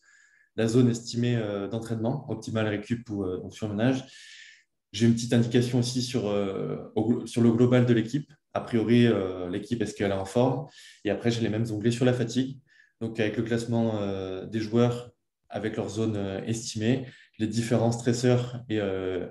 la 0.55 0.67
zone 0.67 0.89
estimée 0.89 1.39
d'entraînement, 1.69 2.25
optimale 2.29 2.67
récup 2.67 3.07
ou, 3.11 3.23
euh, 3.23 3.47
surmenage. 3.51 4.03
J'ai 4.97 5.05
une 5.05 5.13
petite 5.13 5.33
indication 5.33 5.79
aussi 5.79 6.01
sur, 6.01 6.27
euh, 6.27 6.91
sur 7.25 7.41
le 7.41 7.51
global 7.51 7.85
de 7.85 7.93
l'équipe. 7.93 8.31
A 8.53 8.61
priori, 8.61 9.07
l'équipe, 9.51 9.79
est-ce 9.83 9.93
qu'elle 9.93 10.09
est 10.09 10.15
en 10.15 10.25
forme? 10.25 10.65
Et 11.05 11.11
après, 11.11 11.29
j'ai 11.29 11.41
les 11.41 11.49
mêmes 11.49 11.65
onglets 11.71 11.91
sur 11.91 12.05
la 12.05 12.13
fatigue. 12.13 12.57
Donc, 13.01 13.19
avec 13.19 13.37
le 13.37 13.43
classement 13.43 14.01
des 14.47 14.59
joueurs 14.59 15.11
avec 15.49 15.77
leur 15.77 15.89
zone 15.89 16.41
estimée, 16.47 17.05
les 17.37 17.45
différents 17.45 17.91
stresseurs 17.91 18.63
et 18.67 18.79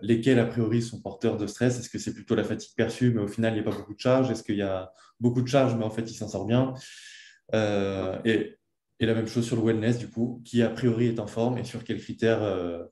lesquels, 0.01 0.39
a 0.39 0.47
priori, 0.47 0.81
sont 0.81 1.03
porteurs 1.03 1.39
de 1.39 1.49
stress. 1.49 1.81
Est-ce 1.81 1.91
que 1.91 1.99
c'est 1.99 2.15
plutôt 2.15 2.37
la 2.37 2.45
fatigue 2.45 2.77
perçue, 2.77 3.11
mais 3.13 3.21
au 3.21 3.27
final, 3.27 3.55
il 3.55 3.57
n'y 3.57 3.67
a 3.67 3.69
pas 3.69 3.77
beaucoup 3.77 3.95
de 3.95 3.99
charge 3.99 4.31
Est-ce 4.31 4.45
qu'il 4.45 4.59
y 4.59 4.63
a 4.63 4.93
beaucoup 5.19 5.43
de 5.43 5.49
charge, 5.49 5.75
mais 5.75 5.85
en 5.85 5.91
fait, 5.91 6.09
il 6.09 6.15
s'en 6.15 6.29
sort 6.29 6.47
bien? 6.47 6.73
Et 8.99 9.07
la 9.07 9.15
même 9.15 9.27
chose 9.27 9.47
sur 9.47 9.57
le 9.57 9.63
wellness, 9.63 9.99
du 9.99 10.09
coup, 10.09 10.43
qui 10.45 10.63
a 10.63 10.71
priori 10.71 11.07
est 11.07 11.21
en 11.21 11.27
forme 11.27 11.59
et 11.59 11.65
sur 11.65 11.85
quels 11.85 12.01
critères 12.01 12.43
euh, 12.43 12.85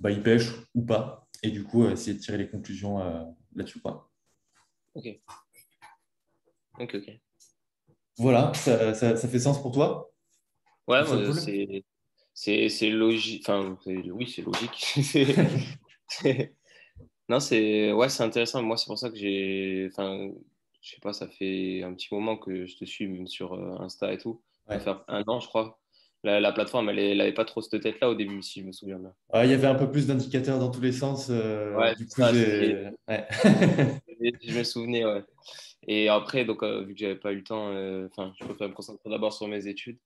bah, 0.00 0.10
il 0.10 0.22
pêche 0.22 0.48
ou 0.74 0.84
pas. 0.84 1.27
Et 1.42 1.50
du 1.50 1.64
coup, 1.64 1.84
euh, 1.84 1.92
essayer 1.92 2.14
de 2.14 2.22
tirer 2.22 2.38
les 2.38 2.48
conclusions 2.48 3.00
euh, 3.00 3.24
là-dessus. 3.54 3.80
Ok. 4.94 5.06
Ok, 6.78 6.94
ok. 6.94 7.20
Voilà, 8.18 8.52
ça, 8.54 8.94
ça, 8.94 9.28
fait 9.28 9.38
sens 9.38 9.62
pour 9.62 9.72
toi? 9.72 10.10
Ouais, 10.88 11.04
c'est 12.34 12.90
logique. 12.90 13.48
Enfin, 13.48 13.78
oui, 13.86 14.28
c'est 14.28 14.42
logique. 14.42 14.94
non, 17.28 17.38
c'est 17.38 17.92
ouais, 17.92 18.20
intéressant. 18.20 18.62
Moi, 18.62 18.76
c'est 18.76 18.86
pour 18.86 18.98
ça 18.98 19.10
que 19.10 19.16
j'ai. 19.16 19.88
Enfin, 19.92 20.30
je 20.80 20.90
sais 20.90 21.00
pas, 21.00 21.12
ça 21.12 21.28
fait 21.28 21.82
un 21.84 21.94
petit 21.94 22.08
moment 22.12 22.36
que 22.36 22.66
je 22.66 22.76
te 22.76 22.84
suis 22.84 23.06
même 23.06 23.28
sur 23.28 23.54
Insta 23.80 24.12
et 24.12 24.18
tout 24.18 24.42
ouais. 24.68 24.80
faire 24.80 25.04
un 25.08 25.22
an, 25.26 25.40
je 25.40 25.48
crois. 25.48 25.80
La, 26.24 26.52
plateforme, 26.52 26.88
elle 26.90 27.16
n'avait 27.16 27.32
pas 27.32 27.44
trop 27.44 27.60
cette 27.60 27.80
tête-là 27.80 28.10
au 28.10 28.14
début, 28.14 28.42
si 28.42 28.60
je 28.60 28.66
me 28.66 28.72
souviens 28.72 28.98
bien. 28.98 29.14
il 29.44 29.50
y 29.50 29.54
avait 29.54 29.68
un 29.68 29.76
peu 29.76 29.88
plus 29.88 30.08
d'indicateurs 30.08 30.58
dans 30.58 30.70
tous 30.70 30.80
les 30.80 30.92
sens. 30.92 31.28
Euh, 31.30 31.74
ouais, 31.76 31.94
du 31.94 32.06
coup, 32.06 32.22
ouais. 32.22 32.92
je 34.42 34.58
me 34.58 34.64
souvenais, 34.64 35.04
ouais. 35.04 35.22
Et 35.86 36.08
après, 36.08 36.44
donc, 36.44 36.64
euh, 36.64 36.82
vu 36.82 36.94
que 36.94 37.00
j'avais 37.00 37.16
pas 37.16 37.32
eu 37.32 37.36
le 37.36 37.44
temps, 37.44 37.70
euh, 37.72 38.08
enfin, 38.10 38.32
je 38.38 38.44
préfère 38.44 38.68
me 38.68 38.74
concentrer 38.74 39.08
d'abord 39.08 39.32
sur 39.32 39.46
mes 39.46 39.68
études 39.68 39.98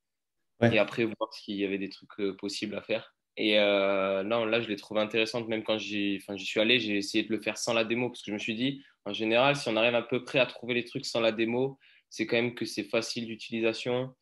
et 0.60 0.78
après 0.78 1.04
voir 1.04 1.32
s'il 1.32 1.56
y 1.56 1.64
avait 1.64 1.78
des 1.78 1.88
trucs 1.88 2.36
possibles 2.38 2.76
à 2.76 2.82
faire. 2.82 3.16
Et 3.36 3.56
non, 3.56 4.44
là, 4.44 4.60
je 4.60 4.68
l'ai 4.68 4.76
trouvé 4.76 5.00
intéressante, 5.00 5.48
même 5.48 5.64
quand 5.64 5.78
j'y 5.78 6.20
suis 6.36 6.60
allé, 6.60 6.78
j'ai 6.78 6.98
essayé 6.98 7.24
de 7.24 7.32
le 7.32 7.40
faire 7.40 7.58
sans 7.58 7.72
la 7.72 7.84
démo 7.84 8.10
parce 8.10 8.22
que 8.22 8.30
je 8.30 8.34
me 8.34 8.38
suis 8.38 8.54
dit, 8.54 8.84
en 9.04 9.12
général, 9.12 9.56
si 9.56 9.68
on 9.68 9.76
arrive 9.76 9.96
à 9.96 10.02
peu 10.02 10.22
près 10.22 10.38
à 10.38 10.46
trouver 10.46 10.74
les 10.74 10.84
trucs 10.84 11.04
sans 11.04 11.20
la 11.20 11.32
démo, 11.32 11.80
c'est 12.10 12.26
quand 12.26 12.36
même 12.36 12.54
que 12.54 12.66
c'est 12.66 12.84
facile 12.84 13.26
d'utilisation 13.26 14.14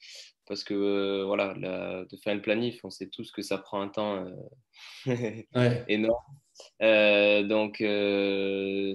parce 0.51 0.65
que 0.65 0.75
euh, 0.75 1.25
voilà, 1.27 1.55
de 1.55 2.17
faire 2.17 2.35
une 2.35 2.43
planif, 2.43 2.81
on 2.83 2.91
sait 2.91 3.09
tous 3.09 3.31
que 3.31 3.41
ça 3.41 3.57
prend 3.57 3.81
un 3.81 3.89
temps 3.89 4.27
euh, 5.07 5.43
énorme. 5.89 6.19
Euh, 6.83 7.45
donc, 7.45 7.77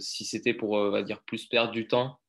si 0.01 0.25
c'était 0.25 0.53
pour, 0.53 0.71
on 0.71 0.89
va 0.89 1.01
dire, 1.01 1.23
plus 1.23 1.45
perdre 1.45 1.71
du 1.71 1.87
temps, 1.87 2.19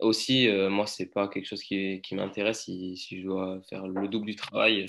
aussi, 0.00 0.48
moi, 0.70 0.88
c'est 0.88 1.06
pas 1.06 1.28
quelque 1.28 1.46
chose 1.46 1.62
qui, 1.62 2.02
qui 2.02 2.16
m'intéresse. 2.16 2.64
Si, 2.64 2.96
si, 2.96 3.20
je 3.20 3.26
dois 3.26 3.60
faire 3.70 3.86
le 3.86 4.08
double 4.08 4.26
du 4.26 4.34
travail, 4.34 4.86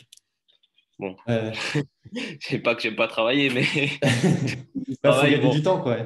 bon, 0.97 1.15
ouais. 1.27 1.51
sais 2.39 2.57
pas 2.57 2.73
que 2.73 2.81
j'aime 2.81 2.95
pas 2.95 3.07
travailler, 3.07 3.51
mais 3.51 3.61
il 4.87 4.97
faut 5.05 5.21
gagner 5.21 5.51
du 5.51 5.61
temps, 5.61 5.79
quoi. 5.79 5.97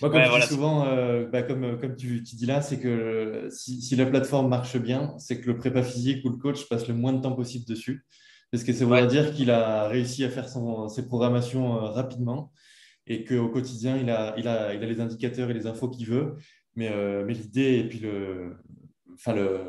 Moi, 0.00 0.10
comme 0.10 0.22
je 0.22 0.40
dis 0.40 0.46
souvent, 0.46 0.86
euh, 0.86 1.26
bah, 1.26 1.42
comme, 1.42 1.64
euh, 1.64 1.76
comme 1.76 1.94
tu, 1.96 2.20
dis 2.20 2.46
là, 2.46 2.62
c'est 2.62 2.78
que 2.78 3.48
si, 3.50 3.82
si, 3.82 3.94
la 3.94 4.06
plateforme 4.06 4.48
marche 4.48 4.78
bien, 4.78 5.14
c'est 5.18 5.40
que 5.40 5.46
le 5.46 5.56
prépa 5.58 5.82
physique 5.82 6.24
ou 6.24 6.30
le 6.30 6.36
coach 6.36 6.66
passe 6.68 6.88
le 6.88 6.94
moins 6.94 7.12
de 7.12 7.20
temps 7.20 7.32
possible 7.32 7.66
dessus. 7.66 8.06
Parce 8.50 8.64
que 8.64 8.72
ça 8.72 8.86
veut 8.86 9.06
dire 9.06 9.34
qu'il 9.34 9.50
a 9.50 9.88
réussi 9.88 10.24
à 10.24 10.30
faire 10.30 10.48
son, 10.48 10.88
ses 10.88 11.06
programmations 11.06 11.76
euh, 11.76 11.90
rapidement 11.90 12.52
et 13.06 13.24
qu'au 13.24 13.48
quotidien, 13.48 13.96
il 13.98 14.08
a, 14.10 14.34
il, 14.38 14.48
a, 14.48 14.74
il 14.74 14.82
a 14.82 14.86
les 14.86 15.00
indicateurs 15.00 15.50
et 15.50 15.54
les 15.54 15.66
infos 15.66 15.88
qu'il 15.88 16.06
veut. 16.06 16.36
Mais, 16.74 16.90
mais 17.24 17.34
l'idée 17.34 17.80
et 17.80 17.84
puis 17.86 17.98
le, 17.98 18.56
enfin 19.12 19.34
le, 19.34 19.60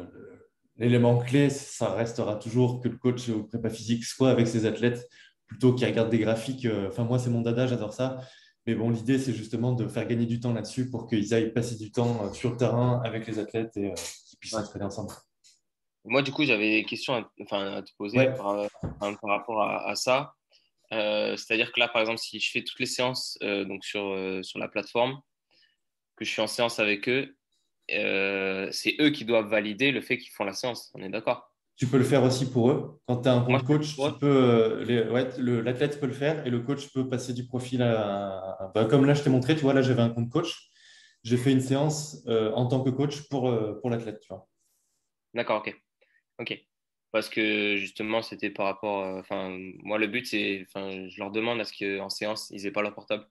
l'élément 0.77 1.17
clé, 1.17 1.49
ça 1.49 1.93
restera 1.93 2.35
toujours 2.35 2.79
que 2.79 2.87
le 2.87 2.95
coach 2.95 3.27
ou 3.27 3.39
le 3.39 3.47
prépa 3.47 3.69
physique 3.69 4.05
soit 4.05 4.29
avec 4.29 4.47
ses 4.47 4.65
athlètes 4.65 5.09
plutôt 5.47 5.73
qu'il 5.73 5.85
regarde 5.85 6.09
des 6.09 6.19
graphiques. 6.19 6.65
Enfin, 6.87 7.03
moi, 7.03 7.19
c'est 7.19 7.29
mon 7.29 7.41
dada, 7.41 7.67
j'adore 7.67 7.91
ça 7.91 8.21
mais 8.65 8.75
bon, 8.75 8.89
l'idée, 8.89 9.19
c'est 9.19 9.33
justement 9.33 9.73
de 9.73 9.87
faire 9.87 10.07
gagner 10.07 10.25
du 10.25 10.39
temps 10.39 10.53
là-dessus 10.53 10.89
pour 10.89 11.07
qu'ils 11.07 11.33
aillent 11.33 11.51
passer 11.51 11.75
du 11.75 11.91
temps 11.91 12.25
euh, 12.25 12.33
sur 12.33 12.51
le 12.51 12.57
terrain 12.57 13.01
avec 13.03 13.27
les 13.27 13.39
athlètes 13.39 13.75
et 13.75 13.91
euh, 13.91 13.95
qu'ils 14.25 14.39
puissent 14.39 14.53
s'entraîner 14.53 14.85
ensemble. 14.85 15.13
Moi, 16.05 16.21
du 16.21 16.31
coup, 16.31 16.45
j'avais 16.45 16.69
des 16.69 16.83
questions 16.85 17.13
à, 17.13 17.29
enfin, 17.41 17.73
à 17.73 17.81
te 17.81 17.91
poser 17.97 18.25
par, 18.37 18.49
euh, 18.51 18.67
par, 18.99 19.17
rapport 19.23 19.61
à, 19.61 19.95
ça. 19.95 20.33
C'est-à-dire 20.91 21.71
que 21.71 21.79
là, 21.79 21.87
par 21.87 22.01
exemple, 22.01 22.19
si 22.19 22.39
je 22.39 22.51
fais 22.51 22.61
toutes 22.61 22.79
les 22.79 22.85
séances 22.85 23.37
donc 23.41 23.85
sur, 23.85 24.13
sur 24.43 24.59
la 24.59 24.67
plateforme, 24.67 25.21
que 26.17 26.25
je 26.25 26.29
suis 26.29 26.41
en 26.41 26.47
séance 26.47 26.79
avec 26.79 27.07
eux, 27.07 27.37
c'est 27.87 28.97
eux 28.99 29.11
qui 29.11 29.23
doivent 29.23 29.47
valider 29.47 29.91
le 29.91 30.01
fait 30.01 30.17
qu'ils 30.17 30.33
font 30.33 30.43
la 30.43 30.53
séance. 30.53 30.91
On 30.93 31.01
est 31.01 31.09
d'accord? 31.09 31.52
Tu 31.75 31.87
peux 31.87 31.97
le 31.97 32.03
faire 32.03 32.23
aussi 32.23 32.49
pour 32.49 32.69
eux. 32.69 32.99
Quand 33.07 33.21
tu 33.21 33.29
as 33.29 33.33
un 33.33 33.41
compte 33.41 33.63
coach, 33.63 33.95
euh, 34.23 35.61
l'athlète 35.63 35.99
peut 35.99 36.05
le 36.05 36.13
faire 36.13 36.45
et 36.45 36.49
le 36.49 36.59
coach 36.59 36.91
peut 36.93 37.07
passer 37.09 37.33
du 37.33 37.45
profil 37.45 37.81
à. 37.81 38.71
Bah, 38.75 38.85
comme 38.85 39.05
là, 39.05 39.13
je 39.13 39.23
t'ai 39.23 39.29
montré, 39.29 39.55
tu 39.55 39.61
vois, 39.61 39.73
là, 39.73 39.81
j'avais 39.81 40.01
un 40.01 40.09
compte 40.09 40.29
coach. 40.29 40.69
J'ai 41.23 41.37
fait 41.37 41.51
une 41.51 41.61
séance 41.61 42.23
euh, 42.27 42.51
en 42.51 42.67
tant 42.67 42.83
que 42.83 42.89
coach 42.89 43.27
pour, 43.29 43.49
euh, 43.49 43.79
pour 43.81 43.89
l'athlète. 43.89 44.21
D'accord, 45.33 45.63
ok. 45.65 45.75
Ok. 46.39 46.59
Parce 47.11 47.29
que 47.29 47.75
justement, 47.77 48.21
c'était 48.21 48.49
par 48.49 48.65
rapport. 48.65 49.05
Enfin, 49.17 49.55
moi, 49.83 49.97
le 49.97 50.07
but, 50.07 50.25
c'est. 50.25 50.65
Enfin, 50.67 51.07
je 51.07 51.19
leur 51.19 51.31
demande 51.31 51.59
à 51.61 51.63
ce 51.63 51.73
qu'en 51.73 52.09
séance, 52.09 52.49
ils 52.51 52.63
n'aient 52.63 52.71
pas 52.71 52.81
leur 52.81 52.93
portable. 52.93 53.25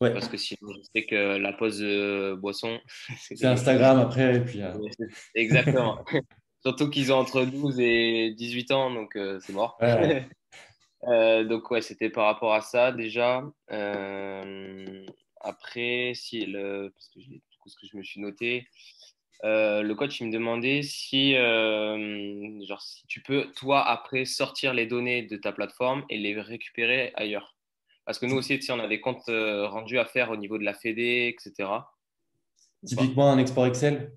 Ouais. 0.00 0.12
Parce 0.12 0.28
que 0.28 0.36
sinon, 0.36 0.72
je 0.72 0.82
sais 0.94 1.06
que 1.06 1.36
la 1.36 1.52
pause 1.52 1.82
boisson. 2.40 2.80
C'est 3.20 3.44
Instagram 3.44 3.98
après. 4.00 4.36
Et 4.36 4.40
puis, 4.40 4.60
Exactement. 5.34 6.04
Surtout 6.62 6.90
qu'ils 6.90 7.12
ont 7.12 7.16
entre 7.16 7.44
12 7.44 7.80
et 7.80 8.30
18 8.30 8.70
ans, 8.70 8.90
donc 8.92 9.16
euh, 9.16 9.40
c'est 9.40 9.52
mort. 9.52 9.78
donc, 11.02 11.70
ouais, 11.70 11.82
c'était 11.82 12.08
par 12.08 12.26
rapport 12.26 12.54
à 12.54 12.60
ça 12.60 12.92
déjà. 12.92 13.42
après, 15.40 16.12
si, 16.14 16.46
le, 16.46 16.92
parce 16.94 17.08
que 17.08 17.18
du 17.18 17.40
coup, 17.60 17.68
ce 17.68 17.76
que 17.76 17.86
je 17.86 17.96
me 17.96 18.04
suis 18.04 18.20
noté, 18.20 18.68
le 19.42 19.92
coach 19.94 20.20
il 20.20 20.28
me 20.28 20.32
demandait 20.32 20.82
si, 20.82 21.34
genre, 21.34 22.80
si 22.80 23.06
tu 23.08 23.22
peux, 23.22 23.50
toi, 23.56 23.82
après, 23.84 24.24
sortir 24.24 24.72
les 24.72 24.86
données 24.86 25.22
de 25.22 25.36
ta 25.36 25.50
plateforme 25.50 26.04
et 26.10 26.18
les 26.18 26.40
récupérer 26.40 27.10
ailleurs. 27.16 27.56
Parce 28.04 28.20
que 28.20 28.26
nous 28.26 28.36
aussi, 28.36 28.60
on 28.70 28.78
a 28.78 28.86
des 28.86 29.00
comptes 29.00 29.26
rendus 29.26 29.98
à 29.98 30.04
faire 30.04 30.30
au 30.30 30.36
niveau 30.36 30.58
de 30.58 30.64
la 30.64 30.74
FED, 30.74 30.98
etc. 30.98 31.68
Typiquement 32.86 33.32
un 33.32 33.38
export 33.38 33.66
Excel 33.66 34.12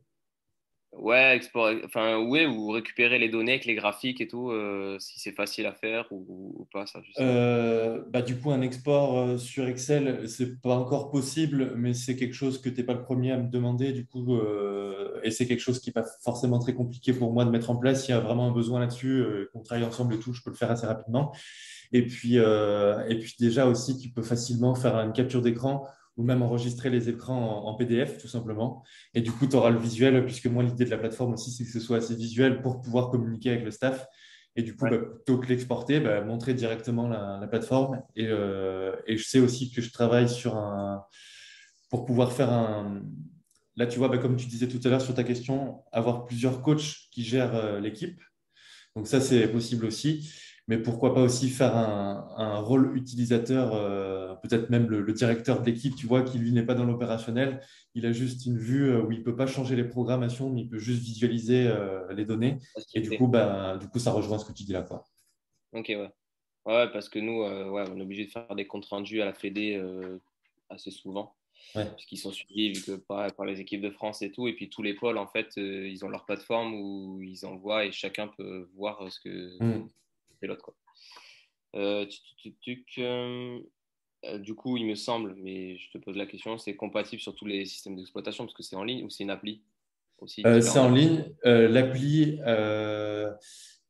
Ouais, 0.97 1.41
enfin, 1.83 2.19
ouais, 2.19 2.45
ou 2.45 2.69
récupérer 2.69 3.19
les 3.19 3.27
données 3.27 3.53
avec 3.53 3.65
les 3.65 3.75
graphiques 3.75 4.21
et 4.21 4.27
tout, 4.27 4.49
euh, 4.51 4.97
si 4.99 5.19
c'est 5.19 5.33
facile 5.33 5.65
à 5.65 5.73
faire 5.73 6.07
ou, 6.11 6.67
pas, 6.71 6.85
ça. 6.85 7.01
Euh, 7.19 8.01
bah, 8.09 8.21
du 8.21 8.37
coup, 8.37 8.51
un 8.51 8.61
export 8.61 9.17
euh, 9.17 9.37
sur 9.37 9.67
Excel, 9.67 10.27
c'est 10.27 10.61
pas 10.61 10.75
encore 10.75 11.11
possible, 11.11 11.73
mais 11.75 11.93
c'est 11.93 12.15
quelque 12.15 12.33
chose 12.33 12.61
que 12.61 12.69
tu 12.69 12.77
n'es 12.77 12.83
pas 12.83 12.93
le 12.93 13.03
premier 13.03 13.31
à 13.33 13.37
me 13.37 13.49
demander, 13.49 13.91
du 13.91 14.05
coup, 14.05 14.37
et 15.23 15.31
c'est 15.31 15.45
quelque 15.45 15.59
chose 15.59 15.79
qui 15.79 15.89
n'est 15.89 15.93
pas 15.93 16.05
forcément 16.23 16.59
très 16.59 16.73
compliqué 16.73 17.13
pour 17.13 17.33
moi 17.33 17.43
de 17.45 17.49
mettre 17.49 17.69
en 17.69 17.75
place. 17.75 18.05
S'il 18.05 18.15
y 18.15 18.17
a 18.17 18.21
vraiment 18.21 18.47
un 18.47 18.53
besoin 18.53 18.79
là-dessus, 18.79 19.25
qu'on 19.53 19.61
travaille 19.61 19.85
ensemble 19.85 20.13
et 20.13 20.19
tout, 20.19 20.33
je 20.33 20.41
peux 20.43 20.49
le 20.49 20.55
faire 20.55 20.71
assez 20.71 20.87
rapidement. 20.87 21.33
Et 21.91 22.05
puis, 22.05 22.35
et 22.35 23.19
puis 23.19 23.35
déjà 23.39 23.67
aussi, 23.67 23.97
tu 23.97 24.09
peux 24.09 24.23
facilement 24.23 24.75
faire 24.75 24.95
une 24.95 25.13
capture 25.13 25.41
d'écran 25.41 25.85
ou 26.17 26.23
même 26.23 26.41
enregistrer 26.41 26.89
les 26.89 27.09
écrans 27.09 27.65
en, 27.65 27.73
PDF 27.75 28.17
tout 28.17 28.27
simplement. 28.27 28.83
Et 29.13 29.21
du 29.21 29.31
coup, 29.31 29.47
tu 29.47 29.55
auras 29.55 29.69
le 29.69 29.79
visuel, 29.79 30.25
puisque 30.25 30.47
moi, 30.47 30.63
l'idée 30.63 30.85
de 30.85 30.89
la 30.89 30.97
plateforme 30.97 31.33
aussi, 31.33 31.51
c'est 31.51 31.65
que 31.65 31.71
ce 31.71 31.79
soit 31.79 31.97
assez 31.97 32.15
visuel 32.15 32.61
pour 32.61 32.81
pouvoir 32.81 33.09
communiquer 33.09 33.51
avec 33.51 33.63
le 33.63 33.71
staff. 33.71 34.07
Et 34.55 34.63
du 34.63 34.75
coup, 34.75 34.85
bah, 34.85 34.97
plutôt 34.97 35.37
que 35.37 35.47
l'exporter, 35.47 35.99
bah, 35.99 36.21
montrer 36.21 36.53
directement 36.53 37.07
la, 37.09 37.45
plateforme. 37.47 38.01
Euh, 38.17 38.95
et, 39.05 39.17
je 39.17 39.25
sais 39.25 39.39
aussi 39.39 39.71
que 39.71 39.81
je 39.81 39.91
travaille 39.91 40.29
sur 40.29 40.55
un. 40.55 41.03
pour 41.89 42.05
pouvoir 42.05 42.31
faire 42.31 42.51
un. 42.51 43.01
Là, 43.75 43.85
tu 43.85 43.99
vois, 43.99 44.07
bah, 44.07 44.17
comme 44.17 44.37
tu 44.37 44.47
disais 44.47 44.69
tout 44.69 44.79
à 44.85 44.89
l'heure 44.89 45.01
sur 45.01 45.13
ta 45.13 45.25
question, 45.25 45.83
avoir 45.91 46.25
plusieurs 46.25 46.61
coachs 46.61 47.09
qui 47.11 47.23
gèrent 47.23 47.55
euh, 47.55 47.79
l'équipe. 47.81 48.21
Donc, 48.95 49.07
ça, 49.07 49.19
c'est 49.19 49.49
possible 49.49 49.85
aussi 49.85 50.31
mais 50.67 50.79
pourquoi 50.79 51.13
pas 51.13 51.21
aussi 51.21 51.49
faire 51.49 51.75
un, 51.75 52.59
rôle 52.59 52.97
utilisateur, 52.97 53.75
euh, 53.75 54.33
peut-être 54.35 54.69
même 54.69 54.89
le, 54.89 55.13
directeur 55.13 55.61
de 55.61 55.65
l'équipe, 55.69 55.95
tu 55.95 56.07
vois, 56.07 56.23
qui 56.23 56.39
lui 56.39 56.51
n'est 56.51 56.65
pas 56.65 56.73
dans 56.73 56.85
l'opérationnel, 56.85 57.61
il 57.93 58.05
a 58.05 58.11
juste 58.11 58.45
une 58.45 58.57
vue 58.57 58.89
euh, 58.89 59.01
où 59.01 59.11
il 59.11 59.19
ne 59.19 59.23
peut 59.23 59.35
pas 59.35 59.45
changer 59.45 59.75
les 59.75 59.83
programmations, 59.83 60.49
mais 60.49 60.61
il 60.61 60.69
peut 60.69 60.79
juste 60.79 61.03
visualiser 61.03 61.67
euh, 61.67 62.11
les 62.13 62.25
données. 62.25 62.57
Et 62.95 63.01
du 63.01 63.15
coup, 63.15 63.27
ben, 63.27 63.77
du 63.77 63.87
coup, 63.87 63.99
ça 63.99 64.11
rejoint 64.11 64.39
ce 64.39 64.45
que 64.45 64.53
tu 64.53 64.63
dis 64.63 64.73
là. 64.73 64.81
Quoi. 64.81 65.05
Ok, 65.73 65.89
ouais. 65.89 66.09
Ouais, 66.65 66.91
parce 66.91 67.09
que 67.09 67.19
nous, 67.19 67.41
ouais, 67.43 67.83
on 67.91 67.99
est 67.99 68.01
obligé 68.01 68.25
de 68.25 68.31
faire 68.31 68.55
des 68.55 68.65
comptes 68.65 68.85
rendus 68.85 69.21
à 69.21 69.25
la 69.25 69.33
Fédé 69.33 69.79
assez 70.69 70.89
souvent. 70.89 71.35
Ouais. 71.75 71.85
Puisqu'ils 71.95 72.17
sont 72.17 72.31
suivis 72.31 72.73
vu 72.73 72.81
que 72.81 72.91
par, 72.93 73.31
par, 73.33 73.45
les 73.45 73.61
équipes 73.61 73.81
de 73.81 73.91
France 73.91 74.23
et 74.23 74.31
tout. 74.31 74.47
Et 74.47 74.53
puis 74.53 74.67
tous 74.69 74.81
les 74.81 74.95
pôles, 74.95 75.19
en 75.19 75.27
fait, 75.27 75.57
ils 75.57 76.03
ont 76.03 76.09
leur 76.09 76.25
plateforme 76.25 76.73
où 76.73 77.21
ils 77.21 77.45
envoient 77.45 77.85
et 77.85 77.91
chacun 77.91 78.29
peut 78.29 78.67
voir 78.73 79.11
ce 79.11 79.19
que, 79.19 79.63
mmh 79.63 79.89
l'autre. 80.41 80.63
Quoi. 80.63 80.75
Euh, 81.75 82.05
euh, 82.97 83.59
euh, 84.25 84.39
du 84.39 84.55
coup, 84.55 84.77
il 84.77 84.85
me 84.85 84.95
semble, 84.95 85.35
mais 85.41 85.77
je 85.77 85.91
te 85.91 85.97
pose 85.97 86.15
la 86.15 86.25
question, 86.25 86.57
c'est 86.57 86.75
compatible 86.75 87.21
sur 87.21 87.35
tous 87.35 87.45
les 87.45 87.65
systèmes 87.65 87.95
d'exploitation 87.95 88.45
parce 88.45 88.55
que 88.55 88.63
c'est 88.63 88.75
en 88.75 88.83
ligne 88.83 89.03
ou 89.03 89.09
c'est 89.09 89.23
une 89.23 89.29
appli 89.29 89.61
aussi 90.19 90.43
C'est 90.61 90.79
en 90.79 90.89
ligne. 90.89 91.25
L'appli, 91.43 92.39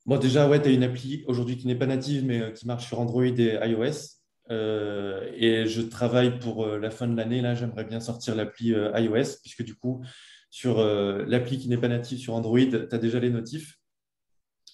bon, 0.06 0.18
déjà, 0.18 0.50
ouais, 0.50 0.62
tu 0.62 0.70
as 0.70 0.72
une 0.72 0.84
appli 0.84 1.24
aujourd'hui 1.28 1.58
qui 1.58 1.68
n'est 1.68 1.76
pas 1.76 1.86
native, 1.86 2.26
mais 2.26 2.54
qui 2.54 2.66
marche 2.66 2.88
sur 2.88 3.00
Android 3.00 3.24
et 3.24 3.60
iOS. 3.64 4.18
et 4.50 5.66
je 5.68 5.82
travaille 5.82 6.40
pour 6.40 6.66
la 6.66 6.90
fin 6.90 7.08
de 7.08 7.16
l'année. 7.16 7.42
Là, 7.42 7.54
j'aimerais 7.54 7.86
bien 7.86 8.00
sortir 8.00 8.36
l'appli 8.36 8.70
iOS, 8.70 9.40
puisque 9.42 9.64
du 9.64 9.76
coup, 9.76 10.04
sur 10.50 10.84
l'appli 10.84 11.60
qui 11.60 11.70
n'est 11.70 11.78
pas 11.78 11.88
native 11.88 12.18
sur 12.18 12.34
Android, 12.34 12.60
tu 12.60 12.76
as 12.76 12.98
déjà 12.98 13.20
les 13.20 13.30
notifs. 13.30 13.78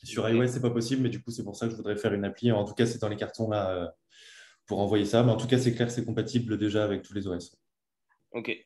Sur 0.04 0.28
iOS, 0.28 0.47
c'est 0.47 0.62
pas 0.62 0.72
possible, 0.72 1.04
mais 1.04 1.10
du 1.10 1.22
coup, 1.22 1.32
c'est 1.32 1.43
pour 1.43 1.56
ça 1.56 1.68
que 1.68 1.72
je 1.72 1.78
voudrais 1.78 1.95
faire 1.95 2.14
une 2.14 2.26
appli. 2.26 2.52
En 2.52 2.66
tout 2.66 2.74
cas, 2.74 2.86
c'est 2.86 2.99
dans 2.99 3.10
les 3.10 3.18
cartons 3.18 3.49
là 3.49 3.70
euh, 3.72 3.88
pour 4.66 4.80
envoyer 4.80 5.06
ça. 5.06 5.24
Mais 5.24 5.32
en 5.32 5.38
tout 5.38 5.47
cas, 5.47 5.60
c'est 5.60 5.76
clair 5.76 5.91
c'est 5.91 6.06
compatible 6.06 6.58
déjà 6.58 6.84
avec 6.84 7.04
tous 7.04 7.14
les 7.14 7.28
OS. 7.28 7.56
Ok. 8.32 8.66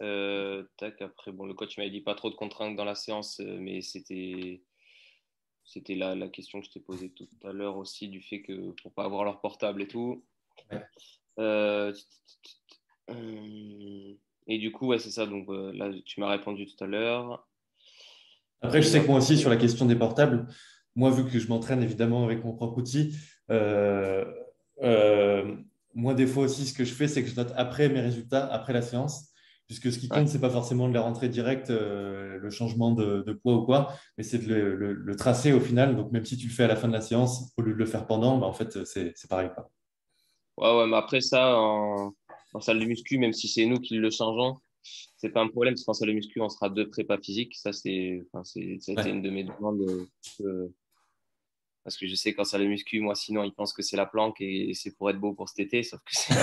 Euh, 0.00 0.64
tac, 0.76 1.02
après, 1.02 1.32
bon, 1.32 1.44
le 1.46 1.54
coach 1.54 1.76
m'avait 1.76 1.90
dit 1.90 2.02
pas 2.02 2.14
trop 2.14 2.30
de 2.30 2.36
contraintes 2.36 2.76
dans 2.76 2.84
la 2.84 2.94
séance, 2.94 3.40
euh, 3.40 3.58
mais 3.58 3.82
c'était 3.82 4.62
c'était 5.64 5.96
la, 5.96 6.14
la, 6.14 6.28
question 6.28 6.60
que 6.60 6.66
je 6.66 6.70
t'ai 6.70 6.80
posée 6.80 7.10
tout 7.10 7.28
à 7.44 7.52
l'heure 7.52 7.76
aussi, 7.76 8.08
du 8.08 8.22
fait 8.22 8.40
que 8.40 8.70
pour 8.82 8.92
pas 8.92 9.04
avoir 9.04 9.24
leur 9.24 9.40
portable 9.40 9.82
et 9.82 9.88
tout. 9.88 10.24
et 14.46 14.58
du 14.58 14.72
coup, 14.72 14.86
ouais, 14.86 14.98
c'est 14.98 15.10
ça. 15.10 15.26
Donc 15.26 15.48
là, 15.48 15.90
tu 16.04 16.20
m'as 16.20 16.30
répondu 16.30 16.66
tout 16.66 16.82
à 16.82 16.86
l'heure. 16.86 17.47
Après, 18.62 18.82
je 18.82 18.88
sais 18.88 19.00
que 19.00 19.06
moi 19.06 19.18
aussi, 19.18 19.36
sur 19.36 19.50
la 19.50 19.56
question 19.56 19.86
des 19.86 19.94
portables, 19.94 20.46
moi, 20.96 21.10
vu 21.10 21.24
que 21.24 21.38
je 21.38 21.48
m'entraîne 21.48 21.82
évidemment 21.82 22.24
avec 22.24 22.44
mon 22.44 22.54
propre 22.54 22.78
outil, 22.78 23.16
euh, 23.50 24.24
euh, 24.82 25.56
moi, 25.94 26.14
des 26.14 26.26
fois 26.26 26.44
aussi, 26.44 26.66
ce 26.66 26.74
que 26.74 26.84
je 26.84 26.92
fais, 26.92 27.08
c'est 27.08 27.22
que 27.22 27.28
je 27.28 27.36
note 27.36 27.52
après 27.56 27.88
mes 27.88 28.00
résultats, 28.00 28.46
après 28.46 28.72
la 28.72 28.82
séance, 28.82 29.28
puisque 29.66 29.92
ce 29.92 29.98
qui 29.98 30.08
compte, 30.08 30.28
ce 30.28 30.34
n'est 30.34 30.40
pas 30.40 30.50
forcément 30.50 30.88
de 30.88 30.94
la 30.94 31.02
rentrée 31.02 31.28
directe, 31.28 31.70
euh, 31.70 32.38
le 32.38 32.50
changement 32.50 32.92
de, 32.92 33.32
poids 33.42 33.54
ou 33.54 33.64
quoi, 33.64 33.92
mais 34.16 34.24
c'est 34.24 34.38
de 34.38 34.52
le, 34.52 35.16
tracer 35.16 35.52
au 35.52 35.60
final. 35.60 35.94
Donc, 35.94 36.10
même 36.10 36.24
si 36.24 36.36
tu 36.36 36.48
le 36.48 36.52
fais 36.52 36.64
à 36.64 36.68
la 36.68 36.76
fin 36.76 36.88
de 36.88 36.92
la 36.92 37.00
séance, 37.00 37.52
au 37.56 37.62
lieu 37.62 37.74
de 37.74 37.78
le 37.78 37.86
faire 37.86 38.06
pendant, 38.06 38.38
bah, 38.38 38.46
en 38.46 38.52
fait, 38.52 38.84
c'est 38.84 39.28
pareil. 39.28 39.50
Quoi. 39.54 39.70
Ouais, 40.56 40.80
ouais, 40.80 40.86
mais 40.88 40.96
après 40.96 41.20
ça, 41.20 41.56
en, 41.56 42.12
en 42.54 42.60
salle 42.60 42.80
de 42.80 42.84
muscu, 42.86 43.18
même 43.18 43.32
si 43.32 43.46
c'est 43.46 43.66
nous 43.66 43.78
qui 43.78 43.94
le 43.94 44.10
changeons, 44.10 44.56
c'est 45.18 45.30
pas 45.30 45.40
un 45.40 45.48
problème. 45.48 45.74
Parce 45.74 45.84
qu'en 45.84 45.92
salle 45.92 46.08
de 46.08 46.14
muscu, 46.14 46.40
on 46.40 46.48
sera 46.48 46.70
deux 46.70 46.88
prépas 46.88 47.18
physiques. 47.18 47.54
Ça, 47.56 47.72
c'est, 47.72 48.24
enfin, 48.32 48.42
été 48.56 49.10
une 49.10 49.22
de 49.22 49.30
mes 49.30 49.44
demandes. 49.44 50.08
Euh, 50.40 50.68
parce 51.84 51.96
que 51.96 52.06
je 52.06 52.14
sais 52.14 52.32
qu'en 52.32 52.44
salle 52.44 52.62
de 52.62 52.66
muscu, 52.66 53.00
moi, 53.00 53.14
sinon, 53.14 53.44
ils 53.44 53.52
pensent 53.52 53.72
que 53.72 53.82
c'est 53.82 53.96
la 53.96 54.06
planque 54.06 54.40
et, 54.40 54.72
c'est 54.74 54.96
pour 54.96 55.10
être 55.10 55.18
beau 55.18 55.34
pour 55.34 55.48
cet 55.48 55.58
été. 55.60 55.82
Sauf 55.82 56.00
que 56.00 56.14
c'est, 56.14 56.34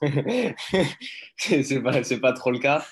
c'est, 1.64 1.82
pas, 1.82 2.00
pas 2.20 2.32
trop 2.32 2.52
le 2.52 2.60
cas. 2.60 2.86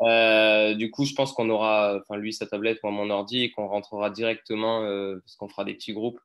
Euh, 0.00 0.74
du 0.74 0.90
coup, 0.90 1.04
je 1.04 1.14
pense 1.14 1.32
qu'on 1.32 1.50
aura, 1.50 1.98
enfin, 2.00 2.16
lui, 2.16 2.32
sa 2.32 2.46
tablette, 2.46 2.78
moi, 2.82 2.92
mon 2.92 3.10
ordi, 3.10 3.42
et 3.42 3.50
qu'on 3.50 3.66
rentrera 3.66 4.10
directement, 4.10 4.82
euh, 4.84 5.18
parce 5.20 5.36
qu'on 5.36 5.48
fera 5.48 5.64
des 5.64 5.74
petits 5.74 5.92
groupes. 5.92 6.20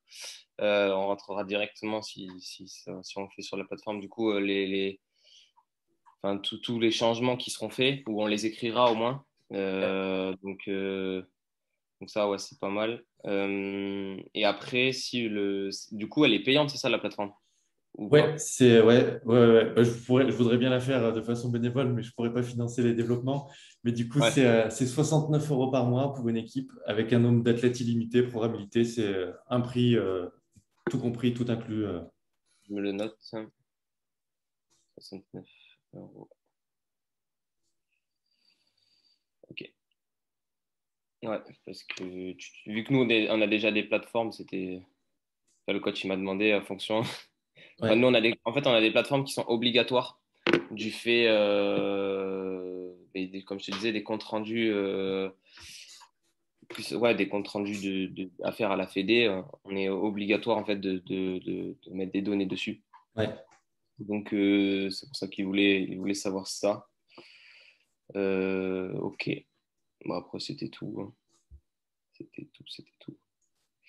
on 0.59 1.07
rentrera 1.07 1.43
directement 1.43 2.03
si, 2.03 2.29
si, 2.39 2.67
si, 2.67 2.89
on 2.89 3.23
le 3.23 3.29
fait 3.35 3.41
sur 3.41 3.57
la 3.57 3.63
plateforme. 3.63 3.99
Du 3.99 4.09
coup, 4.09 4.37
les, 4.37 4.67
les 4.67 4.99
enfin, 6.21 6.37
tous 6.37 6.79
les 6.79 6.91
changements 6.91 7.37
qui 7.37 7.51
seront 7.51 7.69
faits, 7.69 8.03
ou 8.07 8.21
on 8.21 8.27
les 8.27 8.45
écrira 8.45 8.91
au 8.91 8.95
moins. 8.95 9.25
Euh, 9.53 10.35
donc, 10.43 10.61
euh, 10.67 11.21
donc 11.99 12.09
ça, 12.09 12.29
ouais, 12.29 12.37
c'est 12.37 12.59
pas 12.59 12.69
mal. 12.69 13.03
Euh, 13.25 14.17
et 14.33 14.45
après, 14.45 14.91
si 14.91 15.27
le, 15.27 15.69
du 15.91 16.09
coup, 16.09 16.25
elle 16.25 16.33
est 16.33 16.43
payante, 16.43 16.69
c'est 16.69 16.77
ça 16.77 16.89
la 16.89 16.99
plateforme? 16.99 17.31
Ouais, 17.93 18.37
c'est 18.37 18.79
ouais, 18.81 19.19
ouais, 19.25 19.73
ouais. 19.75 19.83
Je, 19.83 19.89
pourrais, 20.05 20.29
je 20.29 20.35
voudrais 20.35 20.57
bien 20.57 20.69
la 20.69 20.79
faire 20.79 21.13
de 21.13 21.21
façon 21.21 21.49
bénévole, 21.49 21.93
mais 21.93 22.03
je 22.03 22.13
pourrais 22.13 22.31
pas 22.31 22.43
financer 22.43 22.83
les 22.83 22.93
développements. 22.93 23.49
Mais 23.83 23.91
du 23.91 24.07
coup, 24.07 24.19
c'est 24.31 24.69
69 24.69 25.49
euros 25.49 25.71
par 25.71 25.85
mois 25.85 26.13
pour 26.13 26.29
une 26.29 26.37
équipe 26.37 26.71
avec 26.85 27.11
un 27.11 27.19
nombre 27.19 27.43
d'athlètes 27.43 27.79
illimité, 27.79 28.21
programmabilité. 28.21 28.85
C'est 28.85 29.15
un 29.49 29.61
prix 29.61 29.95
tout 30.91 30.99
compris, 30.99 31.33
tout 31.33 31.45
inclus. 31.47 31.85
Je 32.67 32.73
me 32.73 32.81
le 32.81 32.91
note. 32.91 33.17
69. 34.99 35.43
Ok. 39.49 39.71
Ouais, 41.23 41.39
parce 41.65 41.83
que 41.83 42.35
vu 42.65 42.83
que 42.83 42.93
nous, 42.93 43.07
on, 43.29 43.41
a 43.41 43.47
déjà 43.47 43.71
des 43.71 43.83
plateformes, 43.83 44.31
c'était. 44.31 44.81
le 45.67 45.79
coach 45.79 46.03
il 46.03 46.07
m'a 46.07 46.15
demandé 46.15 46.53
en 46.53 46.61
fonction. 46.61 47.01
nous, 47.81 48.07
on 48.07 48.13
a 48.13 48.21
des, 48.21 48.35
en 48.45 48.53
fait, 48.53 48.67
on 48.67 48.73
a 48.73 48.81
des 48.81 48.91
plateformes 48.91 49.23
qui 49.23 49.33
sont 49.33 49.45
obligatoires 49.47 50.19
du 50.71 50.91
fait, 50.91 51.27
euh, 51.27 52.93
comme 53.45 53.59
je 53.59 53.65
te 53.65 53.71
disais, 53.71 53.91
des 53.91 54.03
comptes 54.03 54.23
rendus. 54.23 54.69
Euh, 54.71 55.29
ouais, 56.91 57.15
des 57.15 57.27
comptes 57.27 57.47
rendus 57.47 58.09
de, 58.09 58.29
à 58.43 58.51
faire 58.51 58.71
à 58.71 58.75
la 58.75 58.87
Fédé, 58.87 59.41
on 59.63 59.75
est 59.75 59.89
obligatoire 59.89 60.57
en 60.57 60.65
fait 60.65 60.75
de, 60.75 60.99
de 60.99 61.75
mettre 61.91 62.11
des 62.11 62.21
données 62.21 62.45
dessus. 62.45 62.81
Ouais. 63.15 63.29
Donc, 63.99 64.33
euh, 64.33 64.89
c'est 64.89 65.07
pour 65.07 65.15
ça 65.15 65.27
qu'il 65.27 65.45
voulait, 65.45 65.83
il 65.83 65.97
voulait 65.97 66.13
savoir 66.13 66.47
ça. 66.47 66.87
Euh, 68.15 68.93
ok. 68.93 69.29
Bon, 70.05 70.13
après, 70.15 70.39
c'était 70.39 70.69
tout. 70.69 70.95
Hein. 71.01 71.13
C'était 72.13 72.49
tout, 72.53 72.63
c'était 72.67 72.93
tout. 72.99 73.17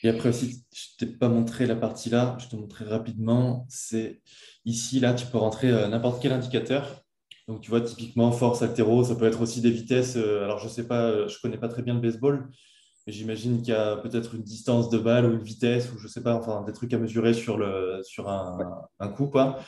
Et 0.02 0.08
après 0.08 0.28
aussi, 0.28 0.64
je 0.72 1.04
ne 1.04 1.10
t'ai 1.10 1.16
pas 1.16 1.28
montré 1.28 1.66
la 1.66 1.74
partie 1.74 2.08
là, 2.08 2.36
je 2.40 2.48
te 2.48 2.56
montrerai 2.56 2.90
rapidement. 2.90 3.66
C'est 3.68 4.22
ici, 4.64 5.00
là, 5.00 5.12
tu 5.12 5.26
peux 5.26 5.38
rentrer 5.38 5.70
euh, 5.70 5.88
n'importe 5.88 6.22
quel 6.22 6.32
indicateur. 6.32 7.02
Donc, 7.48 7.62
tu 7.62 7.70
vois, 7.70 7.80
typiquement, 7.80 8.30
force, 8.30 8.62
altéro, 8.62 9.04
ça 9.04 9.16
peut 9.16 9.26
être 9.26 9.40
aussi 9.40 9.60
des 9.60 9.70
vitesses. 9.70 10.16
alors, 10.16 10.58
je 10.58 10.64
ne 10.64 10.70
sais 10.70 10.86
pas, 10.86 11.26
je 11.26 11.34
ne 11.34 11.40
connais 11.40 11.58
pas 11.58 11.68
très 11.68 11.82
bien 11.82 11.94
le 11.94 12.00
baseball, 12.00 12.48
J'imagine 13.08 13.62
qu'il 13.62 13.72
y 13.72 13.76
a 13.76 13.96
peut-être 13.96 14.34
une 14.34 14.42
distance 14.42 14.90
de 14.90 14.98
balle 14.98 15.24
ou 15.24 15.32
une 15.32 15.42
vitesse 15.42 15.90
ou 15.92 15.98
je 15.98 16.06
sais 16.06 16.22
pas, 16.22 16.34
enfin 16.34 16.62
des 16.64 16.74
trucs 16.74 16.92
à 16.92 16.98
mesurer 16.98 17.32
sur, 17.32 17.56
le, 17.56 18.02
sur 18.04 18.28
un, 18.28 18.86
un 19.00 19.08
coup. 19.08 19.28
Quoi. 19.28 19.58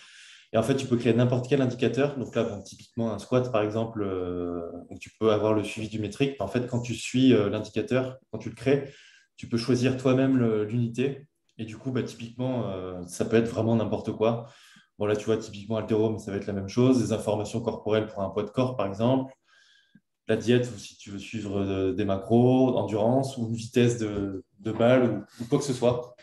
Et 0.52 0.58
en 0.58 0.62
fait, 0.62 0.74
tu 0.74 0.86
peux 0.86 0.96
créer 0.96 1.14
n'importe 1.14 1.48
quel 1.48 1.62
indicateur. 1.62 2.18
Donc 2.18 2.34
là, 2.34 2.44
typiquement 2.64 3.12
un 3.12 3.18
squat, 3.18 3.52
par 3.52 3.62
exemple, 3.62 4.02
euh, 4.02 4.62
tu 5.00 5.10
peux 5.18 5.30
avoir 5.30 5.54
le 5.54 5.62
suivi 5.62 5.88
du 5.88 6.00
métrique. 6.00 6.40
En 6.40 6.48
fait, 6.48 6.66
quand 6.66 6.80
tu 6.80 6.94
suis 6.94 7.32
euh, 7.32 7.48
l'indicateur, 7.48 8.18
quand 8.32 8.38
tu 8.38 8.48
le 8.48 8.56
crées, 8.56 8.92
tu 9.36 9.48
peux 9.48 9.58
choisir 9.58 9.96
toi-même 9.96 10.38
l'unité. 10.64 11.26
Et 11.58 11.64
du 11.64 11.76
coup, 11.76 11.92
bah, 11.92 12.02
typiquement, 12.02 12.68
euh, 12.68 13.00
ça 13.06 13.24
peut 13.24 13.36
être 13.36 13.48
vraiment 13.48 13.76
n'importe 13.76 14.12
quoi. 14.12 14.48
Bon, 14.98 15.06
là, 15.06 15.14
tu 15.14 15.26
vois, 15.26 15.36
typiquement 15.36 15.76
altéro, 15.76 16.10
mais 16.10 16.18
ça 16.18 16.32
va 16.32 16.36
être 16.36 16.46
la 16.46 16.52
même 16.52 16.68
chose. 16.68 17.00
Des 17.00 17.12
informations 17.12 17.60
corporelles 17.60 18.08
pour 18.08 18.22
un 18.22 18.30
poids 18.30 18.42
de 18.42 18.50
corps, 18.50 18.76
par 18.76 18.86
exemple 18.86 19.32
la 20.30 20.36
diète 20.36 20.70
ou 20.72 20.78
si 20.78 20.96
tu 20.96 21.10
veux 21.10 21.18
suivre 21.18 21.90
des 21.90 22.04
macros, 22.04 22.76
endurance 22.76 23.36
ou 23.36 23.48
une 23.48 23.54
vitesse 23.54 23.98
de, 23.98 24.44
balle 24.60 25.26
ou, 25.40 25.44
quoi 25.46 25.58
que 25.58 25.64
ce 25.64 25.72
soit. 25.72 26.14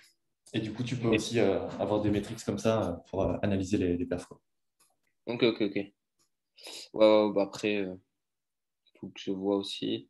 Et 0.53 0.59
du 0.59 0.71
coup, 0.73 0.83
tu 0.83 0.95
peux 0.95 1.09
aussi 1.09 1.39
euh, 1.39 1.67
avoir 1.79 2.01
des 2.01 2.09
métriques 2.09 2.43
comme 2.45 2.57
ça 2.57 2.89
euh, 2.89 2.93
pour 3.09 3.23
analyser 3.43 3.77
les, 3.77 3.97
les 3.97 4.05
perfs. 4.05 4.31
Ok, 5.25 5.43
ok, 5.43 5.61
ok. 5.61 5.75
Ouais, 6.93 7.31
bah 7.33 7.43
après, 7.43 7.73
il 7.73 8.99
faut 8.99 9.07
que 9.07 9.19
je 9.19 9.31
vois 9.31 9.57
aussi. 9.57 10.09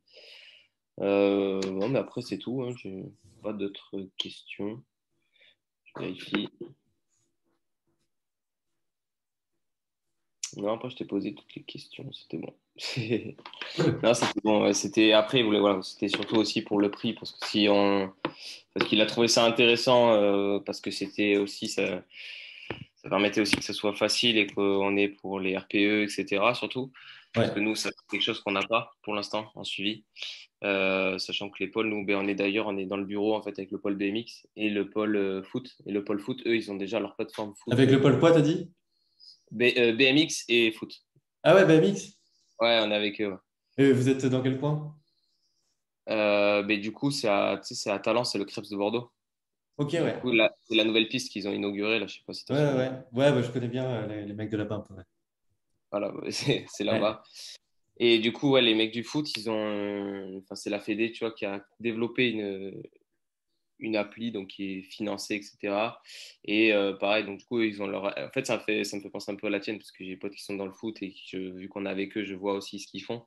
bon, 0.96 1.88
mais 1.88 1.98
après, 1.98 2.22
c'est 2.22 2.38
tout. 2.38 2.62
Hein. 2.62 2.72
J'ai 2.82 3.04
pas 3.42 3.52
d'autres 3.52 4.08
questions. 4.16 4.82
Je 5.84 6.00
vérifie. 6.00 6.48
Non, 10.56 10.74
après, 10.74 10.90
je 10.90 10.96
t'ai 10.96 11.04
posé 11.04 11.34
toutes 11.34 11.54
les 11.54 11.62
questions. 11.62 12.10
C'était 12.12 12.38
bon. 12.38 12.54
non, 14.02 14.14
c'était 14.14 14.40
bon. 14.42 14.72
C'était 14.72 15.12
après, 15.12 15.42
voilà, 15.42 15.80
c'était 15.82 16.08
surtout 16.08 16.36
aussi 16.36 16.62
pour 16.62 16.80
le 16.80 16.90
prix, 16.90 17.12
parce 17.12 17.32
que 17.32 17.46
si 17.46 17.68
on, 17.70 18.10
parce 18.74 18.88
qu'il 18.88 19.00
a 19.00 19.06
trouvé 19.06 19.28
ça 19.28 19.44
intéressant, 19.44 20.12
euh, 20.12 20.58
parce 20.60 20.80
que 20.80 20.90
c'était 20.90 21.36
aussi 21.36 21.68
ça, 21.68 22.02
ça 22.96 23.08
permettait 23.08 23.40
aussi 23.40 23.56
que 23.56 23.64
ce 23.64 23.72
soit 23.72 23.94
facile 23.94 24.38
et 24.38 24.46
qu'on 24.46 24.96
est 24.96 25.08
pour 25.08 25.40
les 25.40 25.56
RPE, 25.56 26.04
etc. 26.04 26.42
Surtout, 26.54 26.92
parce 27.32 27.50
que 27.50 27.60
nous, 27.60 27.74
c'est 27.74 27.90
quelque 28.10 28.22
chose 28.22 28.40
qu'on 28.40 28.52
n'a 28.52 28.62
pas 28.62 28.92
pour 29.02 29.14
l'instant 29.14 29.50
en 29.54 29.64
suivi. 29.64 30.04
Euh, 30.64 31.18
sachant 31.18 31.50
que 31.50 31.58
les 31.60 31.68
pôles, 31.68 31.88
nous, 31.88 32.04
ben, 32.04 32.16
on 32.16 32.26
est 32.26 32.34
d'ailleurs, 32.34 32.66
on 32.66 32.76
est 32.76 32.86
dans 32.86 32.96
le 32.96 33.04
bureau 33.04 33.34
en 33.34 33.42
fait 33.42 33.56
avec 33.58 33.70
le 33.70 33.78
pôle 33.78 33.94
BMX 33.94 34.48
et 34.56 34.70
le 34.70 34.90
pôle 34.90 35.16
euh, 35.16 35.42
foot. 35.42 35.76
Et 35.86 35.92
le 35.92 36.02
pôle 36.02 36.18
foot, 36.18 36.42
eux, 36.46 36.56
ils 36.56 36.72
ont 36.72 36.74
déjà 36.74 36.98
leur 36.98 37.14
plateforme 37.14 37.54
foot. 37.54 37.72
Avec 37.72 37.90
le 37.90 38.00
pôle 38.00 38.18
quoi, 38.18 38.32
t'as 38.32 38.40
dit? 38.40 38.68
BMX 39.50 40.44
et 40.48 40.72
foot. 40.72 40.94
Ah 41.42 41.54
ouais, 41.54 41.64
BMX 41.64 42.18
Ouais, 42.60 42.80
on 42.82 42.90
est 42.90 42.94
avec 42.94 43.20
eux. 43.20 43.36
Et 43.76 43.92
vous 43.92 44.08
êtes 44.08 44.26
dans 44.26 44.42
quel 44.42 44.58
coin? 44.58 44.94
Euh, 46.08 46.62
mais 46.64 46.78
Du 46.78 46.92
coup, 46.92 47.10
c'est 47.10 47.28
à, 47.28 47.60
à 47.86 47.98
Talence, 47.98 48.32
c'est 48.32 48.38
le 48.38 48.44
Crêpes 48.44 48.68
de 48.70 48.76
Bordeaux. 48.76 49.10
Ok, 49.76 49.92
ouais. 49.92 50.20
c'est 50.68 50.74
la 50.74 50.84
nouvelle 50.84 51.08
piste 51.08 51.30
qu'ils 51.30 51.46
ont 51.46 51.52
inaugurée, 51.52 52.00
là, 52.00 52.08
je 52.08 52.14
sais 52.16 52.22
pas 52.26 52.32
si 52.32 52.44
Ouais, 52.50 52.56
ouais, 52.56 52.90
ouais 53.12 53.32
bah, 53.32 53.42
je 53.42 53.50
connais 53.52 53.68
bien 53.68 53.86
euh, 53.88 54.24
les, 54.24 54.34
mecs 54.34 54.50
de 54.50 54.56
la 54.56 54.64
Pimpe. 54.64 54.88
Voilà, 55.92 56.12
c'est 56.30 56.66
là-bas. 56.80 57.22
Et 57.98 58.18
du 58.18 58.32
coup, 58.32 58.50
ouais, 58.50 58.62
les 58.62 58.74
mecs 58.74 58.92
du 58.92 59.04
foot, 59.04 59.30
ils 59.36 59.48
ont. 59.48 60.38
Enfin, 60.38 60.56
c'est 60.56 60.70
la 60.70 60.80
Fédé, 60.80 61.12
tu 61.12 61.24
vois, 61.24 61.32
qui 61.32 61.46
a 61.46 61.64
développé 61.78 62.28
une, 62.30 62.82
une 63.78 63.96
appli 63.96 64.32
donc 64.32 64.48
qui 64.48 64.78
est 64.78 64.82
financée, 64.82 65.36
etc. 65.36 65.76
Et 66.44 66.72
euh, 66.72 66.92
pareil, 66.94 67.24
donc 67.24 67.38
du 67.38 67.44
coup, 67.44 67.60
ils 67.60 67.82
ont 67.82 67.86
leur. 67.86 68.06
En 68.06 68.30
fait, 68.32 68.46
ça, 68.46 68.58
fait, 68.58 68.84
ça 68.84 68.96
me 68.96 69.02
fait 69.02 69.10
penser 69.10 69.30
un 69.32 69.36
peu 69.36 69.46
à 69.46 69.50
la 69.50 69.60
tienne 69.60 69.78
parce 69.78 69.92
que 69.92 70.04
j'ai 70.04 70.10
des 70.10 70.16
potes 70.16 70.34
qui 70.34 70.42
sont 70.42 70.56
dans 70.56 70.66
le 70.66 70.72
foot 70.72 70.98
et 71.02 71.14
vu 71.32 71.68
qu'on 71.68 71.86
est 71.86 71.90
avec 71.90 72.16
eux, 72.16 72.24
je 72.24 72.34
vois 72.34 72.54
aussi 72.54 72.78
ce 72.78 72.86
qu'ils 72.86 73.02
font. 73.02 73.24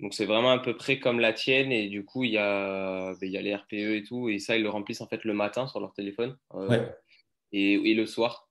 Donc 0.00 0.14
c'est 0.14 0.26
vraiment 0.26 0.52
à 0.52 0.58
peu 0.60 0.76
près 0.76 1.00
comme 1.00 1.18
la 1.18 1.32
tienne 1.32 1.72
et 1.72 1.88
du 1.88 2.04
coup, 2.04 2.22
il 2.22 2.30
y 2.30 2.38
a, 2.38 3.14
ben, 3.14 3.26
il 3.26 3.32
y 3.32 3.36
a 3.36 3.42
les 3.42 3.54
RPE 3.54 3.72
et 3.72 4.04
tout 4.04 4.28
et 4.28 4.38
ça, 4.38 4.56
ils 4.56 4.62
le 4.62 4.68
remplissent 4.68 5.00
en 5.00 5.08
fait 5.08 5.24
le 5.24 5.34
matin 5.34 5.66
sur 5.66 5.80
leur 5.80 5.92
téléphone 5.92 6.38
euh, 6.54 6.86
et, 7.52 7.72
et, 7.72 7.94
le 7.94 8.06
soir. 8.06 8.48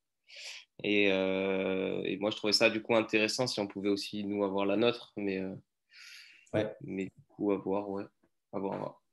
Et, 0.84 1.10
euh, 1.10 2.02
et, 2.04 2.18
moi, 2.18 2.32
je 2.32 2.36
trouvais 2.36 2.54
ça 2.54 2.70
du 2.70 2.82
coup 2.82 2.96
intéressant 2.96 3.48
si 3.48 3.62
on 3.62 3.68
pouvait 3.68 3.90
aussi 3.90 4.26
nous 4.26 4.44
avoir 4.44 4.66
la 4.66 4.76
nôtre, 4.76 5.14
mais, 5.16 5.42
ouais. 6.54 6.76
mais 6.82 7.06
du 7.06 7.24
coup, 7.30 7.54
à 7.54 7.58
voir, 7.58 7.90
ouais. 7.90 8.04
À 8.52 8.60
voir, 8.60 8.74
à 8.74 8.78
voir. 8.78 9.04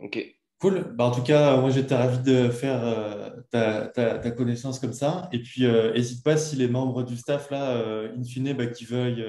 Ok. 0.00 0.37
Cool. 0.60 0.92
Bah, 0.96 1.04
en 1.04 1.12
tout 1.12 1.22
cas, 1.22 1.56
moi, 1.60 1.70
j'étais 1.70 1.94
ravi 1.94 2.18
de 2.18 2.48
faire 2.50 2.80
euh, 2.82 3.30
ta, 3.52 4.30
connaissance 4.32 4.80
comme 4.80 4.92
ça. 4.92 5.28
Et 5.32 5.40
puis, 5.40 5.62
n'hésite 5.64 6.26
euh, 6.26 6.30
pas 6.32 6.36
si 6.36 6.56
les 6.56 6.66
membres 6.66 7.04
du 7.04 7.16
staff, 7.16 7.50
là, 7.50 7.76
euh, 7.76 8.12
in 8.18 8.24
fine, 8.24 8.52
bah, 8.54 8.66
qui 8.66 8.84
veuillent, 8.84 9.24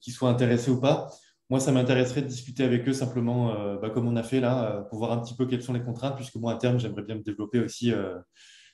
qu'ils 0.00 0.12
soient 0.12 0.28
intéressés 0.30 0.70
ou 0.70 0.80
pas. 0.80 1.10
Moi, 1.50 1.58
ça 1.58 1.72
m'intéresserait 1.72 2.22
de 2.22 2.28
discuter 2.28 2.62
avec 2.62 2.88
eux 2.88 2.92
simplement, 2.92 3.54
bah, 3.80 3.90
comme 3.90 4.06
on 4.06 4.14
a 4.16 4.22
fait 4.22 4.40
là, 4.40 4.86
pour 4.90 4.98
voir 4.98 5.12
un 5.12 5.18
petit 5.18 5.34
peu 5.34 5.46
quelles 5.46 5.62
sont 5.62 5.72
les 5.72 5.82
contraintes, 5.82 6.14
puisque 6.14 6.36
moi, 6.36 6.52
à 6.52 6.56
terme, 6.56 6.78
j'aimerais 6.78 7.02
bien 7.02 7.16
me 7.16 7.22
développer 7.22 7.58
aussi 7.58 7.90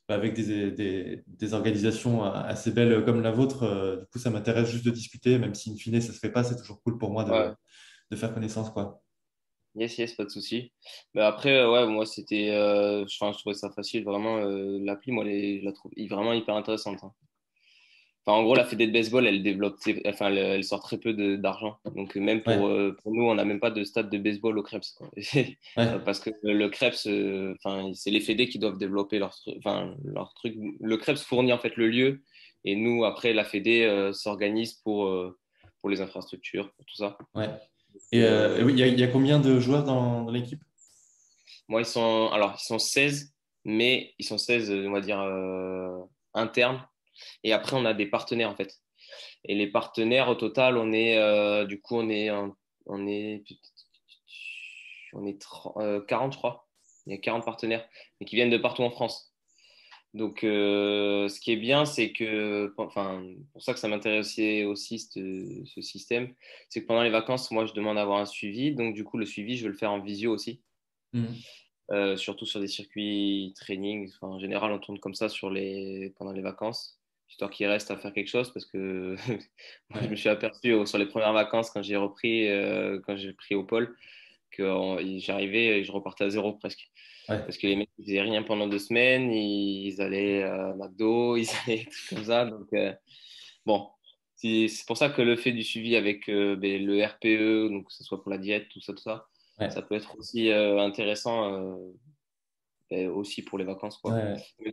bah, 0.08 0.14
avec 0.16 0.34
des, 0.34 1.22
des, 1.26 1.54
organisations 1.54 2.24
assez 2.24 2.70
belles 2.72 3.04
comme 3.04 3.22
la 3.22 3.30
vôtre. 3.30 3.98
du 4.00 4.06
coup, 4.08 4.18
ça 4.18 4.30
m'intéresse 4.30 4.68
juste 4.68 4.84
de 4.84 4.90
discuter, 4.90 5.38
même 5.38 5.54
si 5.54 5.70
in 5.70 5.76
fine, 5.76 6.00
ça 6.00 6.08
ne 6.08 6.12
se 6.14 6.18
fait 6.18 6.30
pas, 6.30 6.44
c'est 6.44 6.56
toujours 6.56 6.82
cool 6.82 6.98
pour 6.98 7.10
moi 7.10 7.24
de, 7.24 7.54
de 8.10 8.16
faire 8.16 8.34
connaissance. 8.34 8.70
quoi. 8.70 9.03
Yes, 9.76 9.98
yes, 9.98 10.14
pas 10.14 10.24
de 10.24 10.30
souci. 10.30 10.72
Mais 11.14 11.22
après, 11.22 11.52
euh, 11.52 11.70
ouais, 11.70 11.86
moi, 11.86 12.06
c'était. 12.06 12.50
Euh, 12.50 13.04
je 13.06 13.38
trouvais 13.38 13.54
ça 13.54 13.70
facile, 13.70 14.04
vraiment. 14.04 14.38
Euh, 14.38 14.78
l'appli, 14.80 15.10
moi, 15.10 15.24
les, 15.24 15.60
je 15.60 15.64
la 15.64 15.72
trouve 15.72 15.90
vraiment 16.08 16.32
hyper 16.32 16.54
intéressante. 16.54 17.02
Hein. 17.02 17.12
Enfin, 18.26 18.38
en 18.38 18.44
gros, 18.44 18.54
la 18.54 18.64
Fédé 18.64 18.86
de 18.86 18.92
baseball, 18.92 19.26
elle 19.26 19.42
développe. 19.42 19.76
Enfin, 20.06 20.32
elle, 20.32 20.64
sort 20.64 20.80
très 20.80 20.98
peu 20.98 21.12
d'argent. 21.36 21.76
Donc, 21.96 22.14
même 22.14 22.42
pour, 22.42 22.70
pour 23.02 23.12
nous, 23.12 23.24
on 23.24 23.34
n'a 23.34 23.44
même 23.44 23.60
pas 23.60 23.70
de 23.70 23.84
stade 23.84 24.10
de 24.10 24.16
baseball 24.16 24.56
au 24.58 24.62
Krebs. 24.62 24.96
Parce 25.76 26.20
que 26.20 26.30
le 26.42 26.68
Krebs, 26.68 27.06
enfin, 27.56 27.92
c'est 27.94 28.10
les 28.10 28.20
Fédés 28.20 28.48
qui 28.48 28.58
doivent 28.58 28.78
développer 28.78 29.18
leur, 29.18 29.36
enfin, 29.58 29.94
leur 30.04 30.32
truc. 30.34 30.54
Le 30.80 30.96
Krebs 30.96 31.18
fournit 31.18 31.52
en 31.52 31.58
fait 31.58 31.76
le 31.76 31.88
lieu. 31.88 32.22
Et 32.64 32.76
nous, 32.76 33.04
après, 33.04 33.34
la 33.34 33.44
Fédé 33.44 34.10
s'organise 34.14 34.72
pour, 34.72 35.12
pour 35.80 35.90
les 35.90 36.00
infrastructures, 36.00 36.72
pour 36.72 36.86
tout 36.86 36.96
ça. 36.96 37.18
Ouais. 37.34 37.50
Et 38.12 38.22
euh, 38.22 38.70
il 38.70 38.78
y, 38.78 39.02
a 39.02 39.08
combien 39.08 39.38
de 39.38 39.58
joueurs 39.60 39.84
dans, 39.84 40.30
l'équipe? 40.30 40.62
Moi, 41.68 41.80
ils 41.80 41.86
sont, 41.86 42.28
alors, 42.32 42.56
ils 42.58 42.64
sont 42.64 42.78
16, 42.78 43.34
mais 43.64 44.14
ils 44.18 44.24
sont 44.24 44.38
16, 44.38 44.70
on 44.70 44.92
va 44.92 45.00
dire, 45.00 45.20
euh, 45.20 45.98
internes. 46.34 46.86
Et 47.42 47.52
après, 47.52 47.76
on 47.76 47.84
a 47.84 47.94
des 47.94 48.06
partenaires, 48.06 48.50
en 48.50 48.56
fait. 48.56 48.80
Et 49.44 49.54
les 49.54 49.66
partenaires, 49.66 50.28
au 50.28 50.34
total, 50.34 50.76
on 50.76 50.92
est, 50.92 51.18
euh, 51.18 51.64
du 51.64 51.80
coup, 51.80 51.96
on 51.96 52.08
est, 52.08 52.30
on 52.86 53.06
est, 53.06 53.44
on 55.12 55.26
est 55.26 55.38
40, 56.06 56.32
je 56.32 56.38
crois. 56.38 56.68
Il 57.06 57.12
y 57.12 57.16
a 57.16 57.18
40 57.18 57.44
partenaires, 57.44 57.86
mais 58.18 58.26
qui 58.26 58.36
viennent 58.36 58.50
de 58.50 58.58
partout 58.58 58.82
en 58.82 58.90
France. 58.90 59.33
Donc, 60.14 60.44
euh, 60.44 61.28
ce 61.28 61.40
qui 61.40 61.50
est 61.50 61.56
bien, 61.56 61.84
c'est 61.84 62.12
que, 62.12 62.72
enfin, 62.78 63.24
pour 63.52 63.62
ça 63.62 63.74
que 63.74 63.80
ça 63.80 63.88
m'intéressait 63.88 64.64
aussi 64.64 65.00
ce, 65.00 65.64
ce 65.66 65.80
système, 65.82 66.32
c'est 66.68 66.82
que 66.82 66.86
pendant 66.86 67.02
les 67.02 67.10
vacances, 67.10 67.50
moi, 67.50 67.66
je 67.66 67.72
demande 67.72 67.96
d'avoir 67.96 68.20
un 68.20 68.24
suivi. 68.24 68.72
Donc, 68.72 68.94
du 68.94 69.02
coup, 69.02 69.18
le 69.18 69.26
suivi, 69.26 69.56
je 69.56 69.64
veux 69.64 69.72
le 69.72 69.76
faire 69.76 69.90
en 69.90 70.00
visio 70.00 70.32
aussi. 70.32 70.60
Mmh. 71.12 71.24
Euh, 71.90 72.16
surtout 72.16 72.46
sur 72.46 72.60
des 72.60 72.68
circuits 72.68 73.52
training. 73.56 74.10
en 74.22 74.38
général, 74.38 74.72
on 74.72 74.78
tourne 74.78 75.00
comme 75.00 75.14
ça 75.14 75.28
sur 75.28 75.50
les... 75.50 76.14
pendant 76.16 76.32
les 76.32 76.40
vacances, 76.40 76.98
histoire 77.28 77.50
qu'il 77.50 77.66
reste 77.66 77.90
à 77.90 77.96
faire 77.98 78.12
quelque 78.12 78.30
chose 78.30 78.50
parce 78.52 78.64
que 78.64 79.16
je 80.00 80.08
me 80.08 80.16
suis 80.16 80.30
aperçu 80.30 80.74
sur 80.86 80.98
les 80.98 81.06
premières 81.06 81.34
vacances 81.34 81.70
quand 81.70 81.82
j'ai 81.82 81.96
repris, 81.96 82.48
euh, 82.48 83.00
quand 83.04 83.16
j'ai 83.16 83.32
pris 83.34 83.54
au 83.54 83.64
pôle, 83.64 83.96
que 84.50 84.64
j'arrivais 85.18 85.80
et 85.80 85.84
je 85.84 85.92
repartais 85.92 86.24
à 86.24 86.30
zéro 86.30 86.52
presque. 86.54 86.90
Parce 87.26 87.56
que 87.56 87.66
les 87.66 87.76
mecs, 87.76 87.90
ils 87.98 88.04
faisaient 88.04 88.20
rien 88.20 88.42
pendant 88.42 88.66
deux 88.66 88.78
semaines, 88.78 89.32
ils 89.32 90.00
allaient 90.00 90.42
à 90.42 90.74
McDo, 90.74 91.36
ils 91.36 91.48
allaient 91.66 91.86
comme 92.10 92.24
ça. 92.24 92.44
Donc, 92.44 92.68
euh, 92.74 92.92
bon, 93.64 93.88
c'est 94.36 94.68
pour 94.86 94.96
ça 94.96 95.08
que 95.08 95.22
le 95.22 95.36
fait 95.36 95.52
du 95.52 95.62
suivi 95.62 95.96
avec 95.96 96.28
euh, 96.28 96.56
ben, 96.56 96.84
le 96.84 97.04
RPE, 97.04 97.72
donc 97.72 97.86
que 97.86 97.92
ce 97.92 98.04
soit 98.04 98.22
pour 98.22 98.30
la 98.30 98.38
diète, 98.38 98.68
tout 98.68 98.80
ça, 98.80 98.92
tout 98.92 99.02
ça, 99.02 99.26
ça 99.58 99.82
peut 99.82 99.94
être 99.94 100.16
aussi 100.18 100.50
euh, 100.50 100.78
intéressant 100.78 101.78
ben, 102.90 103.08
aussi 103.08 103.42
pour 103.42 103.58
les 103.58 103.64
vacances. 103.64 103.96
Quoi. 103.98 104.12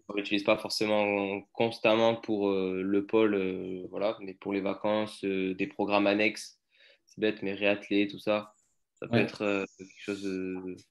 on 0.09 0.13
l'utilise 0.15 0.43
pas 0.43 0.57
forcément 0.57 1.41
constamment 1.53 2.15
pour 2.15 2.51
le 2.51 3.05
pôle, 3.05 3.87
voilà, 3.89 4.17
mais 4.19 4.33
pour 4.33 4.51
les 4.51 4.61
vacances, 4.61 5.23
des 5.23 5.67
programmes 5.67 6.07
annexes, 6.07 6.59
c'est 7.05 7.21
bête, 7.21 7.41
mais 7.43 7.53
réathlé, 7.53 8.07
tout 8.07 8.19
ça, 8.19 8.53
ça 8.95 9.07
peut 9.07 9.19
être 9.19 9.65
quelque 9.77 10.01
chose 10.01 10.23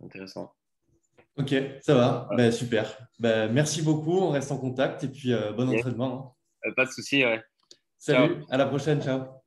d'intéressant. 0.00 0.54
Ok, 1.36 1.54
ça 1.80 1.94
va. 1.94 2.28
Ben, 2.36 2.52
super. 2.52 2.98
Ben, 3.18 3.50
merci 3.52 3.82
beaucoup. 3.82 4.18
On 4.18 4.30
reste 4.30 4.52
en 4.52 4.58
contact 4.58 5.04
et 5.04 5.08
puis 5.08 5.32
euh, 5.32 5.52
bon 5.52 5.68
entraînement. 5.68 6.36
Hein. 6.64 6.68
Euh, 6.68 6.74
pas 6.74 6.84
de 6.84 6.90
souci. 6.90 7.24
Ouais. 7.24 7.42
Salut. 7.98 8.44
À 8.50 8.56
la 8.56 8.66
prochaine. 8.66 9.00
Ciao. 9.02 9.39